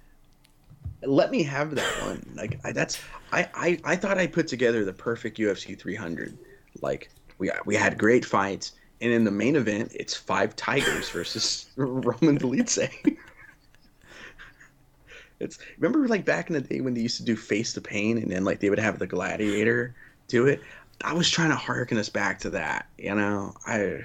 [1.02, 2.27] let me have that one.
[2.35, 2.98] Like I, that's
[3.32, 6.39] I, I I thought I put together the perfect UFC 300.
[6.81, 11.66] Like we we had great fights, and in the main event, it's five tigers versus
[11.77, 12.90] Roman Dolidze.
[15.40, 18.18] It's remember like back in the day when they used to do face the pain,
[18.18, 19.94] and then like they would have the gladiator
[20.28, 20.60] do it.
[21.02, 23.54] I was trying to harken us back to that, you know.
[23.66, 24.04] I,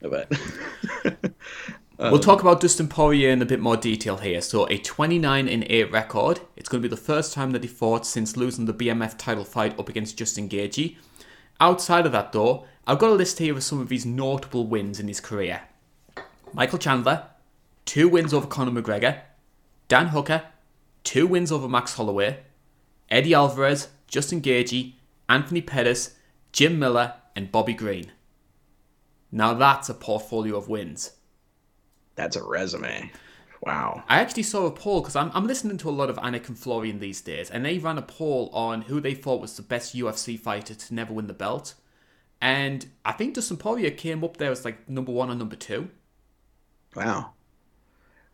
[0.00, 0.30] but
[1.98, 4.40] we'll um, talk about Dustin Poirier in a bit more detail here.
[4.40, 6.40] So, a 29 in 8 record.
[6.56, 9.44] It's going to be the first time that he fought since losing the BMF title
[9.44, 10.96] fight up against Justin Gaethje.
[11.60, 15.00] Outside of that, though, I've got a list here of some of his notable wins
[15.00, 15.62] in his career.
[16.52, 17.24] Michael Chandler,
[17.84, 19.20] two wins over Conor McGregor.
[19.88, 20.42] Dan Hooker,
[21.04, 22.38] two wins over Max Holloway.
[23.08, 24.94] Eddie Alvarez, Justin Gaethje,
[25.28, 26.14] Anthony Pettis,
[26.52, 28.10] Jim Miller, and Bobby Green.
[29.30, 31.12] Now that's a portfolio of wins.
[32.14, 33.12] that's a resume.
[33.62, 34.04] Wow.
[34.08, 36.58] I actually saw a poll because I'm, I'm listening to a lot of Anik and
[36.58, 39.94] Florian these days, and they ran a poll on who they thought was the best
[39.96, 41.74] UFC fighter to never win the belt.
[42.40, 45.88] And I think Dustin Poirier came up there as like number one or number two.
[46.94, 47.32] Wow.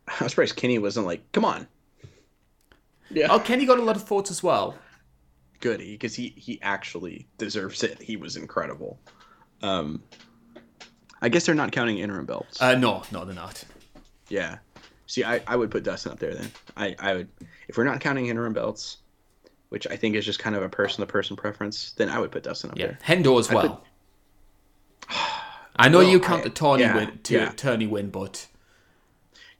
[0.07, 1.67] I was surprised Kenny wasn't like, come on.
[3.09, 3.27] Yeah.
[3.29, 4.75] Oh, Kenny got a lot of votes as well.
[5.59, 8.01] Good, because he, he actually deserves it.
[8.01, 8.99] He was incredible.
[9.61, 10.03] Um,
[11.21, 12.61] I guess they're not counting interim belts.
[12.61, 13.63] Uh, no, no, they're not.
[14.29, 14.57] yeah.
[15.07, 16.51] See, I, I would put Dustin up there then.
[16.75, 17.27] I, I would,
[17.67, 18.97] if we're not counting interim belts,
[19.69, 22.31] which I think is just kind of a person to person preference, then I would
[22.31, 22.99] put Dustin up Yeah, there.
[23.05, 23.83] Hendo as I well.
[25.75, 27.51] I know Well, you count I- the Tony yeah, win, to yeah.
[27.55, 28.47] Tony win, but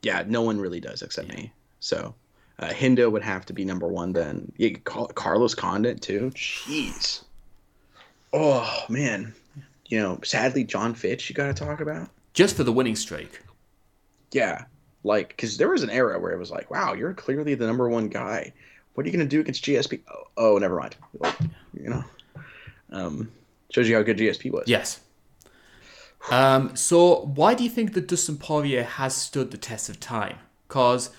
[0.04, 1.50] Yeah, no one really does except me.
[1.80, 2.14] So,
[2.58, 4.52] uh, Hendo would have to be number one then.
[4.56, 6.30] Yeah, Car- Carlos Condit too.
[6.34, 7.24] Jeez.
[8.32, 9.34] Oh man,
[9.86, 12.08] you know, sadly Jon Fitch you got to talk about.
[12.32, 13.40] just for the winning streak.
[14.32, 14.64] Yeah,
[15.04, 17.88] like because there was an era where it was like, wow, you're clearly the number
[17.88, 18.52] one guy.
[18.94, 20.00] What are you gonna do against GSP?
[20.12, 20.96] Oh, oh never mind.
[21.18, 21.38] Like,
[21.72, 22.04] you know,
[22.90, 23.30] um,
[23.70, 24.64] shows you how good GSP was.
[24.66, 25.00] Yes.
[26.30, 30.38] Um, so why do you think that Dustin Poirier has stood the test of time?
[30.66, 31.10] Because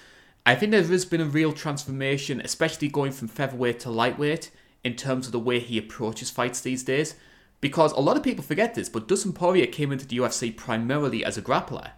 [0.46, 4.52] I think there has been a real transformation, especially going from featherweight to lightweight,
[4.84, 7.16] in terms of the way he approaches fights these days.
[7.62, 11.24] Because a lot of people forget this, but Dustin Poirier came into the UFC primarily
[11.26, 11.92] as a grappler.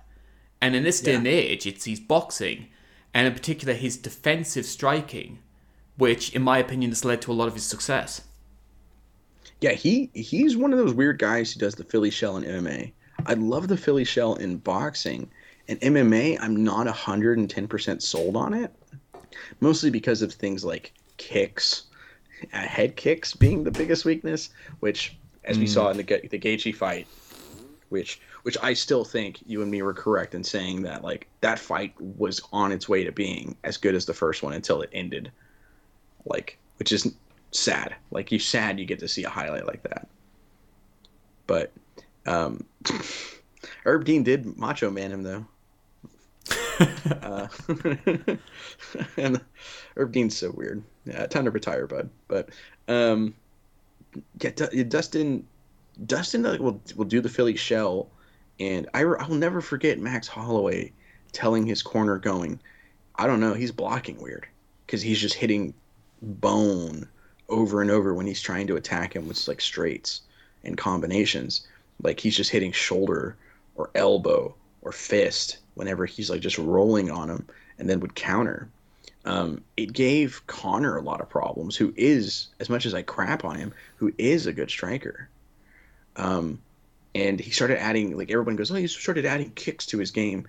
[0.62, 1.18] And in this day Yeah.
[1.18, 2.68] and age, it's his boxing,
[3.14, 5.40] and in particular his defensive striking,
[5.98, 8.22] which, in my opinion, has led to a lot of his success.
[9.60, 12.94] Yeah, he he's one of those weird guys who does the Philly shell in MMA.
[13.26, 15.30] I love the Philly shell in boxing.
[15.68, 18.74] In MMA, I'm not 110% sold on it.
[19.60, 21.84] Mostly because of things like kicks,
[22.54, 24.50] uh, head kicks being the biggest weakness,
[24.80, 27.08] which as we saw in the the Gaethje fight,
[27.90, 31.60] which which I still think you and me were correct in saying that like that
[31.60, 34.90] fight was on its way to being as good as the first one until it
[34.94, 35.32] ended.
[36.26, 37.14] Like, which is
[37.52, 37.96] sad.
[38.12, 40.08] Like you sad you get to see a highlight like that.
[41.48, 41.72] But
[42.28, 42.66] um
[43.84, 45.46] Herb Dean did macho man him though.
[47.22, 47.48] uh,
[49.18, 49.42] and
[49.96, 50.84] Herb Dean's so weird.
[51.06, 52.10] Yeah, time to retire, bud.
[52.28, 52.50] But
[52.88, 53.34] um
[54.42, 55.46] yeah, Du- Dustin
[56.06, 58.10] Dustin will will do the Philly shell
[58.60, 60.92] and I I will never forget Max Holloway
[61.32, 62.60] telling his corner going,
[63.16, 64.48] I don't know, he's blocking weird
[64.86, 65.74] because he's just hitting
[66.22, 67.08] bone
[67.50, 70.22] over and over when he's trying to attack him with like straights
[70.64, 71.68] and combinations.
[72.02, 73.36] Like he's just hitting shoulder
[73.76, 77.48] or elbow or fist whenever he's like just rolling on him
[77.78, 78.70] and then would counter.
[79.26, 83.44] Um, it gave Conor a lot of problems, who is, as much as I crap
[83.44, 85.28] on him, who is a good striker.
[86.16, 86.60] Um,
[87.14, 90.48] and he started adding, like everyone goes, oh, he started adding kicks to his game.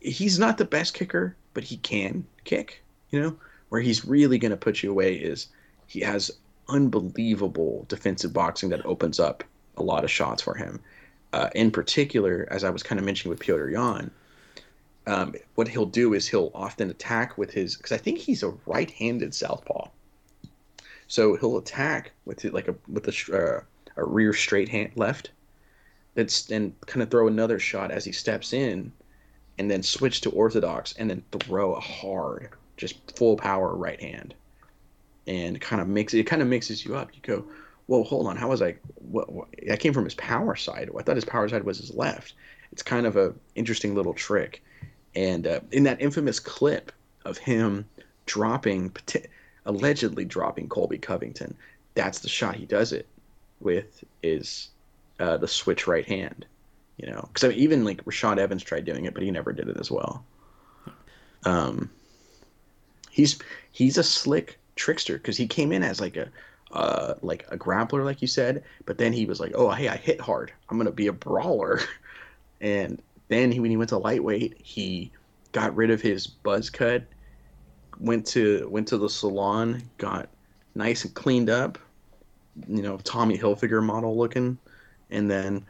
[0.00, 3.36] He's not the best kicker, but he can kick, you know?
[3.70, 5.46] Where he's really going to put you away is
[5.86, 6.30] he has
[6.68, 9.44] unbelievable defensive boxing that opens up
[9.80, 10.80] a lot of shots for him.
[11.32, 14.10] Uh, in particular, as I was kind of mentioning with Petr Yan,
[15.06, 18.54] um, what he'll do is he'll often attack with his because I think he's a
[18.66, 19.88] right-handed southpaw.
[21.08, 23.60] So he'll attack with it like a with a, uh,
[23.96, 25.30] a rear straight hand left,
[26.14, 28.92] that's and kind of throw another shot as he steps in,
[29.58, 34.34] and then switch to orthodox and then throw a hard, just full power right hand,
[35.26, 37.10] and kind of mix it kind of mixes you up.
[37.14, 37.44] You go,
[37.90, 38.76] whoa, hold on, how was I?
[39.10, 40.88] What, what I came from his power side.
[40.96, 42.34] I thought his power side was his left,
[42.70, 44.62] it's kind of a interesting little trick.
[45.16, 46.92] And uh, in that infamous clip
[47.24, 47.84] of him
[48.26, 48.94] dropping,
[49.66, 51.56] allegedly dropping Colby Covington,
[51.94, 53.08] that's the shot he does it
[53.58, 54.68] with is
[55.18, 56.46] uh, the switch right hand.
[56.96, 59.52] You know, because I mean, even like Rashad Evans tried doing it, but he never
[59.52, 60.24] did it as well.
[61.44, 61.90] Um,
[63.10, 63.36] he's
[63.72, 66.28] he's a slick trickster because he came in as like a
[66.72, 69.96] uh, like a grappler, like you said, but then he was like, "Oh, hey, I
[69.96, 70.52] hit hard.
[70.68, 71.80] I'm gonna be a brawler,"
[72.60, 75.10] and then he, when he went to lightweight, he
[75.52, 77.04] got rid of his buzz cut,
[77.98, 80.28] went to went to the salon, got
[80.74, 81.78] nice and cleaned up,
[82.68, 84.56] you know, Tommy Hilfiger model looking,
[85.10, 85.64] and then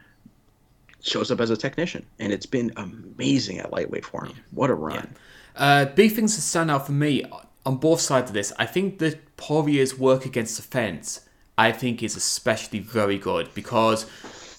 [1.01, 4.33] shows up as a technician, and it's been amazing at lightweight for him.
[4.51, 4.95] What a run!
[4.95, 5.63] Yeah.
[5.63, 7.25] Uh, big things to stand out for me
[7.65, 8.51] on both sides of this.
[8.57, 11.21] I think that Poirier's work against the fence,
[11.57, 14.05] I think, is especially very good because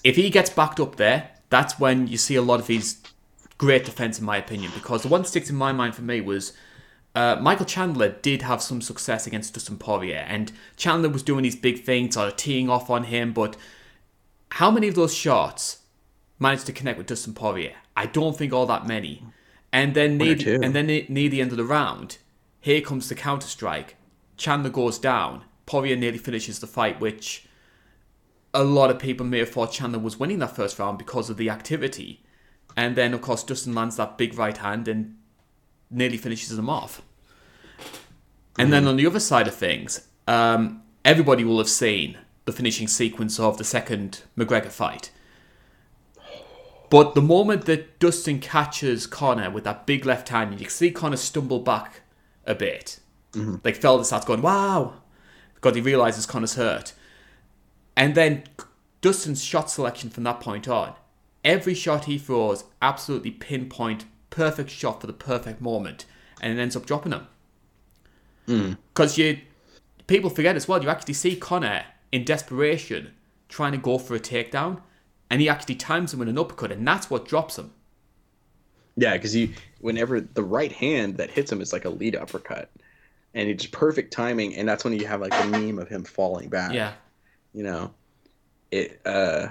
[0.03, 2.97] if he gets backed up there, that's when you see a lot of his
[3.57, 4.71] great defense, in my opinion.
[4.73, 6.53] Because the one that sticks in my mind for me was.
[7.15, 11.55] Uh, Michael Chandler did have some success against Dustin Poirier, and Chandler was doing these
[11.55, 13.33] big things, sort of teeing off on him.
[13.33, 13.55] But
[14.53, 15.83] how many of those shots
[16.43, 17.73] managed to connect with Dustin Poirier.
[17.95, 19.23] I don't think all that many.
[19.71, 22.19] And then near, and then near the end of the round,
[22.63, 23.97] here comes the counter strike.
[24.37, 25.43] Chandler goes down.
[25.65, 27.45] Poirier nearly finishes the fight, which
[28.53, 31.35] a lot of people may have thought Chandler was winning that first round because of
[31.35, 32.23] the activity.
[32.77, 35.17] And then, of course, Dustin lands that big right hand and
[35.91, 37.01] nearly finishes him off.
[38.57, 42.87] And then on the other side of things, um, everybody will have seen the finishing
[42.87, 45.11] sequence of the second McGregor fight.
[46.89, 50.91] But the moment that Dustin catches Conor with that big left hand, you can see
[50.91, 52.02] Conor stumble back
[52.45, 52.99] a bit.
[53.33, 53.57] Mm-hmm.
[53.63, 54.95] Like Felder starts going, wow,
[55.55, 56.93] because he realizes Conor's hurt.
[57.95, 58.43] And then
[59.01, 60.93] Dustin's shot selection from that point on,
[61.43, 66.05] every shot he throws, absolutely pinpoint, perfect shot for the perfect moment,
[66.41, 67.27] and it ends up dropping him.
[68.45, 69.17] Because mm.
[69.17, 69.39] you,
[70.07, 73.13] people forget as well, you actually see Conor in desperation
[73.47, 74.81] trying to go for a takedown
[75.29, 77.71] and he actually times him with an uppercut, and that's what drops him.
[78.95, 79.49] Yeah, because you
[79.79, 82.69] whenever the right hand that hits him is like a lead uppercut,
[83.33, 86.49] and it's perfect timing, and that's when you have like the meme of him falling
[86.49, 86.73] back.
[86.73, 86.93] Yeah,
[87.53, 87.91] you know,
[88.71, 89.01] it.
[89.05, 89.47] uh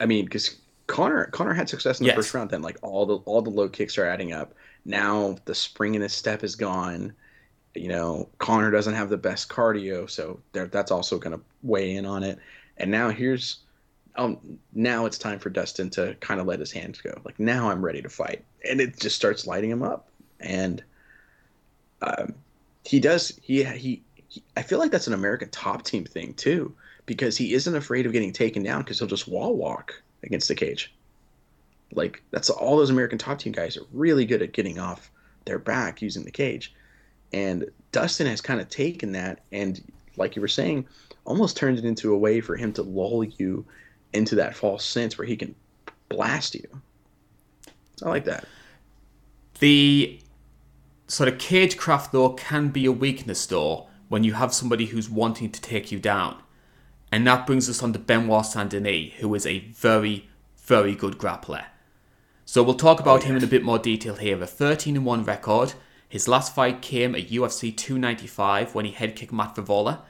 [0.00, 0.56] I mean, because
[0.86, 2.16] Conor Conor had success in the yes.
[2.16, 2.50] first round.
[2.50, 4.54] Then like all the all the low kicks are adding up.
[4.84, 7.12] Now the spring in his step is gone.
[7.74, 12.04] You know, Conor doesn't have the best cardio, so that's also going to weigh in
[12.04, 12.38] on it.
[12.76, 13.60] And now here's
[14.16, 14.38] um,
[14.72, 17.20] now it's time for Dustin to kind of let his hands go.
[17.24, 20.08] Like now I'm ready to fight, and it just starts lighting him up.
[20.40, 20.82] And
[22.02, 22.34] um,
[22.84, 23.38] he does.
[23.42, 24.42] He, he he.
[24.56, 26.74] I feel like that's an American top team thing too,
[27.06, 30.54] because he isn't afraid of getting taken down because he'll just wall walk against the
[30.54, 30.92] cage.
[31.94, 35.10] Like that's all those American top team guys are really good at getting off
[35.44, 36.74] their back using the cage,
[37.32, 39.82] and Dustin has kind of taken that and,
[40.16, 40.86] like you were saying,
[41.24, 43.64] almost turned it into a way for him to lull you
[44.12, 45.54] into that false sense where he can
[46.08, 46.66] blast you.
[48.02, 48.44] I like that.
[49.60, 50.20] The
[51.06, 55.50] sort of cagecraft though can be a weakness though when you have somebody who's wanting
[55.52, 56.36] to take you down.
[57.10, 61.18] And that brings us on to Benoit Saint Denis, who is a very, very good
[61.18, 61.64] grappler.
[62.44, 63.28] So we'll talk oh, about oh, yeah.
[63.30, 64.42] him in a bit more detail here.
[64.42, 65.74] A 13 1 record.
[66.08, 70.00] His last fight came at UFC 295 when he head kicked Matt Frevola.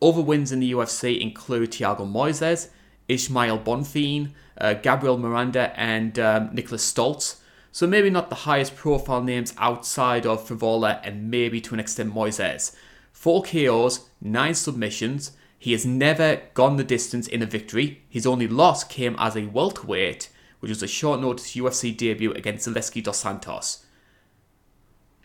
[0.00, 2.68] Other wins in the UFC include Thiago Moises,
[3.08, 7.36] Ismael Bonfim, uh, Gabriel Miranda, and um, Niklas Stolze.
[7.70, 12.14] So maybe not the highest profile names outside of Frevola and maybe to an extent
[12.14, 12.76] Moises.
[13.12, 15.32] Four KOs, nine submissions.
[15.58, 18.02] He has never gone the distance in a victory.
[18.08, 20.28] His only loss came as a welterweight,
[20.60, 23.86] which was a short notice UFC debut against Zaleski dos Santos.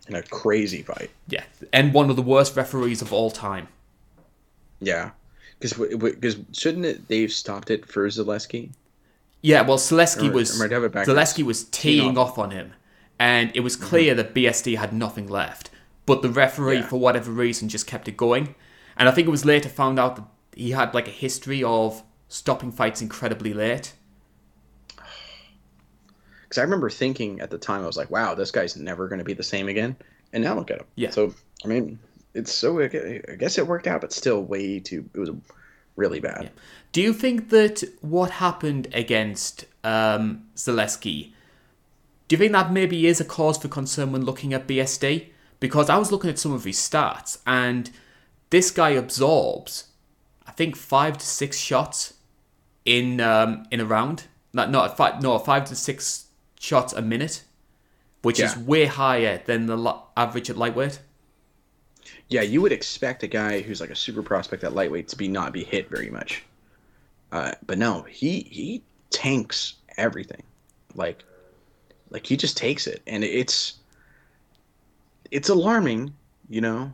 [0.08, 1.10] In a crazy fight.
[1.28, 1.44] Yeah,
[1.74, 3.68] and one of the worst referees of all time.
[4.80, 5.12] Yeah.
[5.60, 8.72] Because because shouldn't it they've stopped it for Zaleski?
[9.42, 12.32] Yeah, well, Zaleski was Zaleski was teeing off.
[12.32, 12.74] off on him,
[13.20, 13.88] and it was mm-hmm.
[13.88, 14.18] clear mm-hmm.
[14.18, 15.70] that BSD had nothing left.
[16.06, 16.88] But the referee, yeah.
[16.88, 18.56] for whatever reason, just kept it going.
[18.96, 20.26] And I think it was later found out that
[20.56, 23.94] he had like a history of stopping fights incredibly late.
[26.44, 29.20] Because I remember thinking at the time, I was like, "Wow, this guy's never going
[29.20, 29.98] to be the same again."
[30.32, 30.86] And now look at him.
[30.96, 31.10] Yeah.
[31.10, 31.34] So
[31.66, 32.00] I mean,
[32.38, 32.88] it's so I
[33.38, 35.10] guess it worked out, but still way too.
[35.14, 35.32] It was
[35.96, 36.44] really bad.
[36.44, 36.50] Yeah.
[36.92, 41.34] Do you think that what happened against um, Zaleski?
[42.28, 45.28] Do you think that maybe is a cause for concern when looking at BSD?
[45.60, 47.90] Because I was looking at some of his stats, and
[48.52, 49.86] this guy absorbs,
[50.46, 52.14] I think, five to six shots
[52.86, 54.26] in um, in a round.
[54.54, 56.28] Not not five, no five to six
[56.60, 57.44] shots a minute,
[58.22, 61.00] which is way higher than the average at lightweight.
[62.30, 65.28] Yeah, you would expect a guy who's like a super prospect at lightweight to be
[65.28, 66.44] not be hit very much.
[67.32, 70.44] Uh, but no, he he tanks everything.
[70.96, 71.24] Like
[72.10, 73.76] like he just takes it and it's
[75.32, 76.14] it's alarming,
[76.50, 76.94] you know.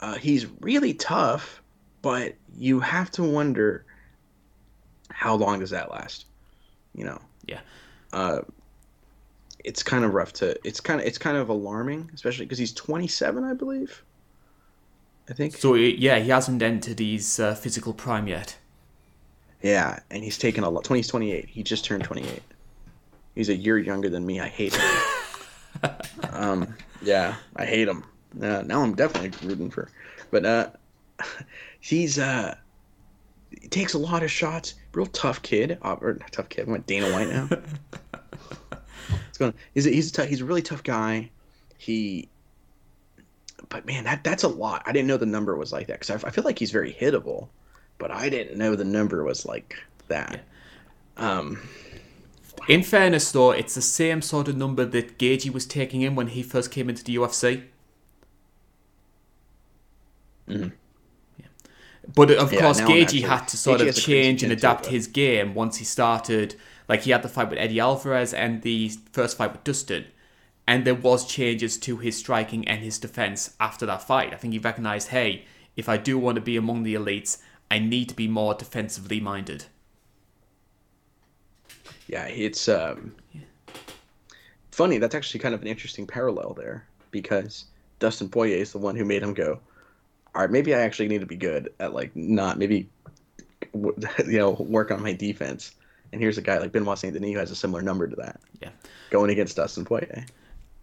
[0.00, 1.60] Uh, he's really tough,
[2.00, 3.84] but you have to wonder
[5.10, 6.24] how long does that last?
[6.94, 7.20] You know.
[7.46, 7.60] Yeah.
[8.12, 8.40] Uh
[9.62, 12.72] it's kind of rough to it's kind of it's kind of alarming, especially because he's
[12.72, 14.02] 27, I believe.
[15.30, 15.56] I think.
[15.56, 18.58] So yeah, he hasn't entered his uh, physical prime yet.
[19.62, 20.84] Yeah, and he's taken a lot.
[20.84, 21.48] 20, he's 28.
[21.48, 22.42] He just turned 28.
[23.34, 24.40] He's a year younger than me.
[24.40, 25.02] I hate him.
[26.32, 28.04] um, yeah, I hate him.
[28.40, 29.88] Uh, now I'm definitely rooting for.
[30.30, 30.70] But uh,
[31.80, 32.56] he's uh,
[33.50, 34.74] he takes a lot of shots.
[34.92, 35.78] Real tough kid.
[35.82, 36.64] Uh, or not tough kid.
[36.64, 37.48] I'm went Dana White now.
[39.28, 39.54] it's going.
[39.74, 41.30] He's a, he's a he's a really tough guy.
[41.78, 42.28] He.
[43.70, 44.82] But man, that that's a lot.
[44.86, 46.92] I didn't know the number was like that because I, I feel like he's very
[46.92, 47.48] hittable,
[47.98, 49.76] but I didn't know the number was like
[50.08, 50.46] that.
[51.16, 51.58] Um,
[52.66, 56.28] In fairness, though, it's the same sort of number that Gaethje was taking in when
[56.28, 57.64] he first came into the UFC.
[60.46, 60.72] Mhm.
[61.38, 61.46] Yeah.
[62.14, 64.52] But of Yeah, course, Gaethje had to sort Gaethje of has a crazy change and
[64.52, 66.56] chin too, adapt his game once he started.
[66.88, 70.06] Like he had the fight with Eddie Alvarez and the first fight with Dustin,
[70.66, 74.32] and there was changes to his striking and his defense after that fight.
[74.32, 75.44] I think he recognized, hey,
[75.76, 77.38] if I do want to be among the elites,
[77.70, 79.64] I need to be more defensively minded.
[82.08, 83.14] yeah, it's um,
[84.72, 84.98] funny.
[84.98, 87.66] That's actually kind of an interesting parallel there because
[87.98, 89.60] Dustin Poirier is the one who made him go.
[90.34, 92.88] All right, maybe I actually need to be good at like not maybe,
[93.74, 95.74] you know, work on my defense.
[96.12, 98.40] And here's a guy like Benoit Saint Denis who has a similar number to that,
[98.60, 98.70] Yeah.
[99.10, 100.26] going against Dustin Poirier.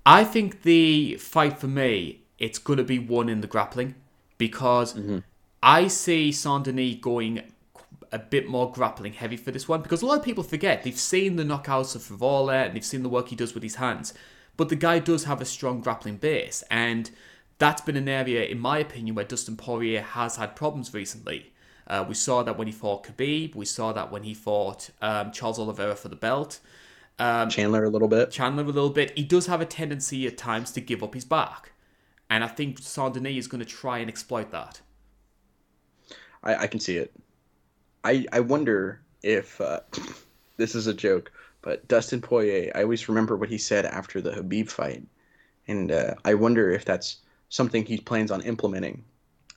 [0.09, 3.95] I think the fight for me, it's going to be won in the grappling
[4.37, 4.97] because
[5.61, 7.41] I see Saint going
[8.13, 10.97] a bit more grappling heavy for this one because a lot of people forget they've
[10.97, 14.13] seen the knockouts of Frevola and they've seen the work he does with his hands,
[14.55, 17.11] but the guy does have a strong grappling base and
[17.57, 21.51] that's been an area, in my opinion, where Dustin Poirier has had problems recently.
[21.85, 23.55] Uh, we saw that when he fought Khabib.
[23.55, 26.61] We saw that when he fought um, Charles Oliveira for the belt.
[27.19, 28.31] Um, Chandler a little bit.
[28.31, 29.17] Chandler a little bit.
[29.17, 31.71] He does have a tendency at times to give up his back.
[32.29, 34.81] And I think Saint Denis is going to try and exploit that.
[36.43, 37.13] I, I can see it.
[38.03, 39.79] I I wonder if uh,
[40.57, 41.31] this is a joke,
[41.61, 42.71] but Dustin Poirier.
[42.75, 45.03] I always remember what he said after the Khabib fight,
[45.67, 47.17] and uh, I wonder if that's
[47.49, 49.03] something he plans on implementing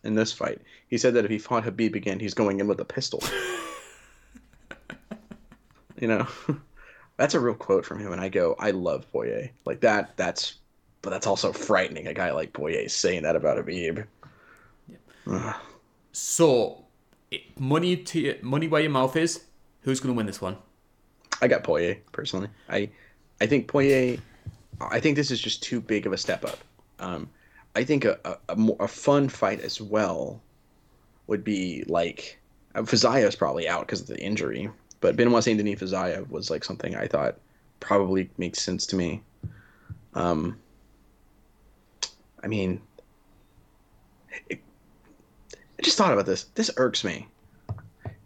[0.05, 0.61] in this fight.
[0.89, 3.23] He said that if he fought Khabib again, he's going in with a pistol.
[6.01, 6.27] you know,
[7.21, 10.17] that's a real quote from him, and I go, I love Poirier like that.
[10.17, 10.55] That's,
[11.03, 12.07] but that's also frightening.
[12.07, 14.07] A guy like Poirier saying that about Khabib.
[15.27, 15.57] Ugh.
[16.13, 16.83] So,
[17.59, 19.45] money to money where your mouth is.
[19.83, 20.57] Who's going to win this one?
[21.43, 22.49] I got Poirier personally.
[22.71, 22.89] I
[23.39, 24.19] I think Poirier.
[24.81, 26.59] I think this is just too big of a step up.
[27.01, 27.29] Um,
[27.77, 30.41] I think a a, a, more, a fun fight as well
[31.27, 32.41] would be like
[32.75, 34.71] uh, is probably out because of the injury,
[35.01, 37.37] but Benoit Saint Denis Fiziev was like something I thought
[37.81, 39.23] probably makes sense to me.
[40.15, 40.59] Um,
[42.43, 42.81] I mean,
[44.49, 44.61] it,
[45.79, 46.45] I just thought about this.
[46.55, 47.27] This irks me.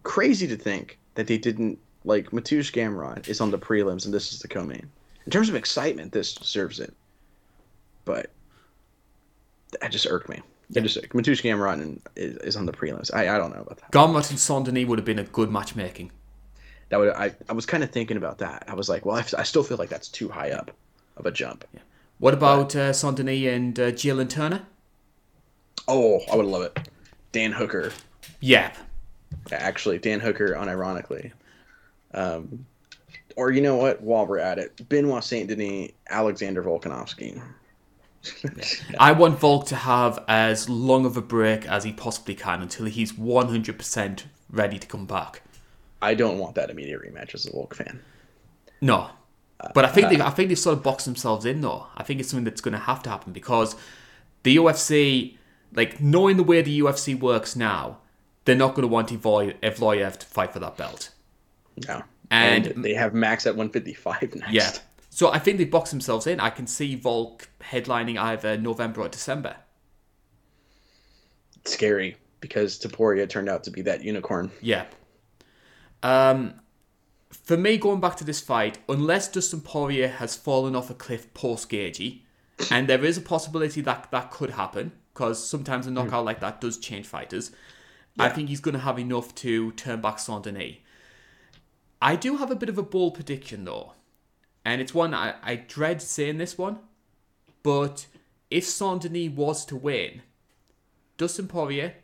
[0.02, 4.32] Crazy to think that they didn't like Mateusz Gamrot is on the prelims and this
[4.32, 4.90] is the co-main.
[5.24, 6.92] In terms of excitement, this deserves it.
[8.04, 8.30] But
[9.80, 10.42] that just irked me.
[10.74, 13.12] It just Mateusz Gamrot and- is, is on the prelims.
[13.14, 13.92] I, I don't know about that.
[13.92, 16.10] Gamrot and Saint Denis would have been a good matchmaking.
[16.90, 18.64] That would I, I was kind of thinking about that.
[18.68, 20.70] I was like, well, I, I still feel like that's too high up
[21.16, 21.64] of a jump.
[22.18, 24.62] What about uh, Saint Denis and uh, Jalen Turner?
[25.88, 26.78] Oh, I would love it.
[27.32, 27.92] Dan Hooker,
[28.40, 28.76] Yep.
[29.52, 31.32] actually, Dan Hooker, unironically.
[32.14, 32.64] Um,
[33.36, 34.00] or you know what?
[34.00, 37.42] While we're at it, Benoit Saint Denis, Alexander Volkanovsky.
[38.98, 42.86] I want Volk to have as long of a break as he possibly can until
[42.86, 45.42] he's 100% ready to come back.
[46.04, 48.00] I don't want that immediate rematch as a Volk fan.
[48.80, 49.10] No.
[49.74, 51.86] But I think uh, they I think they've sort of boxed themselves in though.
[51.96, 53.76] I think it's something that's going to have to happen because
[54.42, 55.36] the UFC,
[55.72, 57.98] like knowing the way the UFC works now,
[58.44, 61.10] they're not going to want Evloy- Evloev to fight for that belt.
[61.88, 62.02] No.
[62.30, 64.52] And- And, they have Max at 155 next.
[64.52, 64.70] Yeah.
[65.08, 66.40] So I think they've boxed themselves in.
[66.40, 69.56] I can see Volk headlining either November or December.
[71.60, 74.50] It's scary because Topuria turned out to be that unicorn.
[74.60, 74.84] Yeah.
[76.04, 76.60] Um,
[77.30, 81.32] for me, going back to this fight, unless Dustin Poirier has fallen off a cliff
[81.34, 82.20] post Gaethje,
[82.70, 86.60] and there is a possibility that that could happen because sometimes a knockout like that
[86.60, 87.50] does change fighters.
[88.18, 90.76] I think he's going to have enough to turn back Saint Denis.
[92.00, 93.94] I do have a bit of a bold prediction though,
[94.64, 96.78] and it's one I, I dread saying this one,
[97.62, 98.06] but
[98.50, 100.22] if Saint Denis was to win,
[101.16, 101.94] Dustin Poirier,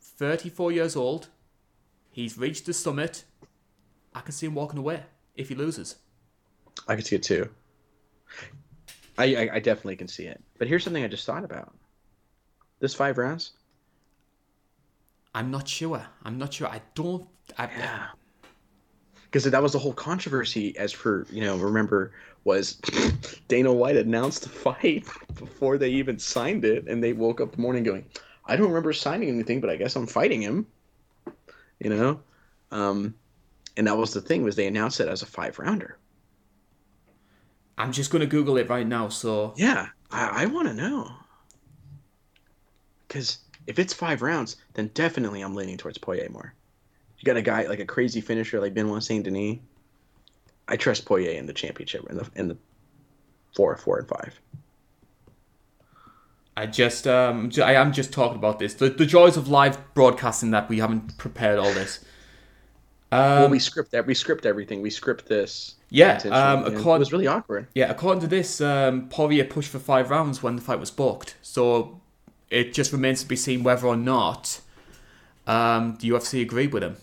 [0.00, 1.28] 34 years old,
[2.16, 3.24] he's reached the summit.
[4.14, 5.02] I can see him walking away
[5.34, 5.96] if he loses.
[6.88, 7.50] I can see it too.
[9.18, 10.42] I, I, I definitely can see it.
[10.58, 11.74] But here's something I just thought about.
[12.80, 13.52] This five rounds.
[15.34, 16.06] I'm not sure.
[16.24, 16.68] I'm not sure.
[16.68, 17.28] I don't.
[17.58, 18.06] I, Yeah.
[19.24, 20.74] Because that was the whole controversy.
[20.78, 22.12] As for you know, remember
[22.44, 22.76] was
[23.48, 25.06] Dana White announced the fight
[25.38, 28.06] before they even signed it, and they woke up the morning going,
[28.46, 30.66] "I don't remember signing anything, but I guess I'm fighting him."
[31.78, 32.20] You know,
[32.70, 33.14] um,
[33.76, 35.98] and that was the thing was they announced it as a five rounder.
[37.78, 39.08] I'm just going to Google it right now.
[39.08, 41.12] So Yeah, I, I want to know.
[43.06, 46.54] Because if it's five rounds, then definitely I'm leaning towards Poirier more.
[47.18, 49.58] You got a guy like a crazy finisher like Benoit Saint Denis.
[50.68, 52.56] I trust Poirier in the championship in the in the
[53.54, 54.38] four, four, and five.
[56.56, 58.74] I just um I am just talking about this.
[58.74, 62.04] The, the joys of live broadcasting that we haven't prepared all this.
[63.12, 64.06] Um, well, we script that.
[64.06, 64.82] We script everything.
[64.82, 65.76] We script this.
[65.90, 67.68] Yeah, um, and accord- it was really awkward.
[67.74, 71.36] Yeah, according to this, um, Poirier pushed for five rounds when the fight was booked.
[71.42, 72.00] So
[72.50, 74.60] it just remains to be seen whether or not
[75.46, 76.96] um, the UFC agreed with him.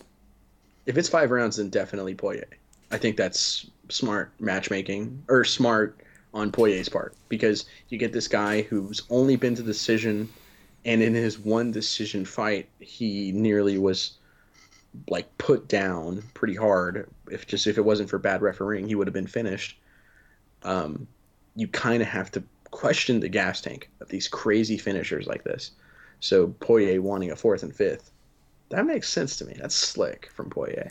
[0.84, 2.48] If it's five rounds, then definitely Poirier.
[2.90, 6.03] I think that's smart matchmaking or smart
[6.34, 10.28] on Poirier's part because you get this guy who's only been to decision,
[10.84, 14.18] and in his one decision fight, he nearly was
[15.08, 17.08] like put down pretty hard.
[17.30, 19.78] If just if it wasn't for bad refereeing, he would have been finished.
[20.64, 21.06] Um,
[21.56, 25.70] you kind of have to question the gas tank of these crazy finishers like this.
[26.20, 28.10] So Poirier wanting a fourth and fifth,
[28.70, 29.54] that makes sense to me.
[29.58, 30.90] That's slick from Poirier.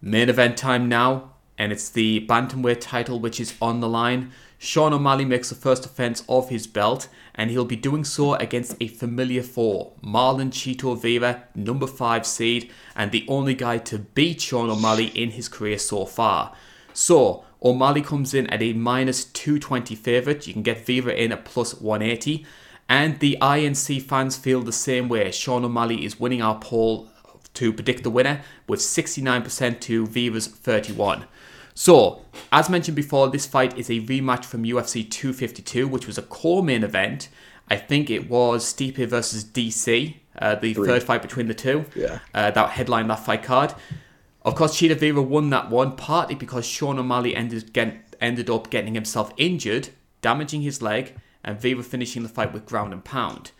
[0.00, 4.30] Main event time now, and it's the bantamweight title which is on the line.
[4.58, 8.76] Sean O'Malley makes the first defense of his belt, and he'll be doing so against
[8.80, 14.40] a familiar foe, Marlon Chito Vera, number five seed, and the only guy to beat
[14.40, 16.54] Sean O'Malley in his career so far.
[16.92, 20.46] So O'Malley comes in at a minus 220 favourite.
[20.46, 22.44] You can get Vera in at plus 180.
[22.88, 25.30] And the INC fans feel the same way.
[25.30, 27.08] Sean O'Malley is winning our poll
[27.54, 31.26] to predict the winner with 69% to Vera's 31.
[31.78, 36.22] So, as mentioned before, this fight is a rematch from UFC 252, which was a
[36.22, 37.28] core main event.
[37.70, 41.84] I think it was Stipe versus DC, uh, the third fight between the two.
[41.94, 42.18] Yeah.
[42.34, 43.74] Uh, that headlined that fight card.
[44.42, 48.70] Of course, Chito Vera won that one partly because Sean O'Malley ended get, ended up
[48.70, 49.90] getting himself injured,
[50.20, 51.14] damaging his leg,
[51.44, 53.52] and Vera finishing the fight with ground and pound.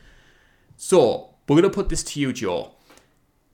[0.76, 2.74] So, we're going to put this to you, Joe.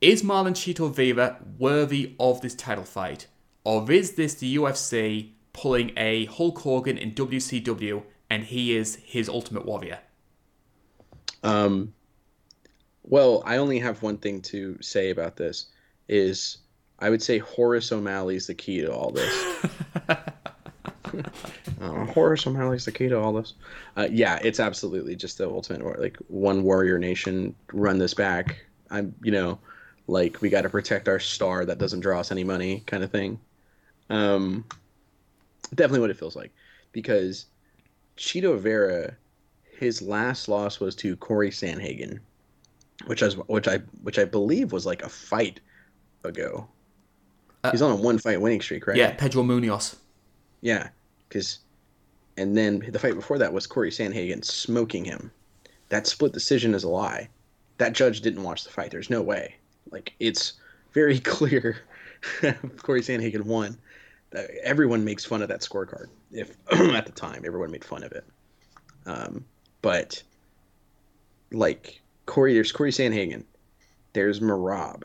[0.00, 3.26] Is Marlon Chito Vera worthy of this title fight?
[3.64, 9.28] Or is this the UFC pulling a Hulk Hogan in WCW and he is his
[9.28, 10.00] ultimate warrior?
[11.42, 11.94] Um,
[13.02, 15.66] well, I only have one thing to say about this
[16.08, 16.58] is
[16.98, 19.66] I would say Horace O'Malley is the key to all this.
[20.08, 20.16] uh,
[22.06, 23.54] Horace O'Malley's the key to all this.
[23.96, 25.96] Uh, yeah, it's absolutely just the ultimate war.
[25.98, 28.64] Like one warrior nation, run this back.
[28.90, 29.58] I'm, you know,
[30.06, 33.10] like we got to protect our star that doesn't draw us any money, kind of
[33.10, 33.40] thing.
[34.10, 34.64] Um,
[35.74, 36.52] definitely what it feels like,
[36.92, 37.46] because
[38.16, 39.14] Chito Vera,
[39.78, 42.20] his last loss was to Corey Sandhagen,
[43.06, 45.60] which I was, which I which I believe was like a fight
[46.24, 46.68] ago.
[47.70, 48.96] He's on a one fight winning streak, right?
[48.96, 49.96] Yeah, Pedro Munhoz.
[50.60, 50.88] Yeah,
[51.28, 51.60] because,
[52.36, 55.30] and then the fight before that was Corey Sandhagen smoking him.
[55.88, 57.28] That split decision is a lie.
[57.78, 58.90] That judge didn't watch the fight.
[58.90, 59.56] There's no way.
[59.90, 60.54] Like it's
[60.92, 61.78] very clear.
[62.82, 63.78] Corey Sandhagen won.
[64.62, 66.08] Everyone makes fun of that scorecard.
[66.32, 68.24] If at the time everyone made fun of it,
[69.06, 69.44] um,
[69.82, 70.22] but
[71.52, 73.44] like Corey, there's Corey Sandhagen,
[74.12, 75.02] there's Merab,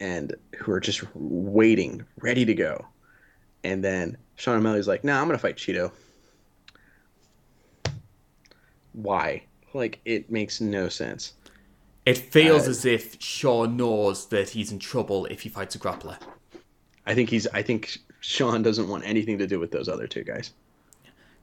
[0.00, 2.84] and who are just waiting, ready to go.
[3.64, 5.90] And then Sean O'Malley's like, "Nah, I'm gonna fight Chito."
[8.92, 9.42] Why?
[9.74, 11.34] Like, it makes no sense.
[12.06, 15.78] It feels Uh, as if Sean knows that he's in trouble if he fights a
[15.78, 16.18] grappler.
[17.06, 17.46] I think he's.
[17.48, 20.52] I think Sean doesn't want anything to do with those other two guys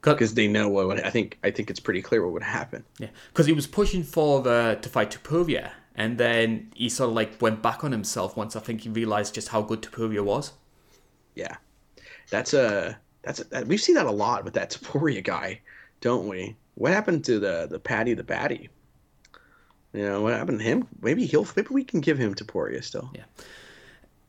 [0.01, 0.87] Because because they know what.
[0.87, 1.39] Would, I think.
[1.43, 2.83] I think it's pretty clear what would happen.
[2.99, 7.15] Yeah, because he was pushing for uh, to fight Topuria, and then he sort of
[7.15, 10.51] like went back on himself once I think he realized just how good Topuria was.
[11.35, 11.55] Yeah,
[12.29, 15.61] that's a that's a, that, we've seen that a lot with that Topuria guy,
[16.01, 16.55] don't we?
[16.75, 18.67] What happened to the the Paddy the Baddy?
[19.93, 20.87] You know what happened to him?
[21.01, 23.09] Maybe he'll maybe we can give him Topuria still.
[23.13, 23.23] Yeah.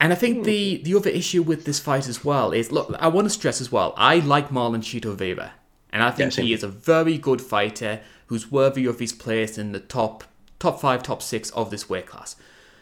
[0.05, 0.43] And I think hmm.
[0.43, 3.63] the the other issue with this fight as well is look, I want to stress
[3.63, 5.53] as well, I like Marlon Chito Vera.
[5.95, 9.57] And I think Yeah, he is a very good fighter who's worthy of his place
[9.57, 10.25] in the top
[10.59, 12.37] top five, top six of this weight class.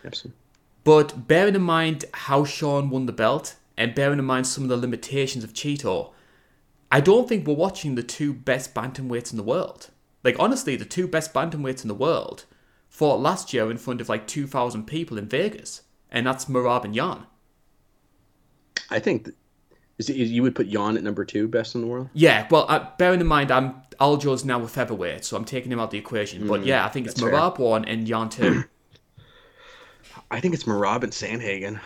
[0.05, 0.37] Absolutely.
[0.83, 4.71] But bearing in mind how Sean won the belt, and bearing in mind some of
[4.71, 6.11] the limitations of Chito,
[6.91, 9.91] I don't think we're watching the two best bantamweights in the world.
[10.25, 12.47] Like honestly, the two best bantamweights in the world
[12.89, 15.83] fought last year in front of like two thousand people in Vegas,
[16.13, 17.27] and that's Merab and Yan.
[18.91, 19.31] I think
[19.99, 22.09] is it, you would put Yan at number two, best in the world.
[22.15, 25.81] Yeah, well, uh, bearing in mind I'm Aljo's now a featherweight, so I'm taking him
[25.81, 26.47] out of the equation.
[26.47, 27.65] but yeah, I think it's Mm, that's fair.
[27.67, 28.65] One and Yan two.
[30.31, 31.81] I think it's Merab and Sandhagen.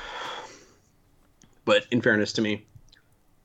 [1.64, 2.64] But in fairness to me,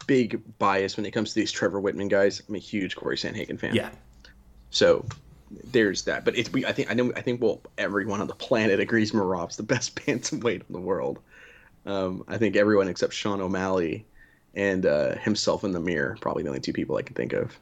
[0.05, 2.41] big bias when it comes to these Trevor Wittman guys.
[2.47, 3.73] I'm a huge Corey Sandhagen fan.
[3.73, 3.89] yeah,
[4.69, 5.05] So
[5.65, 6.25] there's that.
[6.25, 6.65] But it's we.
[6.65, 7.11] I think I know.
[7.15, 11.19] I think well, everyone on the planet agrees Merab's the best bantamweight in the world.
[11.85, 14.05] Um, I think everyone except Sean O'Malley
[14.53, 17.57] and uh, himself in the mirror probably the only two people I can think of.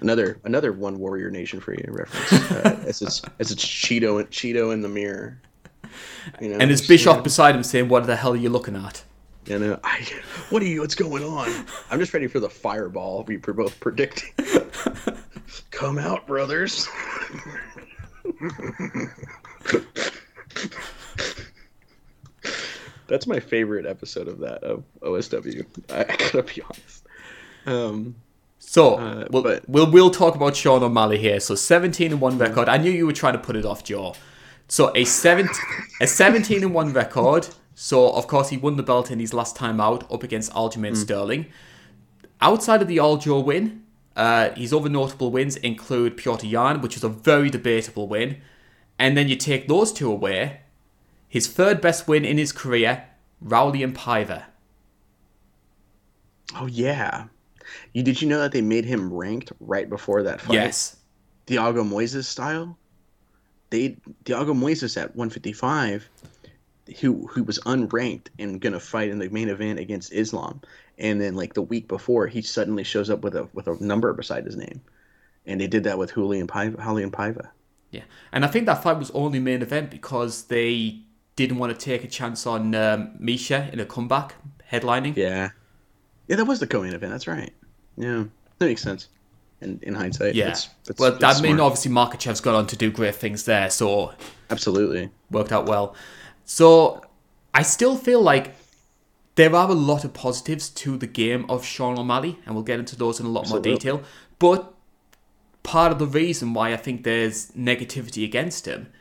[0.00, 2.32] Another another one Warrior Nation for you reference.
[2.64, 5.40] Uh, as it's as it's Chito and Chito in the mirror.
[6.40, 8.74] You know, and just, Bischoff you beside him saying, "What the hell are you looking
[8.74, 9.04] at?"
[9.46, 10.06] You know, I,
[10.48, 10.80] what are you?
[10.80, 11.66] What's going on?
[11.90, 14.32] I'm just ready for the fireball we were both predicting.
[15.74, 16.88] Come out, brothers.
[23.06, 25.66] That's my favorite episode of that of OSW.
[25.90, 27.06] I, I gotta be honest.
[27.66, 28.14] Um,
[28.58, 31.38] So Uh, we'll, but- we'll we'll talk about Sean O'Malley here.
[31.40, 32.68] So 17 and one record.
[32.68, 34.14] I knew you were trying to put it off, Joe.
[34.68, 35.50] So a 17
[36.00, 37.48] a 17 and one record.
[37.74, 40.96] So of course he won the belt in his last time out up against Aljamain
[40.96, 41.46] Sterling.
[42.40, 43.83] Outside of the Aljo win,
[44.16, 48.40] uh, his other notable wins include Petr Yan, which is a very debatable win.
[48.98, 50.60] And then you take those two away.
[51.28, 53.04] His third best win in his career,
[53.44, 54.44] Raulian Paiva.
[56.54, 57.26] oh yeah,
[57.92, 60.54] you did you know that they made him ranked right before that fight?
[60.54, 60.96] Yes.
[61.46, 62.78] Thiago Moisés style.
[63.70, 66.08] They Thiago Moisés at 155,
[67.00, 70.60] who who was unranked and gonna fight in the main event against Islam,
[70.98, 74.12] and then like the week before, he suddenly shows up with a with a number
[74.12, 74.80] beside his name,
[75.46, 77.48] and they did that with Raulian Paiva, Raulian Paiva.
[77.90, 78.02] Yeah,
[78.32, 81.00] and I think that fight was only main event because they
[81.36, 84.34] didn't want to take a chance on um, Misha in a comeback
[84.70, 85.16] headlining.
[85.16, 85.50] Yeah,
[86.28, 87.12] yeah, that was the co-main event.
[87.12, 87.52] That's right.
[87.96, 88.24] Yeah,
[88.58, 89.08] that makes sense.
[89.60, 90.46] In in hindsight, Yeah.
[90.46, 91.60] It's- it's- well, it's I mean, smart.
[91.72, 94.12] obviously Makhachev's gone on to do great things there, so
[94.50, 95.10] absolutely.
[95.30, 95.94] worked out well.
[96.44, 97.00] So
[97.54, 98.54] I still feel like
[99.36, 102.78] there are a lot of positives to the game of Sean O'Malley, and we'll get
[102.78, 103.70] into those in a lot Absolutely.
[103.70, 104.02] more detail.
[104.38, 104.74] But
[105.62, 108.92] part of the reason why I think there's negativity against him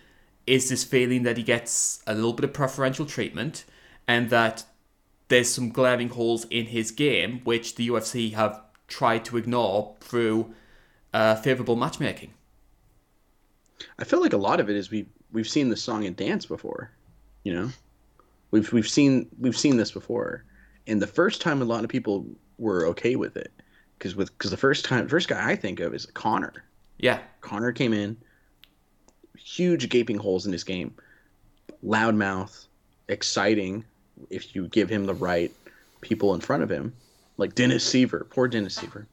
[0.47, 3.65] is this feeling that he gets a little bit of preferential treatment
[4.07, 4.65] and that
[5.27, 10.53] there's some glaring holes in his game which the UFC have tried to ignore through
[11.13, 12.33] uh, favorable matchmaking.
[13.97, 16.45] I feel like a lot of it is we we've seen the song and dance
[16.45, 16.91] before,
[17.43, 17.69] you know,
[18.53, 20.45] we've we've seen we've seen this before,
[20.87, 22.25] and the first time a lot of people
[22.59, 23.51] were okay with it,
[23.97, 26.53] because with because the first time first guy I think of is Conor.
[26.99, 28.15] Yeah, Conor came in,
[29.37, 30.93] huge gaping holes in his game,
[31.83, 32.67] loudmouth,
[33.09, 33.83] exciting.
[34.29, 35.51] If you give him the right
[36.01, 36.93] people in front of him,
[37.37, 39.07] like Dennis Siver, poor Dennis Siver.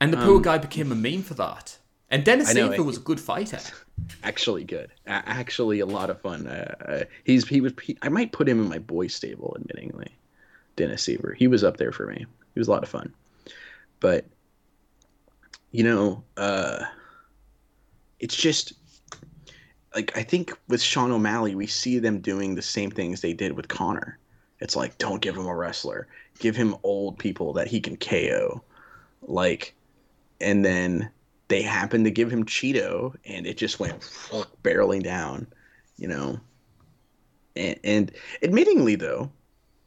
[0.00, 1.78] and the poor guy became a meme for that.
[2.10, 3.60] And Dennis Um, know, Siver was a good fighter.
[4.22, 4.90] actually good.
[5.06, 6.46] Actually, a lot of fun.
[6.46, 7.72] Uh, uh, he's he was.
[7.82, 9.56] He, I might put him in my boy stable.
[9.58, 10.08] Admittingly,
[10.76, 11.36] Dennis Siver.
[11.36, 12.26] He was up there for me.
[12.54, 13.12] He was a lot of fun.
[14.00, 14.26] But
[15.70, 16.84] you know, uh,
[18.20, 18.74] it's just
[19.94, 23.52] like I think with Sean O'Malley, we see them doing the same things they did
[23.52, 24.18] with Conor.
[24.60, 26.06] It's like don't give him a wrestler,
[26.38, 28.62] give him old people that he can KO,
[29.22, 29.74] like,
[30.40, 31.10] and then
[31.52, 34.00] they happened to give him Chito, and it just went
[34.62, 35.46] barreling down,
[35.98, 36.40] you know.
[37.54, 38.12] And, and
[38.42, 39.30] admittingly, though,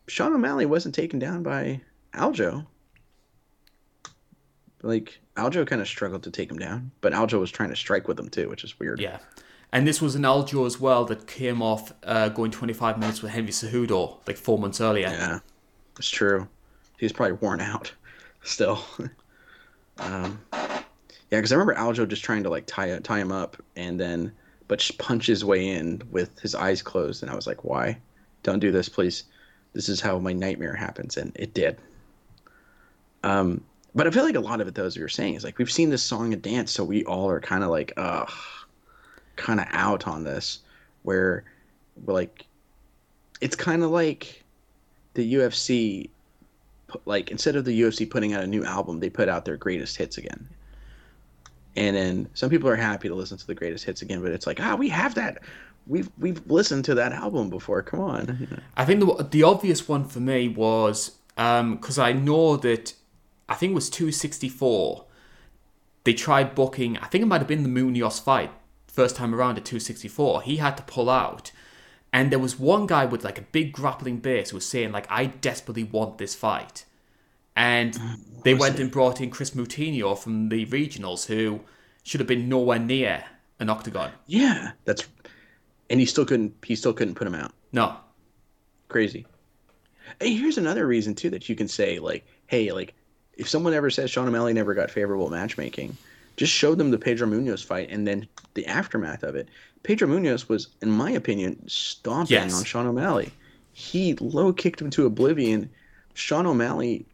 [0.07, 1.81] Sean O'Malley wasn't taken down by
[2.13, 2.67] Aljo.
[4.83, 8.07] Like Aljo kind of struggled to take him down, but Aljo was trying to strike
[8.07, 8.99] with him too, which is weird.
[8.99, 9.17] Yeah.
[9.71, 13.31] And this was an Aljo as well that came off uh, going 25 minutes with
[13.31, 15.07] Henry Cejudo like four months earlier.
[15.07, 15.39] Yeah,
[15.97, 16.47] it's true.
[16.99, 17.91] He's probably worn out
[18.43, 18.85] still.
[19.97, 20.39] um,
[21.31, 24.31] yeah, because I remember Aljo just trying to like tie tie him up and then
[24.67, 27.97] but punch his way in with his eyes closed, and I was like, why?
[28.43, 29.23] Don't do this, please.
[29.73, 31.77] this is how my nightmare happens, and it did.
[33.23, 33.61] Um,
[33.93, 35.71] but I feel like a lot of it, though, as you're saying, is like we've
[35.71, 38.31] seen this song and dance, so we all are kind of like, ugh,
[39.35, 40.59] kind of out on this,
[41.03, 41.43] where
[42.05, 42.45] we're like,
[43.41, 44.43] it's kind of like
[45.13, 46.09] the UFC,
[47.05, 49.97] like instead of the UFC putting out a new album, they put out their greatest
[49.97, 50.47] hits again.
[51.75, 54.47] And then some people are happy to listen to the greatest hits again, but it's
[54.47, 55.43] like, ah, we have that.
[55.87, 57.81] We've we've listened to that album before.
[57.83, 58.61] Come on.
[58.75, 62.93] I think the the obvious one for me was because um, I know that
[63.47, 65.05] I think it was 264.
[66.05, 66.97] They tried booking.
[66.97, 68.51] I think it might have been the Munhoz fight
[68.87, 70.43] first time around at 264.
[70.43, 71.51] He had to pull out.
[72.13, 75.05] And there was one guy with like a big grappling base who was saying like,
[75.09, 76.85] I desperately want this fight.
[77.55, 81.61] And mm, they went and brought in Chris Moutinho from the regionals, who
[82.03, 83.23] should have been nowhere near
[83.59, 84.11] an octagon.
[84.27, 85.07] Yeah, that's,
[85.89, 86.53] and he still couldn't.
[86.63, 87.53] He still couldn't put him out.
[87.71, 87.95] No,
[88.89, 89.25] crazy.
[90.19, 92.93] Hey, here's another reason too that you can say like, hey, like
[93.37, 95.97] if someone ever says Sean O'Malley never got favorable matchmaking,
[96.37, 99.47] just show them the Pedro Munhoz fight and then the aftermath of it.
[99.83, 102.53] Pedro Munhoz was, in my opinion, stomping yes.
[102.53, 103.31] on Sean O'Malley.
[103.73, 105.69] He low kicked him to oblivion.
[106.13, 107.05] Sean O'Malley,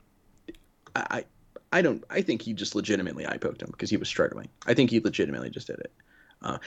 [0.96, 1.26] I,
[1.72, 2.04] I don't.
[2.10, 4.50] I think he just legitimately eye poked him because he was struggling.
[4.66, 5.92] I think he legitimately just did it.
[6.42, 6.58] Uh,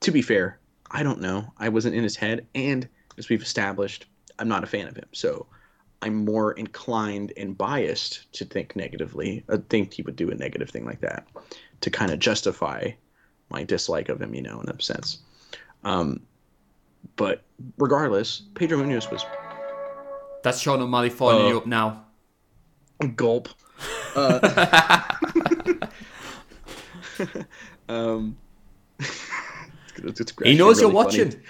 [0.00, 0.58] to be fair,
[0.90, 1.52] I don't know.
[1.58, 2.88] I wasn't in his head, and
[3.18, 4.06] as we've established,
[4.38, 5.08] I'm not a fan of him.
[5.12, 5.46] So
[6.02, 9.44] I'm more inclined and biased to think negatively.
[9.48, 11.26] I think he would do a negative thing like that
[11.80, 12.90] to kind of justify
[13.50, 15.18] my dislike of him, you know, in a sense.
[15.84, 16.20] Um,
[17.16, 17.42] but
[17.78, 19.24] regardless, Pedro Munhoz was.
[20.42, 22.05] That's Sean O'Malley following uh, you up now.
[23.14, 23.48] Gulp.
[24.14, 25.02] Uh,
[27.88, 28.36] um,
[28.98, 31.30] it's, it's he knows really you're watching.
[31.30, 31.42] Funny.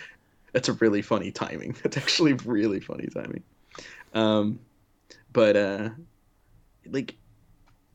[0.52, 1.76] That's a really funny timing.
[1.82, 3.42] That's actually really funny timing.
[4.14, 4.58] Um,
[5.32, 5.90] but uh,
[6.86, 7.14] like,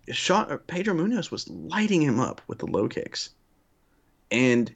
[0.09, 3.31] shot Pedro Munhoz was lighting him up with the low kicks,
[4.29, 4.73] and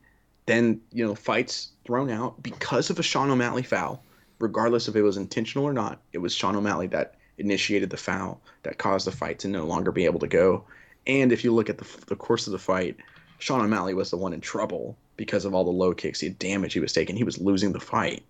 [0.47, 4.03] then you know fights thrown out because of a Sean O'Malley foul,
[4.39, 6.01] regardless if it was intentional or not.
[6.11, 9.91] It was Sean O'Malley that initiated the foul that caused the fight to no longer
[9.91, 10.63] be able to go.
[11.07, 12.97] And if you look at the, the course of the fight,
[13.39, 16.73] Sean O'Malley was the one in trouble because of all the low kicks, the damage
[16.73, 17.15] he was taking.
[17.15, 18.23] He was losing the fight.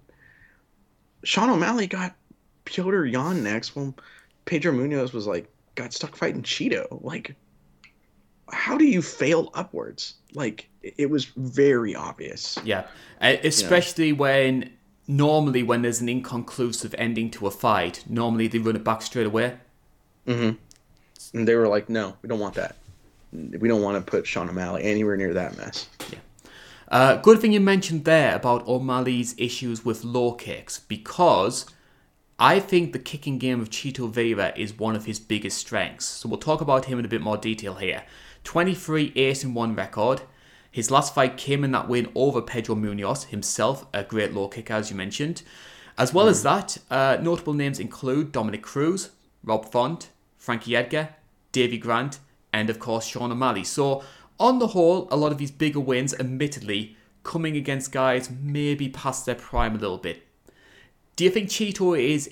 [1.23, 2.15] Sean O'Malley got
[2.65, 3.93] Petr Yan next when
[4.45, 7.03] Pedro Munhoz was like got stuck fighting Chito.
[7.03, 7.35] Like,
[8.51, 10.15] how do you fail upwards?
[10.33, 12.57] Like, it was very obvious.
[12.63, 12.87] Yeah,
[13.21, 14.19] especially you know?
[14.19, 14.73] when
[15.07, 19.27] normally when there's an inconclusive ending to a fight, normally they run it back straight
[19.27, 19.57] away.
[20.27, 21.37] Mm-hmm.
[21.37, 22.75] And they were like, "No, we don't want that.
[23.31, 26.19] We don't want to put Sean O'Malley anywhere near that mess." Yeah.
[26.87, 31.65] Uh, good thing you mentioned there about O'Malley's issues with low kicks because
[32.37, 36.05] I think the kicking game of Chito Vera is one of his biggest strengths.
[36.05, 38.03] So we'll talk about him in a bit more detail here.
[38.43, 40.21] 23 8 and 1 record.
[40.75, 44.73] His last fight came in that win over Pedro Munhoz, himself a great low kicker,
[44.73, 45.41] as you mentioned.
[45.97, 46.31] As well mm.
[46.31, 49.11] as that, uh, notable names include Dominick Cruz,
[49.41, 51.15] Rob Font, Frankie Edgar,
[51.53, 52.19] Davey Grant,
[52.51, 53.63] and of course Sean O'Malley.
[53.63, 54.03] So,
[54.37, 59.25] on the whole, a lot of these bigger wins, admittedly, coming against guys maybe past
[59.25, 60.23] their prime a little bit.
[61.15, 62.29] Do you think Chito is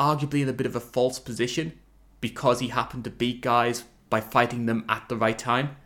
[0.00, 1.78] arguably in a bit of a false position
[2.22, 5.76] because he happened to beat guys by fighting them at the right time?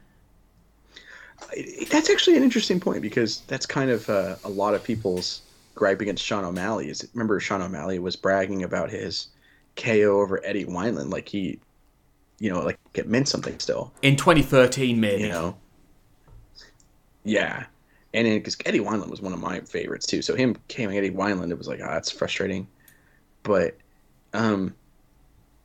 [1.91, 5.43] That's actually an interesting point because that's kind of uh, a lot of people's
[5.75, 6.89] gripe against Sean O'Malley.
[6.89, 9.29] Is remember Sean O'Malley was bragging about his
[9.77, 11.59] KO over Eddie Wineland, like he,
[12.39, 15.25] you know, like it meant something still in 2013, maybe.
[15.25, 15.57] You know,
[17.25, 17.67] yeah,
[18.15, 21.51] and because Eddie Wineland was one of my favorites too, so him came Eddie Wineland,
[21.51, 22.67] it was like, ah, oh, that's frustrating,
[23.43, 23.77] but,
[24.33, 24.75] um,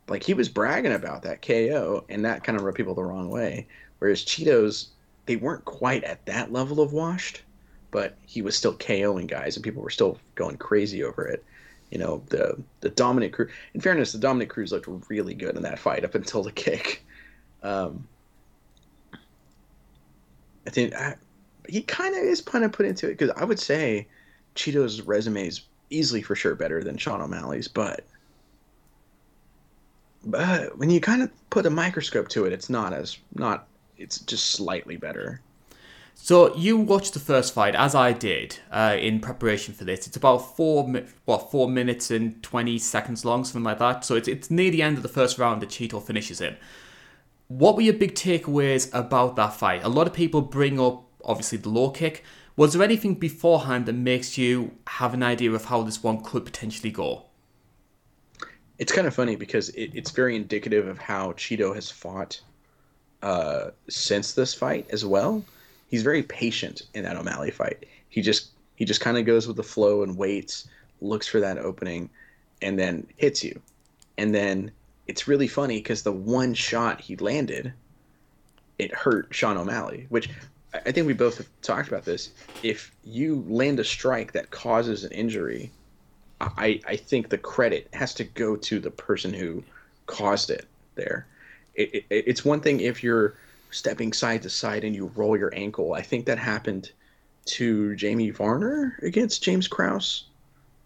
[0.09, 3.29] like he was bragging about that KO, and that kind of rubbed people the wrong
[3.29, 3.67] way.
[3.99, 4.89] Whereas Chito's,
[5.31, 7.41] they weren't quite at that level of washed,
[7.89, 11.41] but he was still KOing guys, and people were still going crazy over it.
[11.89, 13.49] You know, the the Dominick Cruz.
[13.73, 17.05] In fairness, the Dominick Cruz looked really good in that fight up until the kick.
[17.63, 18.05] Um,
[20.67, 21.15] I think I,
[21.69, 24.09] he kind of is kind of put into it because I would say
[24.55, 28.03] Chito's resume is easily for sure better than Sean O'Malley's, but
[30.25, 33.69] but when you kind of put a microscope to it, it's not as not.
[34.01, 35.41] It's just slightly better.
[36.13, 40.05] So you watched the first fight, as I did, uh, in preparation for this.
[40.05, 40.87] It's about four,
[41.25, 44.05] what, four minutes and twenty seconds long, something like that.
[44.05, 46.57] So it's it's near the end of the first round that Chito finishes him.
[47.47, 49.83] What were your big takeaways about that fight?
[49.83, 52.23] A lot of people bring up obviously the low kick.
[52.55, 56.45] Was there anything beforehand that makes you have an idea of how this one could
[56.45, 57.25] potentially go?
[58.77, 62.41] It's kind of funny because it, it's very indicative of how Chito has fought
[63.21, 65.43] uh, since this fight as well.
[65.89, 67.85] He's very patient in that O'Malley fight.
[68.09, 70.67] He just he just kind of goes with the flow and waits,
[71.01, 72.09] looks for that opening,
[72.61, 73.61] and then hits you.
[74.17, 74.71] And then
[75.07, 77.73] it's really funny because the one shot he landed,
[78.79, 80.29] it hurt Sean O'Malley, which
[80.73, 82.29] I think we both have talked about this.
[82.63, 85.69] If you land a strike that causes an injury,
[86.39, 89.63] I, I think the credit has to go to the person who
[90.07, 91.27] caused it there.
[91.81, 93.35] It, it, it's one thing if you're
[93.71, 95.93] stepping side to side and you roll your ankle.
[95.93, 96.91] I think that happened
[97.45, 100.25] to Jamie Varner against James Krause,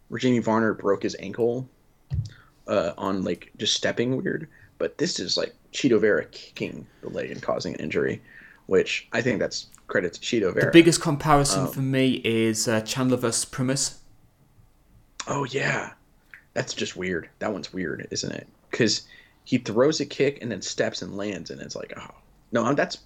[0.08, 1.68] where Jamie Varner broke his ankle
[2.68, 4.48] uh, on like just stepping weird.
[4.78, 8.22] But this is like Chito Vera kicking the leg and causing an injury,
[8.68, 10.68] which I think that's credit to Chito Vera.
[10.68, 14.00] The biggest comparison Um, for me is uh, Chandler versus Primus.
[15.28, 15.94] Oh yeah,
[16.54, 17.30] that's just weird.
[17.40, 18.48] That one's weird, isn't it?
[18.70, 19.08] Because
[19.46, 22.16] he throws a kick and then steps and lands, and it's like, oh
[22.52, 23.00] no, that's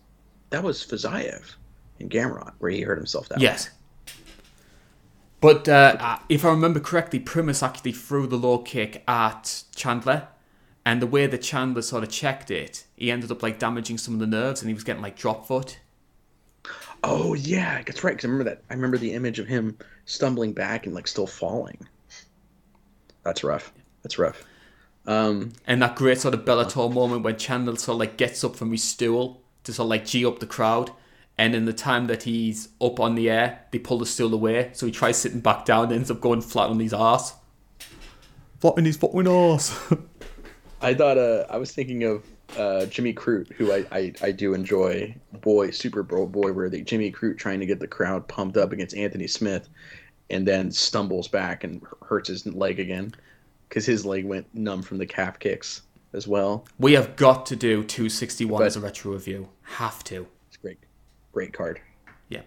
[0.49, 1.55] that was Fiziev
[1.99, 3.69] in Gamrot where he hurt himself that Yes.
[5.41, 10.27] But uh, uh, if I remember correctly, Primus actually threw the low kick at Chandler,
[10.85, 14.15] and the way that Chandler sort of checked it, he ended up like damaging some
[14.15, 15.79] of the nerves, and he was getting like drop foot.
[17.03, 18.11] Oh yeah, that's right.
[18.11, 18.63] Because I remember that.
[18.69, 21.87] I remember the image of him stumbling back and like still falling.
[23.23, 23.71] That's rough.
[24.03, 24.43] That's rough.
[25.09, 28.55] Um, And that great sort of Bellator moment when Chandler sort of like gets up
[28.55, 30.91] from his stool to sort of like G up the crowd.
[31.35, 34.69] And in the time that he's up on the air, they pull the stool away.
[34.73, 37.33] So he tries sitting back down and ends up going flat on his ass.
[38.59, 39.93] Flat on his fucking ass.
[40.81, 42.23] I thought uh, I was thinking of
[42.57, 45.15] uh, Jimmy Crute, who I, I, I do enjoy.
[45.41, 48.71] Boy, Super Bowl boy, where the Jimmy Crute trying to get the crowd pumped up
[48.73, 49.69] against Anthony Smith,
[50.29, 53.13] and then stumbles back and hurts his leg again,
[53.69, 55.83] because his leg went numb from the calf kicks
[56.13, 56.65] as well.
[56.79, 59.47] we have got to do 261 But- as a retro review.
[59.61, 60.25] Have to.
[60.47, 60.79] It's great,
[61.31, 61.79] great card.
[62.29, 62.41] Yeah.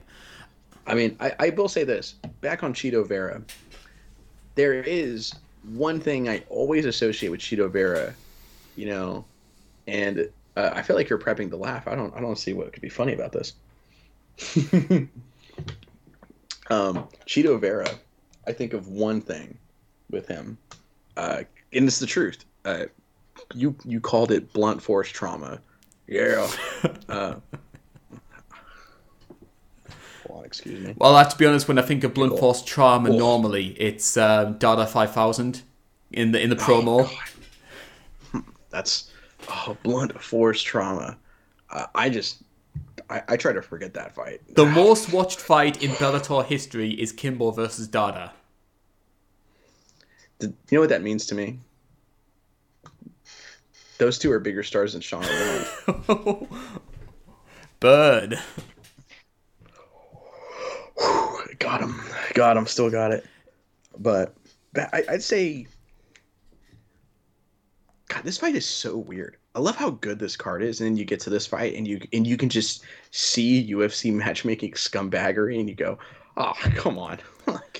[0.86, 3.40] I mean, I, I will say this back on Chito Vera,
[4.56, 5.32] there is
[5.72, 8.12] one thing I always associate with Chito Vera,
[8.74, 9.24] you know,
[9.86, 11.86] and uh, I feel like you're prepping to laugh.
[11.86, 13.54] I don't I don't see what could be funny about this.
[16.68, 17.88] um, Chito Vera,
[18.46, 19.56] I think of one thing
[20.10, 20.58] with him,
[21.16, 22.44] uh, and it's the truth.
[22.64, 22.84] Uh,
[23.54, 25.60] you you called it blunt force trauma.
[26.06, 26.48] Yeah.
[27.08, 27.34] Uh,
[30.32, 30.94] on, excuse me.
[30.96, 34.16] Well, I have to be honest, when I think of blunt force trauma, normally it's
[34.16, 35.62] um, Dada 5000
[36.12, 37.10] in the in the promo.
[38.70, 39.10] That's
[39.48, 41.18] oh, blunt force trauma.
[41.70, 42.42] Uh, I just
[43.10, 44.40] I, I try to forget that fight.
[44.54, 48.32] the most watched fight in Bellator history is Kimbo versus Dada.
[50.42, 51.58] You know what that means to me?
[53.98, 56.48] Those two are bigger stars than Sean O'Malley.
[57.80, 58.38] Bird.
[61.58, 62.00] got him,
[62.34, 63.24] got him, still got it.
[63.98, 64.34] But,
[64.76, 65.66] I, I'd say,
[68.08, 69.36] God, this fight is so weird.
[69.54, 71.86] I love how good this card is, and then you get to this fight, and
[71.86, 75.98] you and you can just see UFC matchmaking scumbaggery, and you go,
[76.36, 77.18] "Oh, come on!"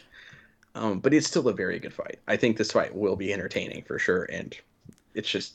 [0.75, 2.19] um, but it's still a very good fight.
[2.27, 4.57] I think this fight will be entertaining for sure, and
[5.15, 5.55] it's just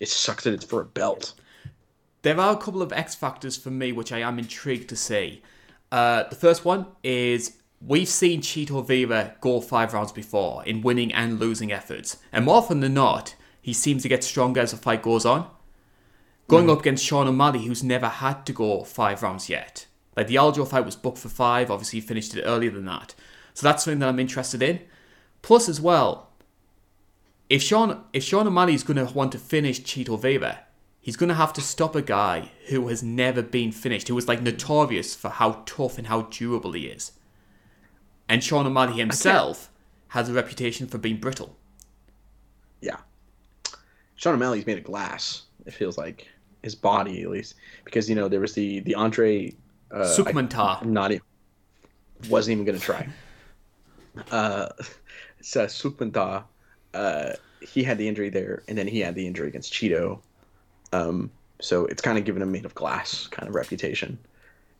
[0.00, 1.34] it sucks that it's for a belt.
[2.22, 5.42] There are a couple of X factors for me which I am intrigued to see.
[5.90, 11.12] Uh, the first one is we've seen Chito Vera go five rounds before in winning
[11.12, 14.76] and losing efforts, and more often than not, he seems to get stronger as the
[14.76, 15.48] fight goes on.
[16.46, 19.86] Going up against Sean O'Malley, who's never had to go five rounds yet.
[20.16, 23.14] Like the Aljo fight was booked for five, obviously he finished it earlier than that.
[23.58, 24.78] So that's something that I'm interested in.
[25.42, 26.30] Plus, as well,
[27.50, 30.60] if Sean if Sean O'Malley's going to want to finish Chito Vera,
[31.00, 34.28] he's going to have to stop a guy who has never been finished, who was
[34.28, 37.10] like notorious for how tough and how durable he is.
[38.28, 39.72] And Sean O'Malley himself
[40.10, 41.56] has a reputation for being brittle.
[42.80, 42.98] Yeah.
[44.14, 45.46] Sean O'Malley's made of glass.
[45.66, 46.28] It feels like
[46.62, 49.52] his body, at least, because you know there was the the Andre.
[49.90, 50.04] Uh.
[50.80, 51.24] I'm not even.
[52.28, 53.08] Wasn't even gonna try.
[54.30, 54.68] Uh,
[55.40, 56.44] so Sukmanta,
[56.94, 60.20] uh, he had the injury there, and then he had the injury against Chito.
[60.92, 61.30] Um,
[61.60, 64.18] so it's kind of given him a made of glass kind of reputation.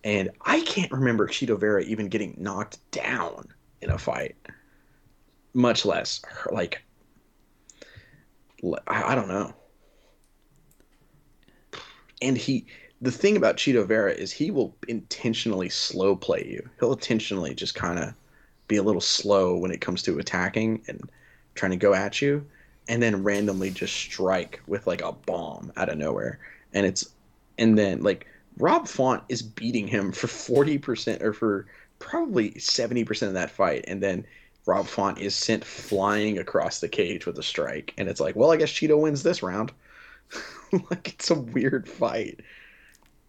[0.04, 3.48] And I can't remember Chito Vera even getting knocked down
[3.82, 4.36] in a fight,
[5.54, 6.82] much less her- like.
[8.88, 9.54] I don't know.
[12.20, 12.66] And he,
[13.00, 16.68] the thing about Chito Vera is he will intentionally slow play you.
[16.80, 18.14] He'll intentionally just kind of
[18.68, 21.10] be a little slow when it comes to attacking and
[21.54, 22.44] trying to go at you.
[22.88, 26.38] and then randomly just strike with like a bomb out of nowhere.
[26.72, 27.10] And it's
[27.58, 28.26] and then like
[28.58, 31.66] Rob Font is beating him for 40% or for
[31.98, 34.24] probably 70% of that fight and then
[34.66, 38.52] Rob Font is sent flying across the cage with a strike and it's like, well,
[38.52, 39.72] I guess Chito wins this round.
[40.72, 42.40] like it's a weird fight.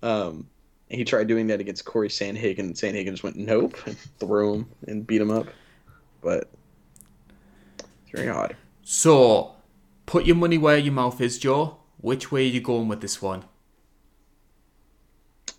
[0.04, 0.48] Um
[0.90, 4.70] he tried doing that against Corey Sandhagen and Sandhagen just went nope and threw him
[4.88, 5.48] and beat him up.
[6.22, 6.50] But
[7.78, 8.56] it's very odd.
[8.84, 9.56] So,
[10.06, 11.78] put your money where your mouth is, Joe.
[12.02, 13.46] Which way are you going with this one?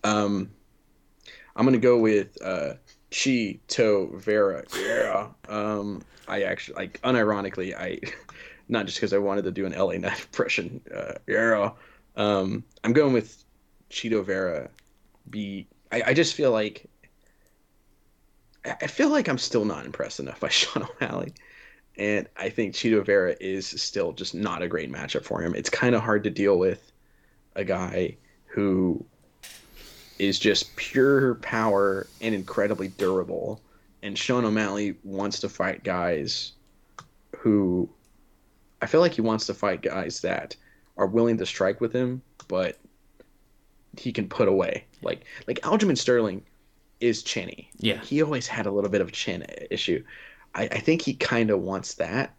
[0.02, 0.51] Um,
[1.55, 2.74] I'm gonna go with uh,
[3.11, 4.65] Chito Vera.
[4.77, 5.28] Yeah.
[5.48, 8.01] Um, I actually like unironically, I
[8.69, 10.81] not just because I wanted to do an LA Knight impression.
[10.94, 11.70] Uh, yeah.
[12.16, 13.44] Um, I'm going with
[13.90, 14.70] Chito Vera.
[15.28, 16.88] Be I, I just feel like
[18.64, 21.32] I feel like I'm still not impressed enough by Sean O'Malley.
[21.97, 25.55] And I think Chito Vera is still just not a great matchup for him.
[25.55, 26.92] It's kind of hard to deal with
[27.56, 28.16] a guy
[28.47, 29.05] who
[30.18, 33.60] is just pure power and incredibly durable.
[34.02, 36.52] And Sean O'Malley wants to fight guys
[37.36, 37.88] who
[38.82, 40.56] I feel like he wants to fight guys that
[40.97, 42.78] are willing to strike with him, but
[43.98, 44.84] he can put away.
[45.02, 46.43] Like like Aljamain Sterling
[47.01, 47.70] is chinny.
[47.78, 48.01] Yeah.
[48.01, 50.05] He always had a little bit of a chin issue.
[50.55, 52.35] I, I think he kind of wants that.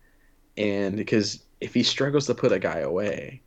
[0.58, 3.42] And because if he struggles to put a guy away,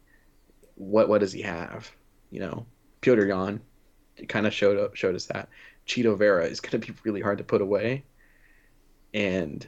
[0.76, 1.90] what what does he have?
[2.30, 2.66] You know,
[3.02, 3.60] Petr Yan
[4.28, 5.48] kind of showed up, showed us that.
[5.86, 8.04] Chito Vera is going to be really hard to put away.
[9.12, 9.66] And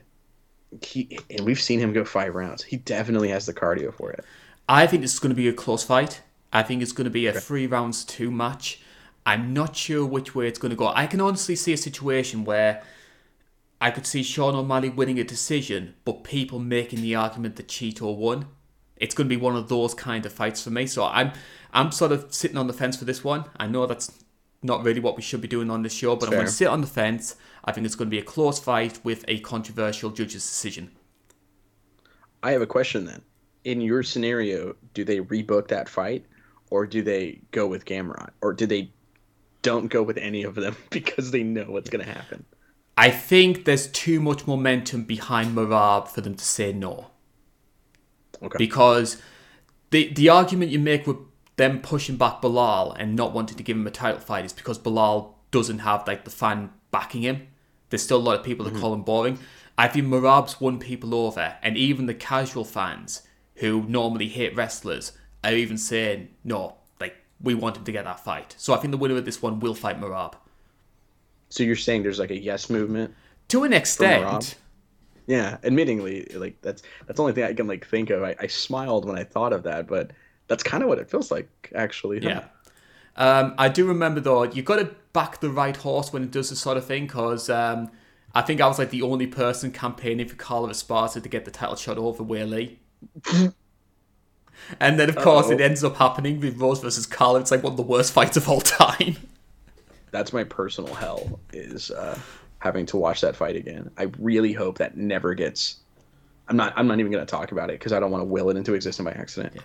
[0.82, 2.62] he and we've seen him go five rounds.
[2.62, 4.24] He definitely has the cardio for it.
[4.68, 6.22] I think this is going to be a close fight.
[6.52, 8.80] I think it's going to be a three rounds two match.
[9.26, 10.92] I'm not sure which way it's going to go.
[10.94, 12.82] I can honestly see a situation where
[13.80, 18.16] I could see Sean O'Malley winning a decision, but people making the argument that Chito
[18.16, 18.46] won.
[18.96, 20.86] It's going to be one of those kind of fights for me.
[20.86, 21.32] So I'm
[21.72, 23.44] I'm sort of sitting on the fence for this one.
[23.56, 24.10] I know that's
[24.62, 26.68] not really what we should be doing on this show, but I'm going to sit
[26.68, 27.36] on the fence.
[27.64, 30.92] I think it's going to be a close fight with a controversial judge's decision.
[32.42, 33.22] I have a question then.
[33.64, 36.24] In your scenario, do they rebook that fight,
[36.70, 38.92] or do they go with Gamrot, or do they
[39.66, 42.44] don't go with any of them because they know what's going to happen?
[42.96, 47.08] I think there's too much momentum behind Merab for them to say no.
[48.42, 48.56] Okay.
[48.58, 49.20] Because
[49.90, 51.16] the the argument you make with
[51.56, 54.78] them pushing back Belal and not wanting to give him a title fight is because
[54.78, 57.48] Belal doesn't have like the fan backing him.
[57.90, 58.80] There's still a lot of people that mm-hmm.
[58.80, 59.38] call him boring.
[59.76, 63.22] I think Merab's won people over, and even the casual fans
[63.56, 65.12] who normally hate wrestlers
[65.44, 66.76] are even saying, no,
[67.40, 68.54] we want him to get that fight.
[68.58, 70.34] So I think the winner of this one will fight Merab.
[71.48, 73.14] So you're saying there's like a yes movement?
[73.48, 74.56] To an extent.
[75.26, 78.22] Yeah, admittingly, like that's that's the only thing I can like think of.
[78.22, 80.12] I, I smiled when I thought of that, but
[80.46, 82.20] that's kind of what it feels like, actually.
[82.20, 82.28] huh?
[82.28, 82.44] Yeah.
[83.16, 86.50] Um, I do remember though, you got to back the right horse when it does
[86.50, 87.90] this sort of thing because um,
[88.34, 91.50] I think I was like the only person campaigning for Carla Esparza to get the
[91.50, 92.76] title shot over Weili.
[94.80, 95.64] and then, of course, it Uh-oh.
[95.64, 97.40] ends up happening with Rose versus Carla.
[97.40, 99.16] It's like one of the worst fights of all time.
[100.10, 102.18] That's my personal hell is uh,
[102.58, 103.90] having to watch that fight again.
[103.98, 105.76] I really hope that never gets.
[106.48, 106.72] I'm not.
[106.76, 108.56] I'm not even going to talk about it because I don't want to will it
[108.56, 109.56] into existence by accident.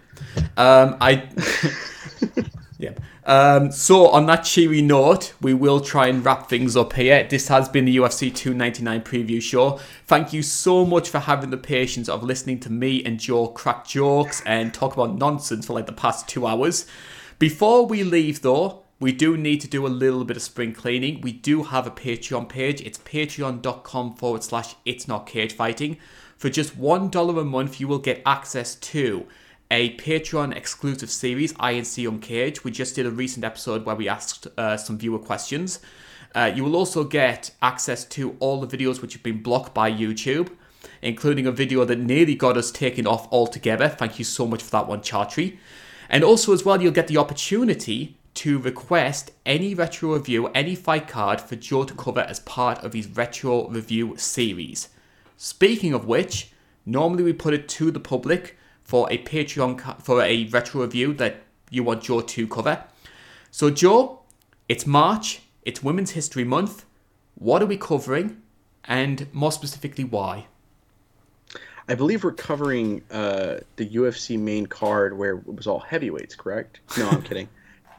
[0.57, 1.27] Um, I.
[2.81, 2.93] yeah.
[3.25, 7.25] Um, so on that cheery note, we will try and wrap things up here.
[7.29, 9.79] This has been the UFC 299 preview show.
[10.07, 13.85] Thank you so much for having the patience of listening to me and Joe crack
[13.85, 16.87] jokes and talk about nonsense for like the past two hours.
[17.37, 21.21] Before we leave, though, we do need to do a little bit of spring cleaning.
[21.21, 22.81] We do have a Patreon page.
[22.81, 25.97] It's patreon.com forward slash it's not cage fighting.
[26.37, 29.27] For just $1 a month, you will get access to
[29.71, 32.65] a Patreon exclusive series, INC Uncaged.
[32.65, 35.79] We just did a recent episode where we asked uh, some viewer questions.
[36.35, 39.89] Uh, you will also get access to all the videos which have been blocked by
[39.89, 40.49] YouTube,
[41.01, 43.87] including a video that nearly got us taken off altogether.
[43.87, 45.57] Thank you so much for that one, Chartry.
[46.09, 51.07] And also, as well, you'll get the opportunity to request any retro review, any fight
[51.07, 54.89] card for Joe to cover as part of his retro review series.
[55.37, 56.51] Speaking of which,
[56.85, 58.57] normally we put it to the public
[58.91, 61.37] for a Patreon for a retro review that
[61.69, 62.83] you want Joe to cover.
[63.49, 64.19] So Joe,
[64.67, 66.83] it's March, it's Women's History Month.
[67.35, 68.41] What are we covering,
[68.83, 70.47] and more specifically, why?
[71.87, 76.81] I believe we're covering uh, the UFC main card where it was all heavyweights, correct?
[76.97, 77.47] No, I'm kidding.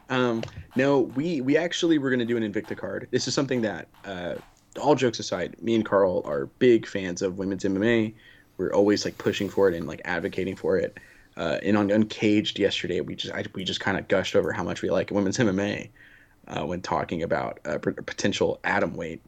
[0.09, 0.43] Um,
[0.75, 3.07] no, we we actually were going to do an Invicta card.
[3.09, 4.35] This is something that, uh,
[4.79, 8.13] all jokes aside, me and Karl are big fans of women's MMA.
[8.57, 10.97] We're always like pushing for it and like advocating for it.
[11.35, 14.63] Uh, and on Uncaged yesterday, we just I, we just kind of gushed over how
[14.63, 15.89] much we like women's MMA
[16.47, 19.21] uh, when talking about uh, potential atom weight.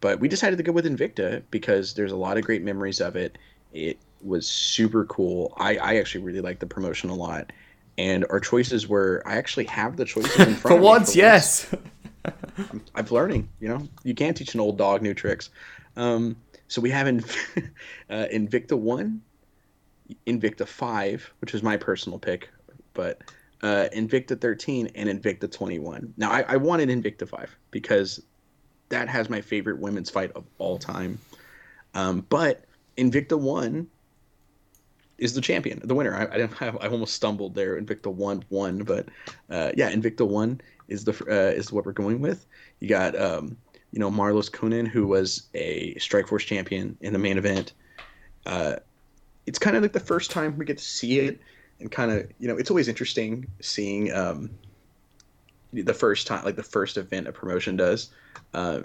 [0.00, 3.16] But we decided to go with Invicta because there's a lot of great memories of
[3.16, 3.36] it.
[3.72, 5.54] It was super cool.
[5.56, 7.52] I, I actually really like the promotion a lot.
[7.96, 10.86] And our choices were I actually have the choices in front for of me.
[10.86, 11.72] once, yes.
[12.24, 13.48] I'm, I'm, learning.
[13.60, 15.50] You know, you can't teach an old dog new tricks.
[15.96, 16.36] Um,
[16.68, 17.18] so we have in,
[18.10, 19.22] uh, Invicta one,
[20.26, 22.50] Invicta five, which is my personal pick,
[22.94, 23.22] but
[23.62, 26.14] uh, Invicta 13 and Invicta 21.
[26.16, 28.22] Now, I, I wanted Invicta 5 because
[28.88, 31.18] that has my favorite women's fight of all time.
[31.94, 32.64] Um, but
[32.96, 33.86] Invicta 1
[35.18, 36.14] is the champion, the winner.
[36.14, 37.80] I, I, have, I almost stumbled there.
[37.80, 39.08] Invicta 1 won, but
[39.50, 42.46] uh, yeah, Invicta 1 is the uh, is what we're going with.
[42.80, 43.56] You got um,
[43.92, 47.72] you know Marloes Coenen, who was a Strikeforce champion in the main event.
[48.46, 48.76] Uh,
[49.46, 51.40] it's kind of like the first time we get to see it
[51.80, 54.50] and kind of you know it's always interesting seeing um,
[55.72, 58.10] the first time like the first event a promotion does
[58.54, 58.80] uh,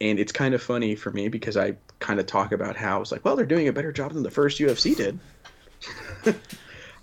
[0.00, 3.12] and it's kind of funny for me because i kind of talk about how it's
[3.12, 5.18] like well they're doing a better job than the first ufc did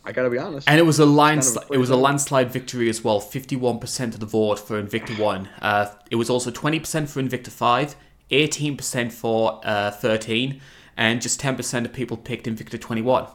[0.03, 2.51] i gotta be honest and it was a line kind of it was a landslide
[2.51, 7.07] victory as well 51% of the vote for invicta 1 uh, it was also 20%
[7.09, 7.95] for invicta 5
[8.31, 10.59] 18% for uh, 13
[10.95, 13.27] and just 10% of people picked invicta 21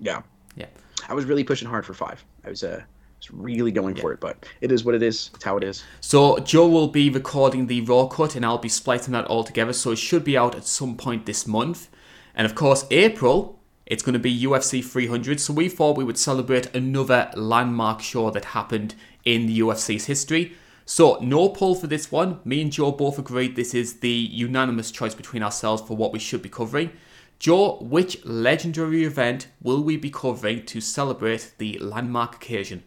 [0.00, 0.22] yeah.
[0.56, 0.66] Yeah.
[1.08, 2.24] I was really pushing hard for five.
[2.44, 2.82] I was uh
[3.18, 4.02] was really going yeah.
[4.02, 5.30] for it, but it is what it is.
[5.34, 5.84] It's how it is.
[6.00, 9.72] So Joe will be recording the raw cut, and I'll be splicing that all together.
[9.72, 11.88] So it should be out at some point this month.
[12.34, 13.59] And of course, April
[13.90, 15.40] it's going to be UFC 300.
[15.40, 18.94] So we thought we would celebrate another landmark show that happened
[19.24, 20.52] in the UFC's history.
[20.86, 22.38] So no poll for this one.
[22.44, 26.20] Me and Joe both agreed this is the unanimous choice between ourselves for what we
[26.20, 26.92] should be covering.
[27.40, 32.84] Joe, which legendary event will we be covering to celebrate the landmark occasion?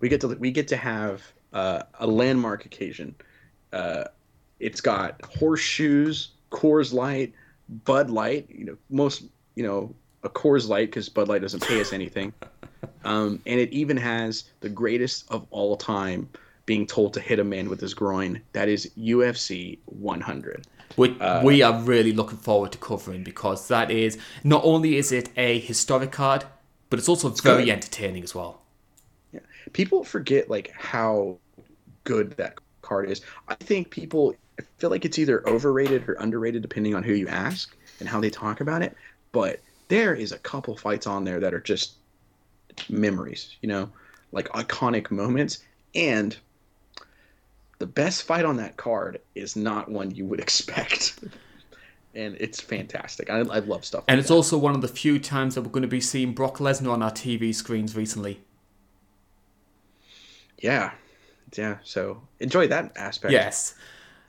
[0.00, 1.22] We get to we get to have
[1.52, 3.14] uh, a landmark occasion.
[3.72, 4.04] Uh,
[4.58, 7.34] it's got horseshoes, Coors Light,
[7.84, 8.48] Bud Light.
[8.50, 9.24] You know, most
[9.56, 12.32] you know a Coors Light because Bud Light doesn't pay us anything,
[13.04, 16.28] um, and it even has the greatest of all time
[16.66, 18.40] being told to hit a man with his groin.
[18.52, 23.90] That is UFC 100 which uh, we are really looking forward to covering because that
[23.90, 26.44] is not only is it a historic card,
[26.90, 27.72] but it's also it's very good.
[27.72, 28.62] entertaining as well.
[29.32, 29.40] Yeah,
[29.72, 31.38] people forget like how
[32.04, 33.20] good that card is.
[33.48, 34.34] I think people
[34.78, 38.30] feel like it's either overrated or underrated depending on who you ask and how they
[38.30, 38.96] talk about it.
[39.36, 41.96] But there is a couple fights on there that are just
[42.88, 43.90] memories, you know,
[44.32, 45.58] like iconic moments.
[45.94, 46.34] And
[47.78, 51.18] the best fight on that card is not one you would expect.
[52.14, 53.28] and it's fantastic.
[53.28, 54.04] I, I love stuff.
[54.08, 54.34] And like it's that.
[54.36, 57.02] also one of the few times that we're going to be seeing Brock Lesnar on
[57.02, 58.40] our TV screens recently.
[60.56, 60.92] Yeah,
[61.58, 61.76] yeah.
[61.84, 63.32] So enjoy that aspect.
[63.32, 63.74] Yes.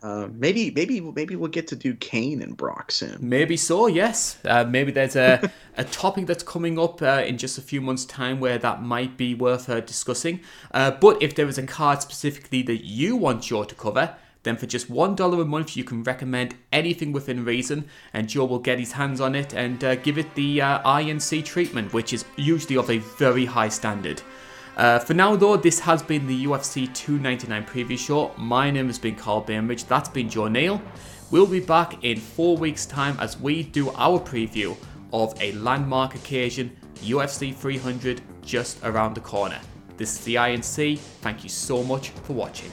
[0.03, 3.17] Uh, maybe maybe maybe we'll get to do Cain and Brock soon.
[3.19, 3.87] Maybe so.
[3.87, 4.37] Yes.
[4.45, 8.05] Uh, maybe there's a a topic that's coming up uh, in just a few months'
[8.05, 10.41] time where that might be worth uh, discussing.
[10.71, 14.55] Uh, but if there is a card specifically that you want Joe to cover, then
[14.55, 18.59] for just one dollar a month you can recommend anything within reason, and Joe will
[18.59, 22.77] get his hands on it and uh, give it the INC treatment, which is usually
[22.77, 24.21] of a very high standard.
[24.77, 28.31] Uh, for now, though, this has been the UFC 299 preview show.
[28.37, 29.85] My name has been Karl Bainbridge.
[29.85, 30.79] That's been Joe Neal.
[31.31, 34.77] We'll be back in four weeks' time as we do our preview
[35.11, 39.59] of a landmark occasion, UFC 300, just around the corner.
[39.97, 40.99] This is the INC.
[40.99, 42.69] Thank you so much for watching.